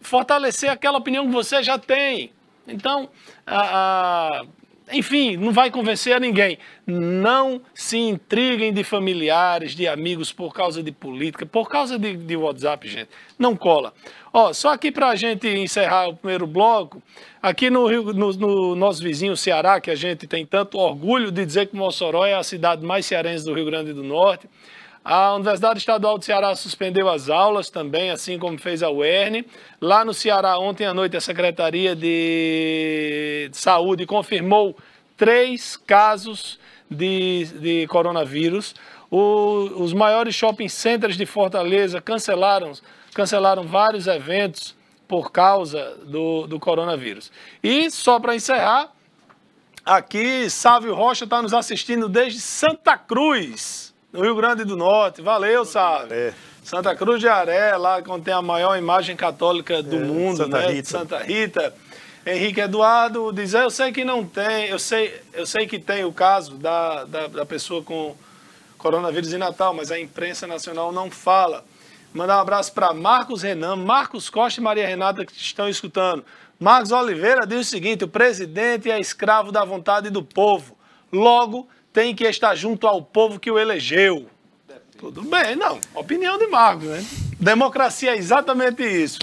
fortalecer 0.00 0.70
aquela 0.70 0.98
opinião 0.98 1.26
que 1.26 1.32
você 1.32 1.62
já 1.62 1.78
tem. 1.78 2.32
Então, 2.68 3.08
a, 3.46 4.40
a, 4.40 4.44
enfim, 4.92 5.36
não 5.36 5.52
vai 5.52 5.70
convencer 5.70 6.14
a 6.14 6.20
ninguém. 6.20 6.58
Não 6.86 7.62
se 7.74 7.96
intriguem 7.96 8.72
de 8.72 8.84
familiares, 8.84 9.74
de 9.74 9.88
amigos 9.88 10.32
por 10.32 10.52
causa 10.52 10.82
de 10.82 10.92
política, 10.92 11.46
por 11.46 11.68
causa 11.68 11.98
de, 11.98 12.16
de 12.16 12.36
WhatsApp, 12.36 12.86
gente. 12.86 13.10
Não 13.38 13.56
cola. 13.56 13.92
Ó, 14.32 14.52
só 14.52 14.72
aqui 14.72 14.90
para 14.90 15.08
a 15.08 15.16
gente 15.16 15.46
encerrar 15.46 16.08
o 16.08 16.16
primeiro 16.16 16.46
bloco, 16.46 17.02
aqui 17.42 17.68
no, 17.68 17.86
Rio, 17.86 18.14
no, 18.14 18.32
no, 18.32 18.74
nosso 18.74 19.02
vizinho 19.02 19.36
Ceará, 19.36 19.78
que 19.78 19.90
a 19.90 19.94
gente 19.94 20.26
tem 20.26 20.46
tanto 20.46 20.78
orgulho 20.78 21.30
de 21.30 21.44
dizer 21.44 21.66
que 21.66 21.76
Mossoró 21.76 22.24
é 22.24 22.34
a 22.34 22.42
cidade 22.42 22.84
mais 22.84 23.04
cearense 23.04 23.44
do 23.44 23.52
Rio 23.52 23.66
Grande 23.66 23.92
do 23.92 24.02
Norte, 24.02 24.48
a 25.04 25.34
Universidade 25.34 25.80
Estadual 25.80 26.16
do 26.16 26.24
Ceará 26.24 26.54
suspendeu 26.54 27.08
as 27.08 27.28
aulas 27.28 27.68
também, 27.68 28.10
assim 28.10 28.38
como 28.38 28.56
fez 28.56 28.84
a 28.84 28.90
UERN. 28.90 29.44
Lá 29.80 30.04
no 30.04 30.14
Ceará, 30.14 30.56
ontem 30.58 30.86
à 30.86 30.94
noite, 30.94 31.16
a 31.16 31.20
Secretaria 31.20 31.96
de 31.96 33.50
Saúde 33.52 34.06
confirmou 34.06 34.76
três 35.16 35.76
casos 35.76 36.56
de, 36.88 37.46
de 37.60 37.86
coronavírus. 37.88 38.76
O, 39.10 39.82
os 39.82 39.92
maiores 39.92 40.36
shopping 40.36 40.68
centers 40.68 41.16
de 41.16 41.26
Fortaleza 41.26 42.00
cancelaram 42.00 42.72
cancelaram 43.14 43.64
vários 43.64 44.06
eventos 44.06 44.74
por 45.06 45.30
causa 45.30 45.96
do, 46.04 46.46
do 46.46 46.58
coronavírus. 46.58 47.30
E 47.62 47.90
só 47.90 48.18
para 48.18 48.34
encerrar, 48.34 48.90
aqui 49.84 50.48
Sávio 50.48 50.94
Rocha 50.94 51.24
está 51.24 51.42
nos 51.42 51.52
assistindo 51.52 52.08
desde 52.08 52.40
Santa 52.40 52.96
Cruz, 52.96 53.92
no 54.12 54.22
Rio 54.22 54.34
Grande 54.34 54.64
do 54.64 54.76
Norte. 54.76 55.20
Valeu, 55.20 55.64
Sávio. 55.64 56.14
É. 56.14 56.34
Santa 56.64 56.94
Cruz 56.94 57.20
de 57.20 57.28
Aré, 57.28 57.76
lá 57.76 58.02
onde 58.08 58.24
tem 58.24 58.34
a 58.34 58.40
maior 58.40 58.78
imagem 58.78 59.16
católica 59.16 59.82
do 59.82 59.96
é, 59.96 59.98
mundo, 59.98 60.36
Santa 60.38 60.58
né? 60.58 60.68
Rita. 60.68 60.88
Santa 60.88 61.18
Rita. 61.18 61.74
Henrique 62.24 62.60
Eduardo 62.60 63.32
diz, 63.32 63.52
eu 63.52 63.68
sei 63.68 63.90
que 63.90 64.04
não 64.04 64.24
tem, 64.24 64.68
eu 64.68 64.78
sei, 64.78 65.20
eu 65.32 65.44
sei 65.44 65.66
que 65.66 65.78
tem 65.78 66.04
o 66.04 66.12
caso 66.12 66.54
da, 66.54 67.04
da, 67.04 67.26
da 67.26 67.44
pessoa 67.44 67.82
com 67.82 68.14
coronavírus 68.78 69.32
em 69.32 69.38
Natal, 69.38 69.74
mas 69.74 69.90
a 69.90 69.98
imprensa 69.98 70.46
nacional 70.46 70.92
não 70.92 71.10
fala. 71.10 71.64
Mandar 72.14 72.36
um 72.36 72.40
abraço 72.40 72.72
para 72.74 72.92
Marcos 72.92 73.42
Renan, 73.42 73.76
Marcos 73.76 74.28
Costa 74.28 74.60
e 74.60 74.62
Maria 74.62 74.86
Renata 74.86 75.24
que 75.24 75.32
estão 75.32 75.66
escutando. 75.68 76.22
Marcos 76.60 76.92
Oliveira 76.92 77.46
diz 77.46 77.60
o 77.60 77.64
seguinte: 77.64 78.04
o 78.04 78.08
presidente 78.08 78.90
é 78.90 79.00
escravo 79.00 79.50
da 79.50 79.64
vontade 79.64 80.10
do 80.10 80.22
povo. 80.22 80.76
Logo, 81.10 81.66
tem 81.92 82.14
que 82.14 82.24
estar 82.24 82.54
junto 82.54 82.86
ao 82.86 83.02
povo 83.02 83.40
que 83.40 83.50
o 83.50 83.58
elegeu. 83.58 84.28
Tudo 84.98 85.22
bem, 85.22 85.56
não. 85.56 85.80
Opinião 85.94 86.38
de 86.38 86.46
Marcos, 86.46 86.84
né? 86.84 87.04
Democracia 87.40 88.12
é 88.12 88.16
exatamente 88.16 88.82
isso. 88.84 89.18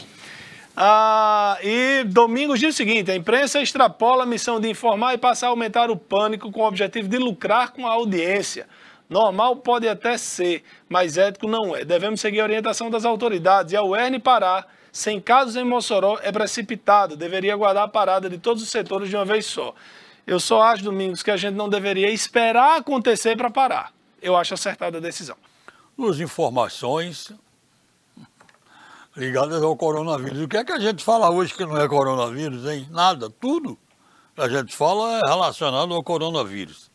Ah, 0.76 1.58
e 1.62 2.04
Domingos 2.06 2.60
diz 2.60 2.74
o 2.74 2.78
seguinte: 2.78 3.12
a 3.12 3.16
imprensa 3.16 3.62
extrapola 3.62 4.24
a 4.24 4.26
missão 4.26 4.60
de 4.60 4.68
informar 4.68 5.14
e 5.14 5.18
passar 5.18 5.48
a 5.48 5.50
aumentar 5.52 5.92
o 5.92 5.96
pânico 5.96 6.52
com 6.52 6.62
o 6.62 6.68
objetivo 6.68 7.08
de 7.08 7.18
lucrar 7.18 7.72
com 7.72 7.86
a 7.86 7.92
audiência. 7.92 8.68
Normal 9.10 9.56
pode 9.56 9.88
até 9.88 10.18
ser, 10.18 10.64
mas 10.88 11.18
ético 11.18 11.48
não 11.48 11.76
é. 11.76 11.84
Devemos 11.84 12.22
seguir 12.22 12.42
a 12.42 12.44
orientação 12.44 12.92
das 12.92 13.06
autoridades 13.06 13.74
e 13.74 13.76
a 13.76 13.84
UERN 13.84 14.20
parar. 14.20 14.68
Sem 14.92 15.20
casos 15.20 15.56
em 15.56 15.64
Mossoró 15.64 16.20
é 16.22 16.32
precipitado, 16.32 17.16
deveria 17.16 17.56
guardar 17.56 17.84
a 17.84 17.88
parada 17.88 18.30
de 18.30 18.38
todos 18.38 18.62
os 18.62 18.70
setores 18.70 19.10
de 19.10 19.16
uma 19.16 19.26
vez 19.26 19.46
só. 19.46 19.74
Eu 20.26 20.40
só 20.40 20.62
acho, 20.62 20.84
Domingos, 20.84 21.24
que 21.24 21.32
a 21.32 21.38
gente 21.38 21.56
não 21.56 21.68
deveria 21.68 22.10
esperar 22.12 22.78
acontecer 22.78 23.36
para 23.36 23.50
parar. 23.50 23.92
Eu 24.22 24.36
acho 24.36 24.54
acertada 24.54 24.98
a 24.98 25.02
decisão. 25.02 25.36
Duas 25.98 26.20
informações 26.20 27.32
ligadas 29.16 29.62
ao 29.62 29.76
coronavírus. 29.76 30.42
O 30.42 30.48
que 30.48 30.58
é 30.58 30.64
que 30.64 30.72
a 30.72 30.80
gente 30.80 31.04
fala 31.04 31.32
hoje 31.32 31.54
que 31.54 31.66
não 31.66 31.78
é 31.78 31.88
coronavírus, 31.88 32.66
hein? 32.66 32.88
Nada, 32.92 33.30
tudo 33.30 33.78
a 34.38 34.48
gente 34.48 34.76
fala 34.76 35.20
é 35.20 35.28
relacionado 35.28 35.94
ao 35.94 36.02
coronavírus. 36.02 36.89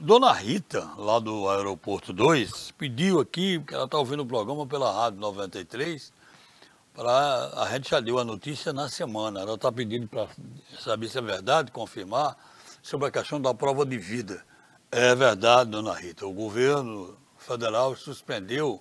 Dona 0.00 0.32
Rita, 0.32 0.90
lá 0.96 1.18
do 1.18 1.50
Aeroporto 1.50 2.10
2, 2.10 2.70
pediu 2.78 3.20
aqui, 3.20 3.58
porque 3.58 3.74
ela 3.74 3.84
está 3.84 3.98
ouvindo 3.98 4.22
o 4.22 4.26
programa 4.26 4.66
pela 4.66 4.90
Rádio 4.90 5.20
93, 5.20 6.14
para 6.94 7.50
a 7.62 7.68
gente 7.72 7.90
já 7.90 8.00
deu 8.00 8.18
a 8.18 8.24
notícia 8.24 8.72
na 8.72 8.88
semana. 8.88 9.40
Ela 9.40 9.56
está 9.56 9.70
pedindo 9.70 10.08
para 10.08 10.28
saber 10.80 11.10
se 11.10 11.18
é 11.18 11.20
verdade, 11.20 11.70
confirmar, 11.72 12.38
sobre 12.82 13.08
a 13.08 13.10
questão 13.10 13.38
da 13.38 13.52
prova 13.52 13.84
de 13.84 13.98
vida. 13.98 14.42
É 14.90 15.14
verdade, 15.14 15.68
dona 15.68 15.92
Rita. 15.92 16.24
O 16.26 16.32
governo 16.32 17.14
federal 17.36 17.94
suspendeu 17.96 18.80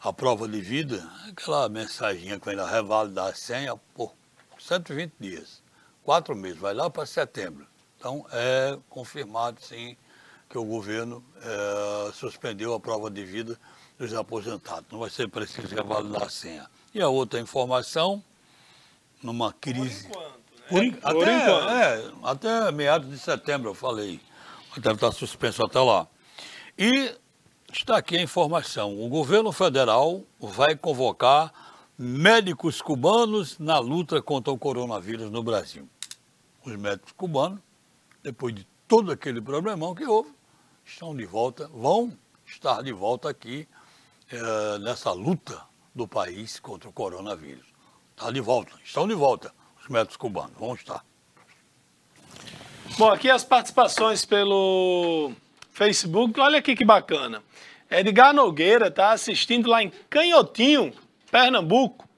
a 0.00 0.12
prova 0.12 0.46
de 0.46 0.60
vida, 0.60 1.02
aquela 1.30 1.66
mensaginha 1.70 2.38
que 2.38 2.44
vem 2.44 2.56
lá, 2.56 2.70
revalidar 2.70 3.28
a 3.28 3.34
senha 3.34 3.74
por 3.94 4.12
120 4.58 5.14
dias. 5.18 5.62
Quatro 6.04 6.36
meses, 6.36 6.58
vai 6.58 6.74
lá 6.74 6.90
para 6.90 7.06
setembro. 7.06 7.66
Então, 7.96 8.26
é 8.32 8.78
confirmado, 8.90 9.62
sim, 9.62 9.96
que 10.50 10.58
o 10.58 10.64
governo 10.64 11.24
é, 11.40 12.12
suspendeu 12.12 12.74
a 12.74 12.80
prova 12.80 13.08
de 13.08 13.24
vida 13.24 13.56
dos 13.96 14.12
aposentados. 14.12 14.86
Não 14.90 14.98
vai 14.98 15.08
ser 15.08 15.28
preciso 15.28 15.72
revalidar 15.72 16.24
a 16.24 16.28
senha. 16.28 16.68
E 16.92 17.00
a 17.00 17.08
outra 17.08 17.38
informação, 17.38 18.22
numa 19.22 19.52
crise. 19.52 20.08
Por 20.08 20.18
enquanto, 20.18 20.44
né? 20.44 20.66
Por, 20.68 20.84
in... 20.84 20.92
Por 20.92 21.22
até, 21.22 21.36
enquanto. 21.36 21.68
É, 21.68 22.12
até 22.24 22.72
meados 22.72 23.08
de 23.08 23.18
setembro, 23.18 23.70
eu 23.70 23.74
falei. 23.74 24.20
Deve 24.76 24.96
estar 24.96 25.12
suspenso 25.12 25.64
até 25.64 25.78
lá. 25.78 26.08
E 26.76 27.14
está 27.72 27.96
aqui 27.96 28.16
a 28.16 28.22
informação: 28.22 29.00
o 29.00 29.08
governo 29.08 29.52
federal 29.52 30.24
vai 30.40 30.74
convocar 30.74 31.52
médicos 31.96 32.82
cubanos 32.82 33.56
na 33.58 33.78
luta 33.78 34.20
contra 34.20 34.52
o 34.52 34.58
coronavírus 34.58 35.30
no 35.30 35.44
Brasil. 35.44 35.88
Os 36.64 36.74
médicos 36.74 37.12
cubanos, 37.12 37.60
depois 38.20 38.52
de 38.52 38.66
todo 38.88 39.12
aquele 39.12 39.40
problemão 39.40 39.94
que 39.94 40.04
houve, 40.04 40.39
estão 40.90 41.14
de 41.14 41.24
volta, 41.24 41.68
vão 41.72 42.12
estar 42.44 42.82
de 42.82 42.92
volta 42.92 43.30
aqui 43.30 43.66
é, 44.30 44.78
nessa 44.78 45.12
luta 45.12 45.62
do 45.94 46.06
país 46.06 46.58
contra 46.58 46.88
o 46.88 46.92
coronavírus. 46.92 47.66
Está 48.16 48.30
de 48.30 48.40
volta, 48.40 48.72
estão 48.84 49.06
de 49.06 49.14
volta 49.14 49.54
os 49.80 49.88
médicos 49.88 50.16
cubanos, 50.16 50.56
vão 50.58 50.74
estar. 50.74 51.04
Bom, 52.98 53.10
aqui 53.10 53.30
as 53.30 53.44
participações 53.44 54.24
pelo 54.24 55.32
Facebook, 55.72 56.38
olha 56.40 56.58
aqui 56.58 56.74
que 56.74 56.84
bacana. 56.84 57.42
Edgar 57.90 58.34
Nogueira 58.34 58.88
está 58.88 59.12
assistindo 59.12 59.70
lá 59.70 59.82
em 59.82 59.90
Canhotinho, 60.10 60.92
Pernambuco. 61.30 62.08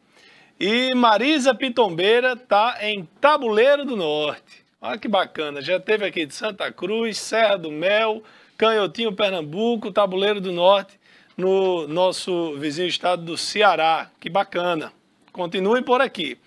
E 0.58 0.94
Marisa 0.94 1.54
Pitombeira 1.54 2.32
está 2.34 2.78
em 2.80 3.04
Tabuleiro 3.20 3.84
do 3.84 3.96
Norte. 3.96 4.64
Olha 4.80 4.98
que 4.98 5.08
bacana, 5.08 5.60
já 5.60 5.78
teve 5.78 6.06
aqui 6.06 6.26
de 6.26 6.34
Santa 6.34 6.72
Cruz, 6.72 7.18
Serra 7.18 7.56
do 7.56 7.70
Mel, 7.70 8.22
Canhotinho, 8.62 9.12
Pernambuco, 9.12 9.90
Tabuleiro 9.90 10.40
do 10.40 10.52
Norte 10.52 10.96
no 11.36 11.88
nosso 11.88 12.56
vizinho 12.58 12.86
estado 12.86 13.24
do 13.24 13.36
Ceará. 13.36 14.08
Que 14.20 14.30
bacana. 14.30 14.92
Continuem 15.32 15.82
por 15.82 16.00
aqui. 16.00 16.38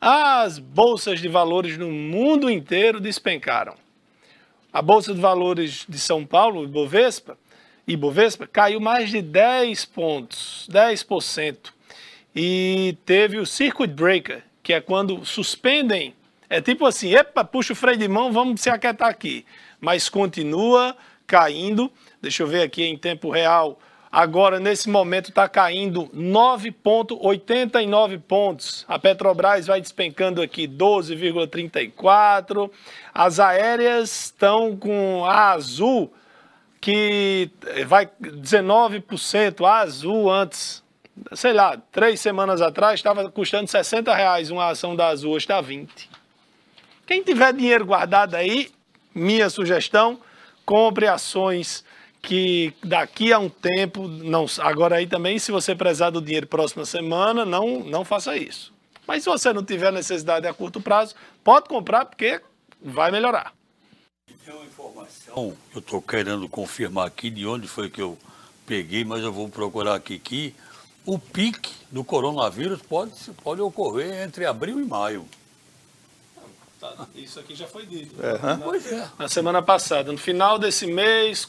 As 0.00 0.58
bolsas 0.58 1.20
de 1.20 1.28
valores 1.28 1.76
no 1.76 1.90
mundo 1.90 2.48
inteiro 2.48 2.98
despencaram. 2.98 3.74
A 4.72 4.80
Bolsa 4.80 5.12
de 5.12 5.20
Valores 5.20 5.84
de 5.86 5.98
São 5.98 6.24
Paulo, 6.24 6.64
Ibovespa, 6.64 7.36
Ibovespa 7.86 8.46
caiu 8.46 8.80
mais 8.80 9.10
de 9.10 9.20
10 9.20 9.84
pontos, 9.84 10.66
10%. 10.72 11.74
E 12.34 12.96
teve 13.04 13.36
o 13.36 13.44
circuit 13.44 13.92
breaker, 13.92 14.42
que 14.62 14.72
é 14.72 14.80
quando 14.80 15.26
suspendem, 15.26 16.14
é 16.48 16.62
tipo 16.62 16.86
assim, 16.86 17.14
epa, 17.14 17.44
puxa 17.44 17.74
o 17.74 17.76
freio 17.76 17.98
de 17.98 18.08
mão, 18.08 18.32
vamos 18.32 18.62
se 18.62 18.70
aquietar 18.70 19.10
aqui. 19.10 19.44
Mas 19.78 20.08
continua 20.08 20.96
caindo. 21.30 21.90
Deixa 22.20 22.42
eu 22.42 22.46
ver 22.46 22.62
aqui 22.62 22.84
em 22.84 22.98
tempo 22.98 23.30
real 23.30 23.78
Agora, 24.12 24.58
nesse 24.58 24.90
momento, 24.90 25.28
está 25.28 25.48
caindo 25.48 26.08
9,89 26.08 28.20
pontos. 28.20 28.84
A 28.88 28.98
Petrobras 28.98 29.68
vai 29.68 29.80
despencando 29.80 30.42
aqui 30.42 30.66
12,34. 30.66 32.68
As 33.14 33.38
aéreas 33.38 34.24
estão 34.24 34.76
com 34.76 35.24
a 35.24 35.52
Azul, 35.52 36.12
que 36.80 37.52
vai 37.86 38.10
19%. 38.20 39.64
A 39.64 39.78
Azul 39.78 40.28
antes, 40.28 40.82
sei 41.34 41.52
lá, 41.52 41.80
três 41.92 42.18
semanas 42.18 42.60
atrás, 42.60 42.98
estava 42.98 43.30
custando 43.30 43.70
60 43.70 44.12
reais 44.12 44.50
uma 44.50 44.70
ação 44.70 44.96
da 44.96 45.06
Azul, 45.06 45.34
hoje 45.34 45.44
está 45.44 45.60
20. 45.60 46.10
Quem 47.06 47.22
tiver 47.22 47.52
dinheiro 47.52 47.86
guardado 47.86 48.34
aí, 48.34 48.72
minha 49.14 49.48
sugestão, 49.48 50.18
compre 50.70 51.08
ações 51.08 51.84
que 52.22 52.72
daqui 52.84 53.32
a 53.32 53.40
um 53.40 53.48
tempo, 53.48 54.06
não, 54.06 54.46
agora 54.60 54.96
aí 54.96 55.06
também, 55.08 55.36
se 55.36 55.50
você 55.50 55.74
prezar 55.74 56.12
do 56.12 56.22
dinheiro 56.22 56.46
próxima 56.46 56.84
semana, 56.84 57.44
não, 57.44 57.80
não 57.80 58.04
faça 58.04 58.36
isso. 58.36 58.72
Mas 59.04 59.24
se 59.24 59.28
você 59.28 59.52
não 59.52 59.64
tiver 59.64 59.90
necessidade 59.90 60.46
a 60.46 60.54
curto 60.54 60.80
prazo, 60.80 61.16
pode 61.42 61.68
comprar 61.68 62.04
porque 62.04 62.40
vai 62.80 63.10
melhorar. 63.10 63.52
Tem 64.44 64.54
uma 64.54 64.64
informação 64.64 65.56
eu 65.74 65.80
estou 65.80 66.00
querendo 66.00 66.48
confirmar 66.48 67.08
aqui 67.08 67.30
de 67.30 67.44
onde 67.44 67.66
foi 67.66 67.90
que 67.90 68.00
eu 68.00 68.16
peguei, 68.64 69.04
mas 69.04 69.24
eu 69.24 69.32
vou 69.32 69.48
procurar 69.48 69.96
aqui 69.96 70.20
que 70.20 70.54
o 71.04 71.18
pique 71.18 71.72
do 71.90 72.04
coronavírus 72.04 72.80
pode, 72.80 73.12
pode 73.42 73.60
ocorrer 73.60 74.22
entre 74.22 74.46
abril 74.46 74.78
e 74.78 74.84
maio. 74.84 75.26
Tá, 76.80 77.06
isso 77.14 77.38
aqui 77.38 77.54
já 77.54 77.66
foi 77.66 77.84
dito. 77.84 78.16
Né? 78.16 78.38
Na, 78.42 79.10
na, 79.18 79.28
semana 79.28 79.60
passada. 79.60 80.10
No 80.10 80.16
final 80.16 80.58
desse 80.58 80.86
mês, 80.86 81.46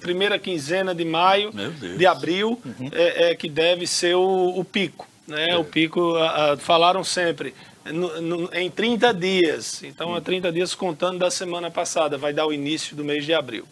primeira 0.00 0.36
quinzena 0.36 0.92
de 0.92 1.04
maio, 1.04 1.52
de 1.96 2.04
abril, 2.04 2.60
uhum. 2.64 2.90
é, 2.90 3.30
é, 3.30 3.34
que 3.36 3.48
deve 3.48 3.86
ser 3.86 4.16
o, 4.16 4.58
o 4.58 4.64
pico. 4.64 5.06
Né? 5.28 5.50
É. 5.50 5.56
O 5.56 5.64
pico, 5.64 6.16
a, 6.16 6.54
a, 6.54 6.56
falaram 6.56 7.04
sempre, 7.04 7.54
no, 7.84 8.20
no, 8.20 8.50
em 8.52 8.68
30 8.68 9.14
dias. 9.14 9.80
Então, 9.84 10.16
é 10.16 10.20
30 10.20 10.50
dias 10.50 10.74
contando 10.74 11.20
da 11.20 11.30
semana 11.30 11.70
passada. 11.70 12.18
Vai 12.18 12.32
dar 12.32 12.44
o 12.44 12.52
início 12.52 12.96
do 12.96 13.04
mês 13.04 13.24
de 13.24 13.32
abril. 13.32 13.64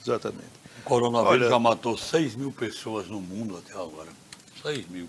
Exatamente. 0.00 0.56
O 0.80 0.82
coronavírus 0.84 1.42
Olha, 1.42 1.50
já 1.50 1.58
matou 1.58 1.98
6 1.98 2.34
mil 2.34 2.50
pessoas 2.50 3.08
no 3.08 3.20
mundo 3.20 3.58
até 3.58 3.74
agora. 3.74 4.08
6 4.62 4.88
mil. 4.88 5.06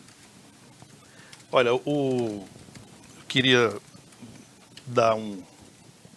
Olha, 1.50 1.74
o 1.74 2.46
queria 3.28 3.74
dar 4.88 5.16
um, 5.16 5.44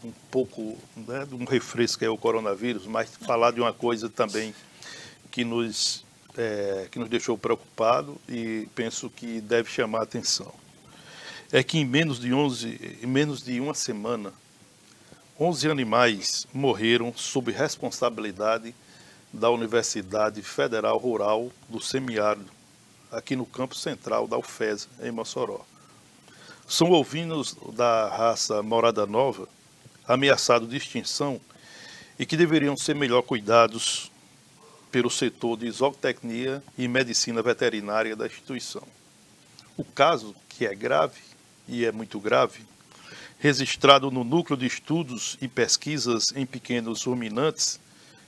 um 0.04 0.12
pouco 0.30 0.78
né, 0.96 1.26
de 1.26 1.34
um 1.34 1.44
refresco 1.44 1.98
que 1.98 2.04
é 2.04 2.08
o 2.08 2.16
coronavírus, 2.16 2.86
mas 2.86 3.10
falar 3.16 3.50
de 3.50 3.60
uma 3.60 3.72
coisa 3.72 4.08
também 4.08 4.54
que 5.30 5.44
nos, 5.44 6.04
é, 6.38 6.88
que 6.90 6.98
nos 6.98 7.08
deixou 7.08 7.36
preocupado 7.36 8.16
e 8.28 8.68
penso 8.74 9.10
que 9.10 9.40
deve 9.40 9.68
chamar 9.68 10.00
a 10.00 10.04
atenção. 10.04 10.52
É 11.52 11.62
que 11.62 11.78
em 11.78 11.84
menos 11.84 12.20
de 12.20 12.32
11, 12.32 12.98
em 13.02 13.06
menos 13.06 13.42
de 13.42 13.58
uma 13.60 13.74
semana, 13.74 14.32
11 15.38 15.68
animais 15.68 16.46
morreram 16.52 17.12
sob 17.16 17.50
responsabilidade 17.50 18.74
da 19.32 19.50
Universidade 19.50 20.42
Federal 20.42 20.96
Rural 20.98 21.50
do 21.68 21.80
Semiárido, 21.80 22.50
aqui 23.10 23.34
no 23.34 23.46
campo 23.46 23.74
central 23.74 24.28
da 24.28 24.38
UFES, 24.38 24.88
em 25.02 25.10
Mossoró. 25.10 25.64
São 26.70 26.92
ovinos 26.92 27.56
da 27.72 28.08
raça 28.08 28.62
Morada 28.62 29.04
Nova, 29.04 29.48
ameaçados 30.06 30.68
de 30.68 30.76
extinção 30.76 31.40
e 32.16 32.24
que 32.24 32.36
deveriam 32.36 32.76
ser 32.76 32.94
melhor 32.94 33.22
cuidados 33.22 34.08
pelo 34.92 35.10
setor 35.10 35.58
de 35.58 35.68
zootecnia 35.68 36.62
e 36.78 36.86
medicina 36.86 37.42
veterinária 37.42 38.14
da 38.14 38.24
instituição. 38.24 38.84
O 39.76 39.82
caso, 39.82 40.32
que 40.48 40.64
é 40.64 40.72
grave, 40.72 41.18
e 41.66 41.84
é 41.84 41.90
muito 41.90 42.20
grave, 42.20 42.64
registrado 43.40 44.08
no 44.08 44.22
Núcleo 44.22 44.56
de 44.56 44.66
Estudos 44.66 45.36
e 45.42 45.48
Pesquisas 45.48 46.32
em 46.36 46.46
Pequenos 46.46 47.02
Ruminantes, 47.02 47.80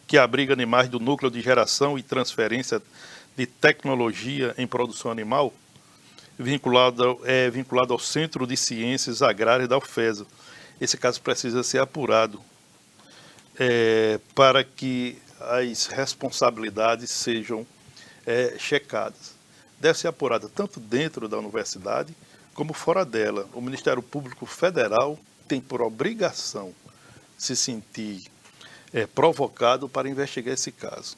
que 0.04 0.18
abriga 0.18 0.52
animais 0.52 0.88
do 0.88 0.98
Núcleo 0.98 1.30
de 1.30 1.40
Geração 1.40 1.96
e 1.96 2.02
Transferência 2.02 2.82
de 3.36 3.46
Tecnologia 3.46 4.52
em 4.58 4.66
Produção 4.66 5.12
Animal, 5.12 5.54
vinculado, 6.42 7.20
é, 7.24 7.48
vinculado 7.50 7.92
ao 7.92 7.98
Centro 7.98 8.46
de 8.46 8.56
Ciências 8.56 9.22
Agrárias 9.22 9.68
da 9.68 9.78
UFESA. 9.78 10.26
Esse 10.80 10.96
caso 10.96 11.20
precisa 11.20 11.62
ser 11.62 11.78
apurado 11.78 12.42
é, 13.58 14.18
para 14.34 14.64
que 14.64 15.18
as 15.40 15.86
responsabilidades 15.86 17.10
sejam 17.10 17.66
é, 18.26 18.56
checadas. 18.58 19.34
Deve 19.80 19.98
ser 19.98 20.08
apurada 20.08 20.48
tanto 20.48 20.78
dentro 20.78 21.28
da 21.28 21.38
universidade 21.38 22.14
como 22.54 22.72
fora 22.72 23.04
dela. 23.04 23.48
O 23.52 23.60
Ministério 23.60 24.02
Público 24.02 24.46
Federal 24.46 25.18
tem 25.48 25.60
por 25.60 25.82
obrigação 25.82 26.74
se 27.36 27.56
sentir 27.56 28.22
é, 28.92 29.06
provocado 29.06 29.88
para 29.88 30.08
investigar 30.08 30.54
esse 30.54 30.70
caso. 30.70 31.16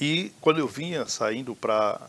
E 0.00 0.30
quando 0.40 0.58
eu 0.58 0.68
vinha 0.68 1.06
saindo 1.06 1.56
para 1.56 2.08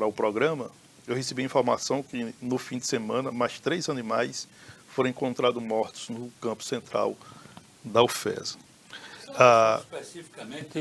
o 0.00 0.12
programa, 0.12 0.70
eu 1.08 1.14
recebi 1.14 1.42
informação 1.42 2.02
que 2.02 2.34
no 2.40 2.58
fim 2.58 2.78
de 2.78 2.86
semana 2.86 3.32
mais 3.32 3.58
três 3.58 3.88
animais 3.88 4.46
foram 4.88 5.08
encontrados 5.08 5.62
mortos 5.62 6.10
no 6.10 6.30
campo 6.40 6.62
central 6.62 7.16
da 7.82 8.02
UFES. 8.02 8.58
Ah, 9.34 9.80
especificamente 9.80 10.78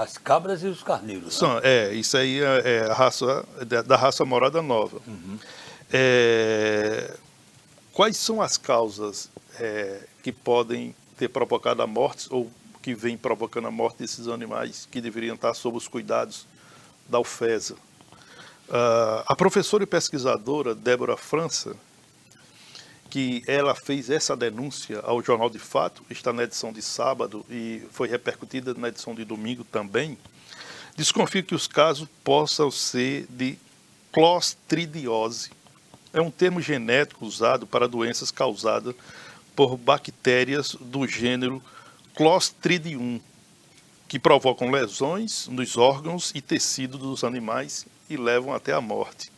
as 0.00 0.18
cabras 0.18 0.62
e 0.62 0.66
os 0.66 0.82
carneiros. 0.82 1.24
Né? 1.24 1.30
São, 1.30 1.58
é, 1.62 1.92
isso 1.94 2.16
aí 2.16 2.40
é, 2.40 2.62
é 2.64 2.90
a 2.90 2.94
raça, 2.94 3.44
da 3.86 3.96
raça 3.96 4.24
Morada 4.24 4.62
Nova. 4.62 5.00
Uhum. 5.06 5.38
É, 5.92 7.14
quais 7.92 8.16
são 8.16 8.42
as 8.42 8.56
causas 8.56 9.30
é, 9.58 10.00
que 10.22 10.30
podem 10.30 10.94
ter 11.16 11.28
provocado 11.28 11.82
a 11.82 11.86
morte 11.86 12.28
ou 12.30 12.50
que 12.82 12.94
vem 12.94 13.16
provocando 13.16 13.66
a 13.66 13.70
morte 13.70 13.98
desses 13.98 14.28
animais 14.28 14.86
que 14.90 15.00
deveriam 15.00 15.34
estar 15.34 15.54
sob 15.54 15.76
os 15.76 15.88
cuidados 15.88 16.46
da 17.08 17.18
UFESA? 17.18 17.76
Uh, 18.68 19.22
a 19.26 19.36
professora 19.36 19.84
e 19.84 19.86
pesquisadora 19.86 20.74
Débora 20.74 21.16
França, 21.16 21.76
que 23.08 23.42
ela 23.46 23.74
fez 23.74 24.10
essa 24.10 24.36
denúncia 24.36 25.00
ao 25.00 25.22
Jornal 25.22 25.48
de 25.48 25.58
Fato, 25.58 26.02
está 26.10 26.32
na 26.32 26.42
edição 26.42 26.72
de 26.72 26.82
sábado 26.82 27.46
e 27.48 27.82
foi 27.92 28.08
repercutida 28.08 28.74
na 28.74 28.88
edição 28.88 29.14
de 29.14 29.24
domingo 29.24 29.62
também, 29.62 30.18
desconfia 30.96 31.44
que 31.44 31.54
os 31.54 31.68
casos 31.68 32.08
possam 32.24 32.68
ser 32.70 33.26
de 33.30 33.56
clostridiose. 34.10 35.50
É 36.12 36.20
um 36.20 36.30
termo 36.30 36.60
genético 36.60 37.24
usado 37.24 37.66
para 37.66 37.86
doenças 37.86 38.32
causadas 38.32 38.96
por 39.54 39.76
bactérias 39.76 40.76
do 40.80 41.06
gênero 41.06 41.62
Clostridium, 42.14 43.20
que 44.08 44.18
provocam 44.18 44.70
lesões 44.70 45.48
nos 45.48 45.76
órgãos 45.76 46.32
e 46.34 46.40
tecidos 46.40 47.00
dos 47.00 47.24
animais 47.24 47.86
e 48.08 48.16
levam 48.16 48.54
até 48.54 48.72
a 48.72 48.80
morte. 48.80 49.30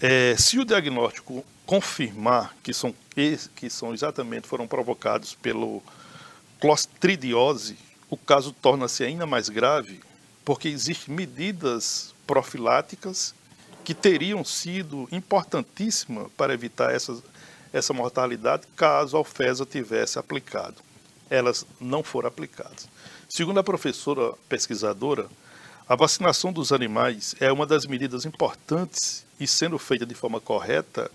É, 0.00 0.34
se 0.36 0.58
o 0.58 0.64
diagnóstico 0.64 1.44
confirmar 1.66 2.54
que 2.62 2.72
são, 2.72 2.94
que 3.54 3.70
são 3.70 3.94
exatamente 3.94 4.46
foram 4.46 4.66
provocados 4.66 5.34
pelo 5.34 5.82
clostridiose, 6.60 7.76
o 8.10 8.16
caso 8.16 8.52
torna-se 8.52 9.02
ainda 9.04 9.26
mais 9.26 9.48
grave, 9.48 10.00
porque 10.44 10.68
existem 10.68 11.14
medidas 11.14 12.14
profiláticas 12.26 13.34
que 13.82 13.94
teriam 13.94 14.44
sido 14.44 15.08
importantíssimas 15.12 16.28
para 16.36 16.54
evitar 16.54 16.94
essa, 16.94 17.22
essa 17.72 17.92
mortalidade 17.92 18.66
caso 18.74 19.16
a 19.16 19.20
UFESA 19.20 19.66
tivesse 19.66 20.18
aplicado. 20.18 20.76
Elas 21.28 21.66
não 21.80 22.02
foram 22.02 22.28
aplicadas. 22.28 22.88
Segundo 23.28 23.58
a 23.58 23.64
professora 23.64 24.34
pesquisadora, 24.48 25.28
a 25.88 25.96
vacinação 25.96 26.52
dos 26.52 26.72
animais 26.72 27.34
é 27.40 27.50
uma 27.50 27.66
das 27.66 27.86
medidas 27.86 28.24
importantes 28.24 29.24
e 29.40 29.46
sendo 29.46 29.78
feita 29.78 30.06
de 30.06 30.14
forma 30.14 30.40
correta, 30.40 31.10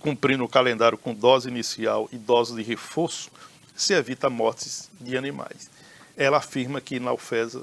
cumprindo 0.00 0.44
o 0.44 0.48
calendário 0.48 0.98
com 0.98 1.14
dose 1.14 1.48
inicial 1.48 2.08
e 2.12 2.16
dose 2.16 2.54
de 2.54 2.62
reforço, 2.62 3.30
se 3.74 3.94
evita 3.94 4.30
mortes 4.30 4.90
de 5.00 5.16
animais. 5.16 5.70
Ela 6.16 6.38
afirma 6.38 6.80
que 6.80 7.00
na 7.00 7.12
UFESA 7.12 7.62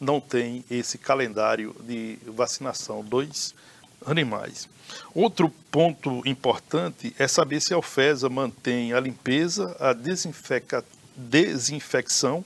não 0.00 0.20
tem 0.20 0.64
esse 0.70 0.98
calendário 0.98 1.74
de 1.80 2.18
vacinação 2.26 3.04
dos 3.04 3.54
animais. 4.04 4.68
Outro 5.14 5.48
ponto 5.70 6.22
importante 6.26 7.14
é 7.18 7.28
saber 7.28 7.60
se 7.60 7.72
a 7.72 7.78
UFESA 7.78 8.28
mantém 8.28 8.92
a 8.92 9.00
limpeza, 9.00 9.76
a 9.78 9.92
desinfecção 11.16 12.44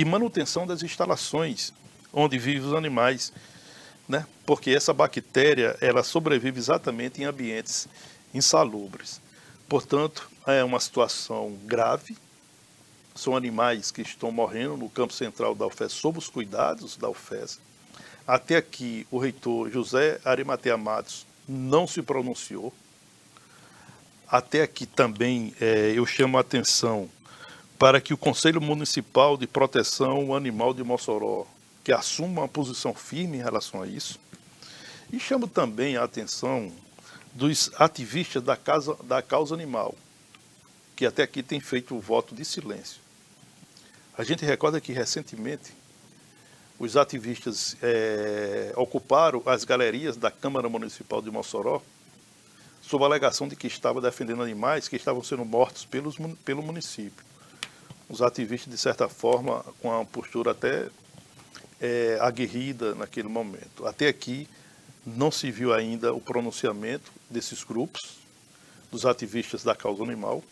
e 0.00 0.04
manutenção 0.06 0.66
das 0.66 0.82
instalações 0.82 1.74
onde 2.10 2.38
vivem 2.38 2.66
os 2.66 2.72
animais, 2.72 3.34
né? 4.08 4.26
porque 4.46 4.70
essa 4.70 4.94
bactéria 4.94 5.76
ela 5.78 6.02
sobrevive 6.02 6.58
exatamente 6.58 7.20
em 7.20 7.26
ambientes 7.26 7.86
insalubres. 8.32 9.20
Portanto, 9.68 10.30
é 10.46 10.64
uma 10.64 10.80
situação 10.80 11.54
grave. 11.66 12.16
São 13.14 13.36
animais 13.36 13.90
que 13.90 14.00
estão 14.00 14.32
morrendo 14.32 14.78
no 14.78 14.88
campo 14.88 15.12
central 15.12 15.54
da 15.54 15.66
UFES 15.66 15.92
sob 15.92 16.18
os 16.18 16.28
cuidados 16.28 16.96
da 16.96 17.10
UFES. 17.10 17.60
Até 18.26 18.56
aqui, 18.56 19.06
o 19.10 19.18
reitor 19.18 19.70
José 19.70 20.18
Arimatea 20.24 20.78
Matos 20.78 21.26
não 21.46 21.86
se 21.86 22.00
pronunciou. 22.00 22.72
Até 24.26 24.62
aqui 24.62 24.86
também 24.86 25.54
é, 25.60 25.92
eu 25.94 26.06
chamo 26.06 26.38
a 26.38 26.40
atenção 26.40 27.10
para 27.80 27.98
que 27.98 28.12
o 28.12 28.18
Conselho 28.18 28.60
Municipal 28.60 29.38
de 29.38 29.46
Proteção 29.46 30.34
Animal 30.34 30.74
de 30.74 30.84
Mossoró, 30.84 31.46
que 31.82 31.90
assuma 31.90 32.42
uma 32.42 32.48
posição 32.48 32.92
firme 32.92 33.38
em 33.38 33.42
relação 33.42 33.80
a 33.80 33.86
isso. 33.86 34.20
E 35.10 35.18
chamo 35.18 35.48
também 35.48 35.96
a 35.96 36.04
atenção 36.04 36.70
dos 37.32 37.70
ativistas 37.78 38.42
da, 38.42 38.54
casa, 38.54 38.94
da 39.04 39.22
causa 39.22 39.54
animal, 39.54 39.94
que 40.94 41.06
até 41.06 41.22
aqui 41.22 41.42
tem 41.42 41.58
feito 41.58 41.96
o 41.96 42.00
voto 42.00 42.34
de 42.34 42.44
silêncio. 42.44 43.00
A 44.18 44.24
gente 44.24 44.44
recorda 44.44 44.78
que 44.78 44.92
recentemente 44.92 45.72
os 46.78 46.98
ativistas 46.98 47.78
é, 47.82 48.74
ocuparam 48.76 49.42
as 49.46 49.64
galerias 49.64 50.18
da 50.18 50.30
Câmara 50.30 50.68
Municipal 50.68 51.22
de 51.22 51.30
Mossoró 51.30 51.80
sob 52.82 53.04
a 53.04 53.06
alegação 53.06 53.48
de 53.48 53.56
que 53.56 53.66
estava 53.66 54.02
defendendo 54.02 54.42
animais 54.42 54.86
que 54.86 54.96
estavam 54.96 55.24
sendo 55.24 55.46
mortos 55.46 55.86
pelos, 55.86 56.16
pelo 56.44 56.62
município. 56.62 57.29
Os 58.10 58.20
ativistas, 58.20 58.70
de 58.70 58.78
certa 58.78 59.08
forma, 59.08 59.64
com 59.80 59.88
uma 59.88 60.04
postura 60.04 60.50
até 60.50 60.88
é, 61.80 62.18
aguerrida 62.20 62.94
naquele 62.94 63.28
momento. 63.28 63.86
Até 63.86 64.08
aqui, 64.08 64.48
não 65.06 65.30
se 65.30 65.50
viu 65.50 65.72
ainda 65.72 66.12
o 66.12 66.20
pronunciamento 66.20 67.10
desses 67.30 67.64
grupos, 67.64 68.18
dos 68.90 69.06
ativistas 69.06 69.62
da 69.62 69.74
causa 69.74 70.02
animal. 70.02 70.42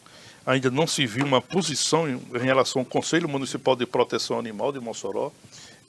Ainda 0.47 0.71
não 0.71 0.87
se 0.87 1.05
viu 1.07 1.27
uma 1.27 1.43
posição 1.43 2.09
em, 2.09 2.21
relação 2.39 2.83
ao 2.83 2.87
Conselho 2.87 3.29
Municipal 3.29 3.77
de 3.77 3.85
Proteção 3.85 4.39
Animal 4.39 4.73
de 4.73 4.81
Mossoró 4.81 5.33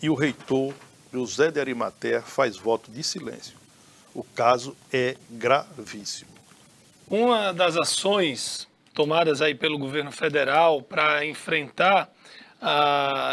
e 0.02 0.10
o 0.10 0.16
reitor 0.16 0.74
José 1.14 1.52
de 1.52 1.60
Arimatea 1.60 2.22
faz 2.22 2.58
voto 2.58 2.92
de 2.92 3.04
silêncio. 3.04 3.58
O 4.14 4.24
caso 4.24 4.76
é 4.92 5.16
gravíssimo. 5.30 6.32
Uma 7.08 7.54
das 7.54 7.78
ações 7.78 8.68
tomadas 9.00 9.42
aí 9.42 9.56
pelo 9.56 9.78
governo 9.78 10.12
federal 10.12 10.82
para 10.82 11.26
enfrentar 11.26 12.12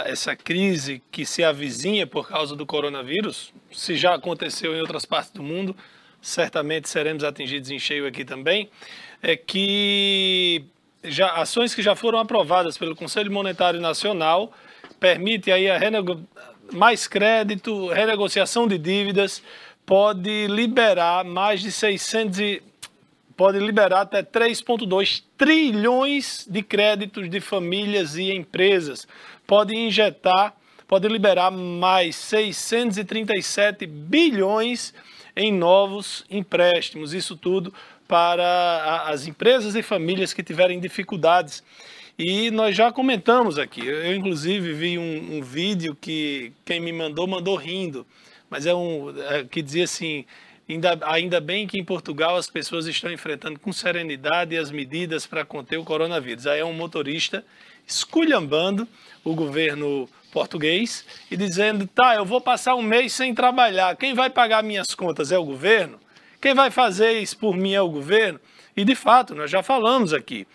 essa 0.04 0.36
crise 0.36 1.02
que 1.10 1.26
se 1.26 1.42
avizinha 1.42 2.06
por 2.06 2.28
causa 2.28 2.54
do 2.54 2.64
coronavírus, 2.64 3.52
se 3.72 3.96
já 3.96 4.14
aconteceu 4.14 4.76
em 4.76 4.80
outras 4.80 5.04
partes 5.04 5.32
do 5.32 5.42
mundo, 5.42 5.76
certamente 6.22 6.88
seremos 6.88 7.24
atingidos 7.24 7.68
em 7.72 7.80
cheio 7.80 8.06
aqui 8.06 8.24
também, 8.24 8.70
é 9.20 9.34
que 9.34 10.64
já 11.02 11.32
ações 11.32 11.74
que 11.74 11.82
já 11.82 11.96
foram 11.96 12.20
aprovadas 12.20 12.78
pelo 12.78 12.94
Conselho 12.94 13.32
Monetário 13.32 13.80
Nacional 13.80 14.52
permite 15.00 15.50
aí 15.50 15.68
a 15.68 15.76
renego... 15.76 16.22
mais 16.72 17.08
crédito, 17.08 17.88
renegociação 17.88 18.68
de 18.68 18.78
dívidas, 18.78 19.42
pode 19.84 20.46
liberar 20.46 21.24
mais 21.24 21.60
de 21.60 21.72
600 21.72 22.38
e... 22.38 22.62
pode 23.36 23.58
liberar 23.58 24.02
até 24.02 24.22
3.2 24.22 25.22
trilhões 25.36 26.46
de 26.48 26.62
créditos 26.62 27.28
de 27.28 27.40
famílias 27.40 28.16
e 28.16 28.32
empresas. 28.32 29.06
Pode 29.46 29.76
injetar, 29.76 30.54
pode 30.88 31.06
liberar 31.06 31.50
mais 31.50 32.16
637 32.16 33.86
bilhões 33.86 34.94
em 35.36 35.52
novos 35.52 36.24
empréstimos. 36.30 37.12
Isso 37.12 37.36
tudo 37.36 37.72
para 38.08 39.04
as 39.06 39.26
empresas 39.26 39.74
e 39.74 39.82
famílias 39.82 40.32
que 40.32 40.42
tiverem 40.42 40.80
dificuldades. 40.80 41.62
E 42.18 42.50
nós 42.50 42.74
já 42.74 42.90
comentamos 42.90 43.58
aqui. 43.58 43.86
Eu, 43.86 44.14
inclusive, 44.14 44.72
vi 44.72 44.98
um, 44.98 45.36
um 45.36 45.42
vídeo 45.42 45.94
que 46.00 46.52
quem 46.64 46.80
me 46.80 46.92
mandou, 46.92 47.26
mandou 47.26 47.56
rindo. 47.56 48.06
Mas 48.48 48.64
é 48.64 48.74
um 48.74 49.12
é, 49.28 49.44
que 49.44 49.60
dizia 49.60 49.84
assim: 49.84 50.24
Ainda, 50.68 50.98
ainda 51.02 51.40
bem 51.40 51.66
que 51.66 51.78
em 51.78 51.84
Portugal 51.84 52.36
as 52.36 52.50
pessoas 52.50 52.86
estão 52.86 53.12
enfrentando 53.12 53.58
com 53.58 53.72
serenidade 53.72 54.56
as 54.56 54.70
medidas 54.70 55.24
para 55.24 55.44
conter 55.44 55.78
o 55.78 55.84
coronavírus. 55.84 56.46
Aí 56.46 56.58
é 56.58 56.64
um 56.64 56.72
motorista 56.72 57.44
esculhambando 57.86 58.88
o 59.22 59.32
governo 59.32 60.08
português 60.32 61.04
e 61.30 61.36
dizendo: 61.36 61.86
tá, 61.86 62.16
eu 62.16 62.24
vou 62.24 62.40
passar 62.40 62.74
um 62.74 62.82
mês 62.82 63.12
sem 63.12 63.32
trabalhar. 63.32 63.96
Quem 63.96 64.12
vai 64.12 64.28
pagar 64.28 64.62
minhas 64.62 64.92
contas 64.92 65.30
é 65.30 65.38
o 65.38 65.44
governo? 65.44 66.00
Quem 66.40 66.52
vai 66.52 66.70
fazer 66.70 67.12
isso 67.12 67.38
por 67.38 67.56
mim 67.56 67.72
é 67.72 67.80
o 67.80 67.88
governo? 67.88 68.40
E 68.76 68.84
de 68.84 68.94
fato, 68.94 69.34
nós 69.34 69.50
já 69.50 69.62
falamos 69.62 70.12
aqui. 70.12 70.46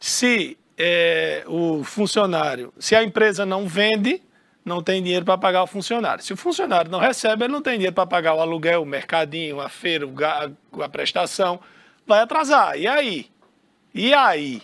Se 0.00 0.58
é, 0.76 1.44
o 1.46 1.84
funcionário, 1.84 2.72
se 2.78 2.96
a 2.96 3.02
empresa 3.02 3.46
não 3.46 3.66
vende, 3.68 4.20
não 4.64 4.82
tem 4.82 5.02
dinheiro 5.02 5.24
para 5.24 5.36
pagar 5.38 5.62
o 5.62 5.66
funcionário. 5.66 6.22
Se 6.22 6.32
o 6.32 6.36
funcionário 6.36 6.90
não 6.90 7.00
recebe, 7.00 7.44
ele 7.44 7.52
não 7.52 7.62
tem 7.62 7.74
dinheiro 7.74 7.94
para 7.94 8.06
pagar 8.06 8.34
o 8.34 8.40
aluguel, 8.40 8.82
o 8.82 8.86
mercadinho, 8.86 9.60
a 9.60 9.68
feira, 9.68 10.06
a 10.80 10.88
prestação. 10.88 11.60
Vai 12.06 12.20
atrasar. 12.20 12.78
E 12.78 12.86
aí? 12.86 13.30
E 13.94 14.14
aí? 14.14 14.62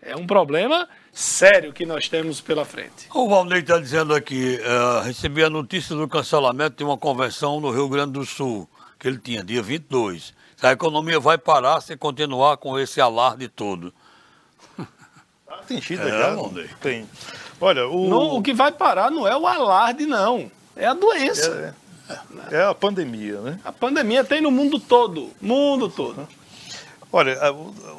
É 0.00 0.14
um 0.14 0.26
problema 0.26 0.86
sério 1.10 1.72
que 1.72 1.86
nós 1.86 2.08
temos 2.08 2.40
pela 2.40 2.64
frente. 2.64 3.08
O 3.14 3.28
Valnei 3.28 3.60
está 3.60 3.78
dizendo 3.78 4.14
aqui, 4.14 4.60
uh, 4.60 5.02
recebi 5.02 5.42
a 5.42 5.48
notícia 5.48 5.96
do 5.96 6.06
cancelamento 6.06 6.76
de 6.76 6.84
uma 6.84 6.98
convenção 6.98 7.58
no 7.58 7.70
Rio 7.70 7.88
Grande 7.88 8.12
do 8.12 8.26
Sul, 8.26 8.68
que 8.98 9.08
ele 9.08 9.18
tinha, 9.18 9.42
dia 9.42 9.62
22. 9.62 10.34
A 10.62 10.72
economia 10.72 11.20
vai 11.20 11.38
parar 11.38 11.80
se 11.80 11.96
continuar 11.96 12.56
com 12.56 12.78
esse 12.78 13.00
alarde 13.00 13.48
todo. 13.48 13.94
Está 14.78 15.56
atingida 15.56 16.04
é, 16.04 16.10
já, 16.10 16.34
Valnei. 16.34 16.68
Tem. 16.80 17.08
Olha, 17.64 17.88
o... 17.88 18.06
Não, 18.06 18.36
o 18.36 18.42
que 18.42 18.52
vai 18.52 18.70
parar 18.70 19.10
não 19.10 19.26
é 19.26 19.34
o 19.34 19.46
alarde, 19.46 20.04
não. 20.04 20.50
É 20.76 20.84
a 20.84 20.92
doença. 20.92 21.74
É, 22.50 22.56
é 22.56 22.62
a 22.62 22.74
pandemia, 22.74 23.40
né? 23.40 23.58
A 23.64 23.72
pandemia 23.72 24.22
tem 24.22 24.42
no 24.42 24.50
mundo 24.50 24.78
todo. 24.78 25.30
Mundo 25.40 25.88
todo. 25.88 26.28
Olha, 27.10 27.38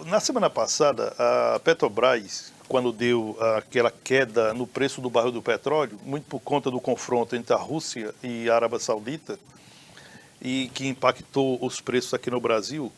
na 0.06 0.20
semana 0.20 0.52
passada, 0.52 1.16
a 1.18 1.60
Petrobras, 1.62 2.54
quando 2.68 2.92
deu 2.92 3.36
aquela 3.58 3.90
queda 3.90 4.54
no 4.54 4.68
preço 4.68 5.02
do 5.02 5.10
barril 5.10 5.32
do 5.32 5.42
petróleo, 5.42 5.98
muito 6.06 6.26
por 6.26 6.42
conta 6.42 6.70
do 6.70 6.80
confronto 6.80 7.36
entre 7.36 7.52
a 7.52 7.58
Rússia 7.58 8.14
e 8.22 8.48
a 8.48 8.54
Arábia 8.54 8.78
Saudita, 8.78 9.40
e 10.40 10.70
que 10.76 10.88
impactou 10.88 11.58
os 11.60 11.82
preços 11.82 12.14
aqui 12.14 12.30
no 12.30 12.40
Brasil, 12.40 12.92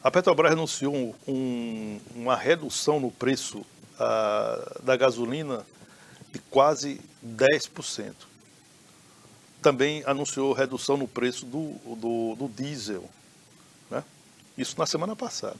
a 0.00 0.12
Petrobras 0.12 0.52
anunciou 0.52 1.12
um, 1.26 1.98
uma 2.14 2.36
redução 2.36 3.00
no 3.00 3.10
preço 3.10 3.58
uh, 3.58 4.84
da 4.84 4.96
gasolina 4.96 5.66
de 6.34 6.38
quase 6.50 7.00
10%. 7.24 8.12
Também 9.62 10.02
anunciou 10.04 10.52
redução 10.52 10.98
no 10.98 11.08
preço 11.08 11.46
do, 11.46 11.72
do, 11.96 12.34
do 12.36 12.48
diesel, 12.48 13.08
isso 14.56 14.78
na 14.78 14.86
semana 14.86 15.16
passada. 15.16 15.58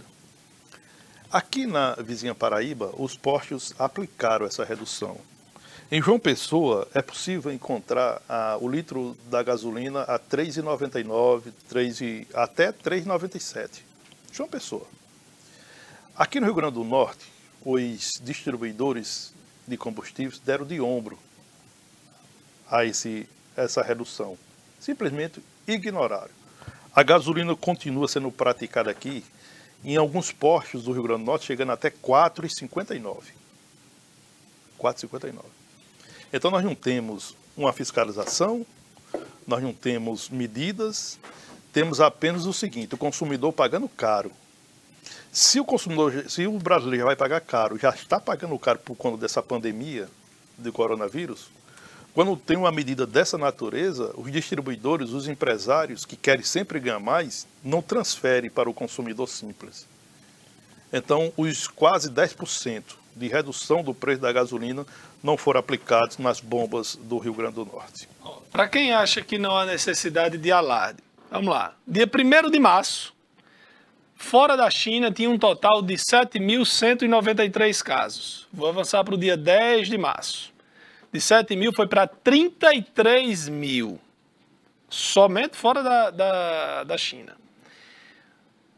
Aqui 1.31 1.67
na 1.67 1.95
vizinha 1.97 2.35
Paraíba, 2.35 2.93
os 2.97 3.17
postos 3.17 3.75
aplicaram 3.77 4.47
essa 4.47 4.65
redução. 4.65 5.19
Em 5.91 6.01
João 6.01 6.19
Pessoa, 6.19 6.87
é 6.95 7.03
possível 7.03 7.53
encontrar 7.53 8.23
ah, 8.29 8.57
o 8.61 8.69
litro 8.69 9.17
da 9.29 9.43
gasolina 9.43 10.03
a 10.03 10.15
R$ 10.15 10.23
3,99, 10.31 12.27
até 12.33 12.67
R$ 12.67 12.73
3,97. 12.73 13.81
João 14.33 14.49
Pessoa. 14.49 14.87
Aqui 16.17 16.39
no 16.39 16.47
Rio 16.47 16.55
Grande 16.55 16.75
do 16.75 16.85
Norte, 16.85 17.27
os 17.65 18.13
distribuidores 18.23 19.35
de 19.67 19.77
combustíveis 19.77 20.39
deram 20.39 20.67
de 20.67 20.81
ombro 20.81 21.19
a 22.71 22.85
esse, 22.85 23.29
essa 23.57 23.83
redução. 23.83 24.39
Simplesmente 24.81 25.43
ignoraram. 25.67 26.31
A 26.95 27.03
gasolina 27.03 27.57
continua 27.57 28.07
sendo 28.07 28.31
praticada 28.31 28.91
aqui 28.91 29.25
em 29.85 29.97
alguns 29.97 30.33
postos 30.33 30.85
do 30.85 30.93
Rio 30.93 31.03
Grande 31.03 31.23
do 31.23 31.27
Norte, 31.27 31.47
chegando 31.47 31.73
até 31.73 31.91
4,59. 31.91 33.23
4,59. 34.79 35.35
Então 36.33 36.51
nós 36.51 36.65
não 36.65 36.75
temos 36.75 37.37
uma 37.57 37.73
fiscalização, 37.73 38.67
nós 39.47 39.63
não 39.63 39.73
temos 39.73 40.29
medidas, 40.29 41.19
temos 41.73 42.01
apenas 42.01 42.47
o 42.47 42.53
seguinte, 42.53 42.95
o 42.95 42.99
consumidor 42.99 43.53
pagando 43.53 43.89
caro. 43.89 44.33
Se 45.35 45.59
o 45.59 45.65
consumidor, 45.65 46.31
se 46.31 46.47
o 46.47 46.59
brasileiro 46.61 46.99
já 46.99 47.07
vai 47.07 47.17
pagar 47.17 47.41
caro, 47.41 47.77
já 47.77 47.91
está 47.91 48.21
pagando 48.21 48.57
caro 48.57 48.79
por 48.79 48.95
conta 48.95 49.17
dessa 49.17 49.43
pandemia 49.43 50.09
de 50.57 50.71
coronavírus, 50.71 51.51
quando 52.15 52.37
tem 52.37 52.57
uma 52.57 52.71
medida 52.71 53.05
dessa 53.05 53.37
natureza, 53.37 54.15
os 54.17 54.31
distribuidores, 54.31 55.11
os 55.11 55.27
empresários 55.27 56.05
que 56.05 56.15
querem 56.15 56.45
sempre 56.45 56.79
ganhar 56.79 57.01
mais, 57.01 57.49
não 57.65 57.83
transferem 57.83 58.49
para 58.49 58.71
o 58.71 58.73
consumidor 58.73 59.29
simples. 59.29 59.89
Então, 60.93 61.33
os 61.37 61.67
quase 61.67 62.09
10% 62.09 62.85
de 63.17 63.27
redução 63.27 63.83
do 63.83 63.93
preço 63.93 64.21
da 64.21 64.31
gasolina 64.31 64.87
não 65.21 65.37
foram 65.37 65.59
aplicados 65.59 66.17
nas 66.19 66.39
bombas 66.39 66.95
do 66.95 67.19
Rio 67.19 67.35
Grande 67.35 67.57
do 67.57 67.65
Norte. 67.65 68.09
Para 68.53 68.69
quem 68.69 68.93
acha 68.93 69.21
que 69.21 69.37
não 69.37 69.57
há 69.57 69.67
necessidade 69.67 70.39
de 70.39 70.53
alarde, 70.53 71.03
vamos 71.29 71.53
lá. 71.53 71.75
Dia 71.85 72.07
1 72.09 72.51
de 72.51 72.61
março, 72.61 73.14
fora 74.17 74.57
da 74.57 74.71
China, 74.71 75.11
tinha 75.11 75.31
um 75.31 75.39
total 75.39 75.83
de 75.83 75.95
7.193 75.95 77.83
casos. 77.83 78.47
Vou 78.53 78.69
avançar 78.69 79.03
para 79.05 79.15
o 79.15 79.19
dia 79.19 79.37
10 79.37 79.89
de 79.89 79.99
março 79.99 80.55
de 81.15 81.21
7 81.21 81.55
mil 81.55 81.73
foi 81.73 81.87
para 81.87 82.09
33 82.09 83.49
mil, 83.49 84.01
somente 84.91 85.57
fora 85.57 85.81
da, 85.81 86.11
da, 86.11 86.83
da 86.83 86.99
China. 86.99 87.37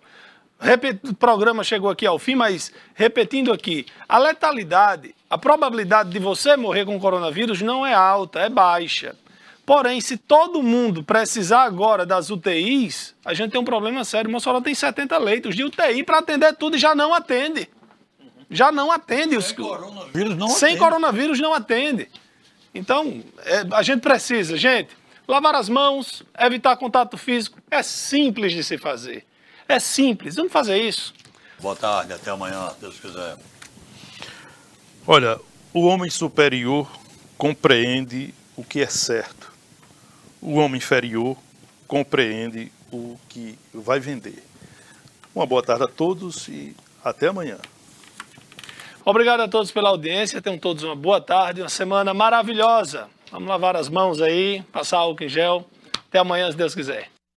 o 1.05 1.15
programa 1.15 1.63
chegou 1.65 1.91
aqui 1.91 2.07
ao 2.07 2.19
fim, 2.19 2.35
mas 2.35 2.73
repetindo 2.95 3.53
aqui, 3.53 3.85
a 4.09 4.17
letalidade, 4.17 5.15
a 5.29 5.37
probabilidade 5.37 6.09
de 6.09 6.19
você 6.19 6.57
morrer 6.57 6.87
com 6.87 6.99
coronavírus 6.99 7.61
não 7.61 7.87
é 7.87 7.93
alta, 7.93 8.41
é 8.41 8.49
baixa. 8.49 9.15
Porém, 9.65 10.01
se 10.01 10.17
todo 10.17 10.63
mundo 10.63 11.05
precisar 11.05 11.63
agora 11.63 12.05
das 12.05 12.31
UTIs, 12.31 13.15
a 13.25 13.33
gente 13.33 13.53
tem 13.53 13.61
um 13.61 13.65
problema 13.65 14.05
sério. 14.05 14.29
O 14.29 14.33
Mossoró 14.33 14.61
tem 14.61 14.75
70 14.75 15.17
leitos 15.19 15.55
de 15.55 15.63
UTI 15.63 16.03
para 16.03 16.19
atender 16.19 16.55
tudo 16.57 16.77
e 16.77 16.79
já 16.79 16.95
não 16.95 17.15
atende. 17.15 17.69
Já 18.51 18.73
não 18.73 18.91
atende. 18.91 19.31
Sem 19.31 19.39
os... 19.39 19.53
coronavírus 19.53 20.37
não 20.37 20.49
Sem 20.49 20.69
atende. 20.71 20.79
coronavírus 20.81 21.41
não 21.41 21.55
atende. 21.55 22.11
Então, 22.75 23.23
é, 23.45 23.65
a 23.73 23.83
gente 23.83 24.01
precisa, 24.01 24.57
gente, 24.57 24.97
lavar 25.29 25.55
as 25.55 25.69
mãos, 25.69 26.25
evitar 26.41 26.77
contato 26.77 27.17
físico. 27.17 27.59
É 27.71 27.83
simples 27.83 28.53
de 28.53 28.65
se 28.65 28.77
fazer. 28.77 29.25
É 29.69 29.79
simples. 29.79 30.35
Vamos 30.35 30.53
fazer 30.53 30.77
isso. 30.77 31.15
Boa 31.61 31.77
tarde, 31.77 32.13
até 32.13 32.31
amanhã, 32.31 32.69
se 32.71 32.81
Deus 32.81 32.99
quiser. 32.99 33.37
Olha, 35.07 35.39
o 35.73 35.87
homem 35.87 36.11
superior 36.11 36.91
compreende 37.39 38.35
o 38.57 38.65
que 38.65 38.81
é 38.81 38.87
certo 38.87 39.42
o 40.43 40.55
homem 40.57 40.79
inferior 40.79 41.37
compreende 41.87 42.73
o 42.91 43.17
que 43.29 43.57
vai 43.73 44.01
vender. 44.01 44.43
Uma 45.33 45.47
boa 45.47 45.63
tarde 45.63 45.85
a 45.85 45.89
todos 45.89 46.49
e 46.49 46.77
até 47.03 47.29
amanhã. 47.29 47.59
Obrigado 49.05 49.41
a 49.41 49.49
todos 49.49 49.71
pela 49.71 49.89
audiência, 49.89 50.43
tenham 50.43 50.59
todos 50.59 50.83
uma 50.83 50.97
boa 50.97 51.21
tarde, 51.21 51.63
uma 51.63 51.69
semana 51.69 52.13
maravilhosa. 52.13 53.09
Vamos 53.31 53.49
lavar 53.49 53.77
as 53.77 53.89
mãos 53.89 54.21
aí, 54.21 54.63
passar 54.73 54.99
álcool 54.99 55.25
em 55.25 55.29
gel. 55.29 55.65
Até 56.09 56.19
amanhã, 56.19 56.51
se 56.51 56.57
Deus 56.57 56.75
quiser. 56.75 57.09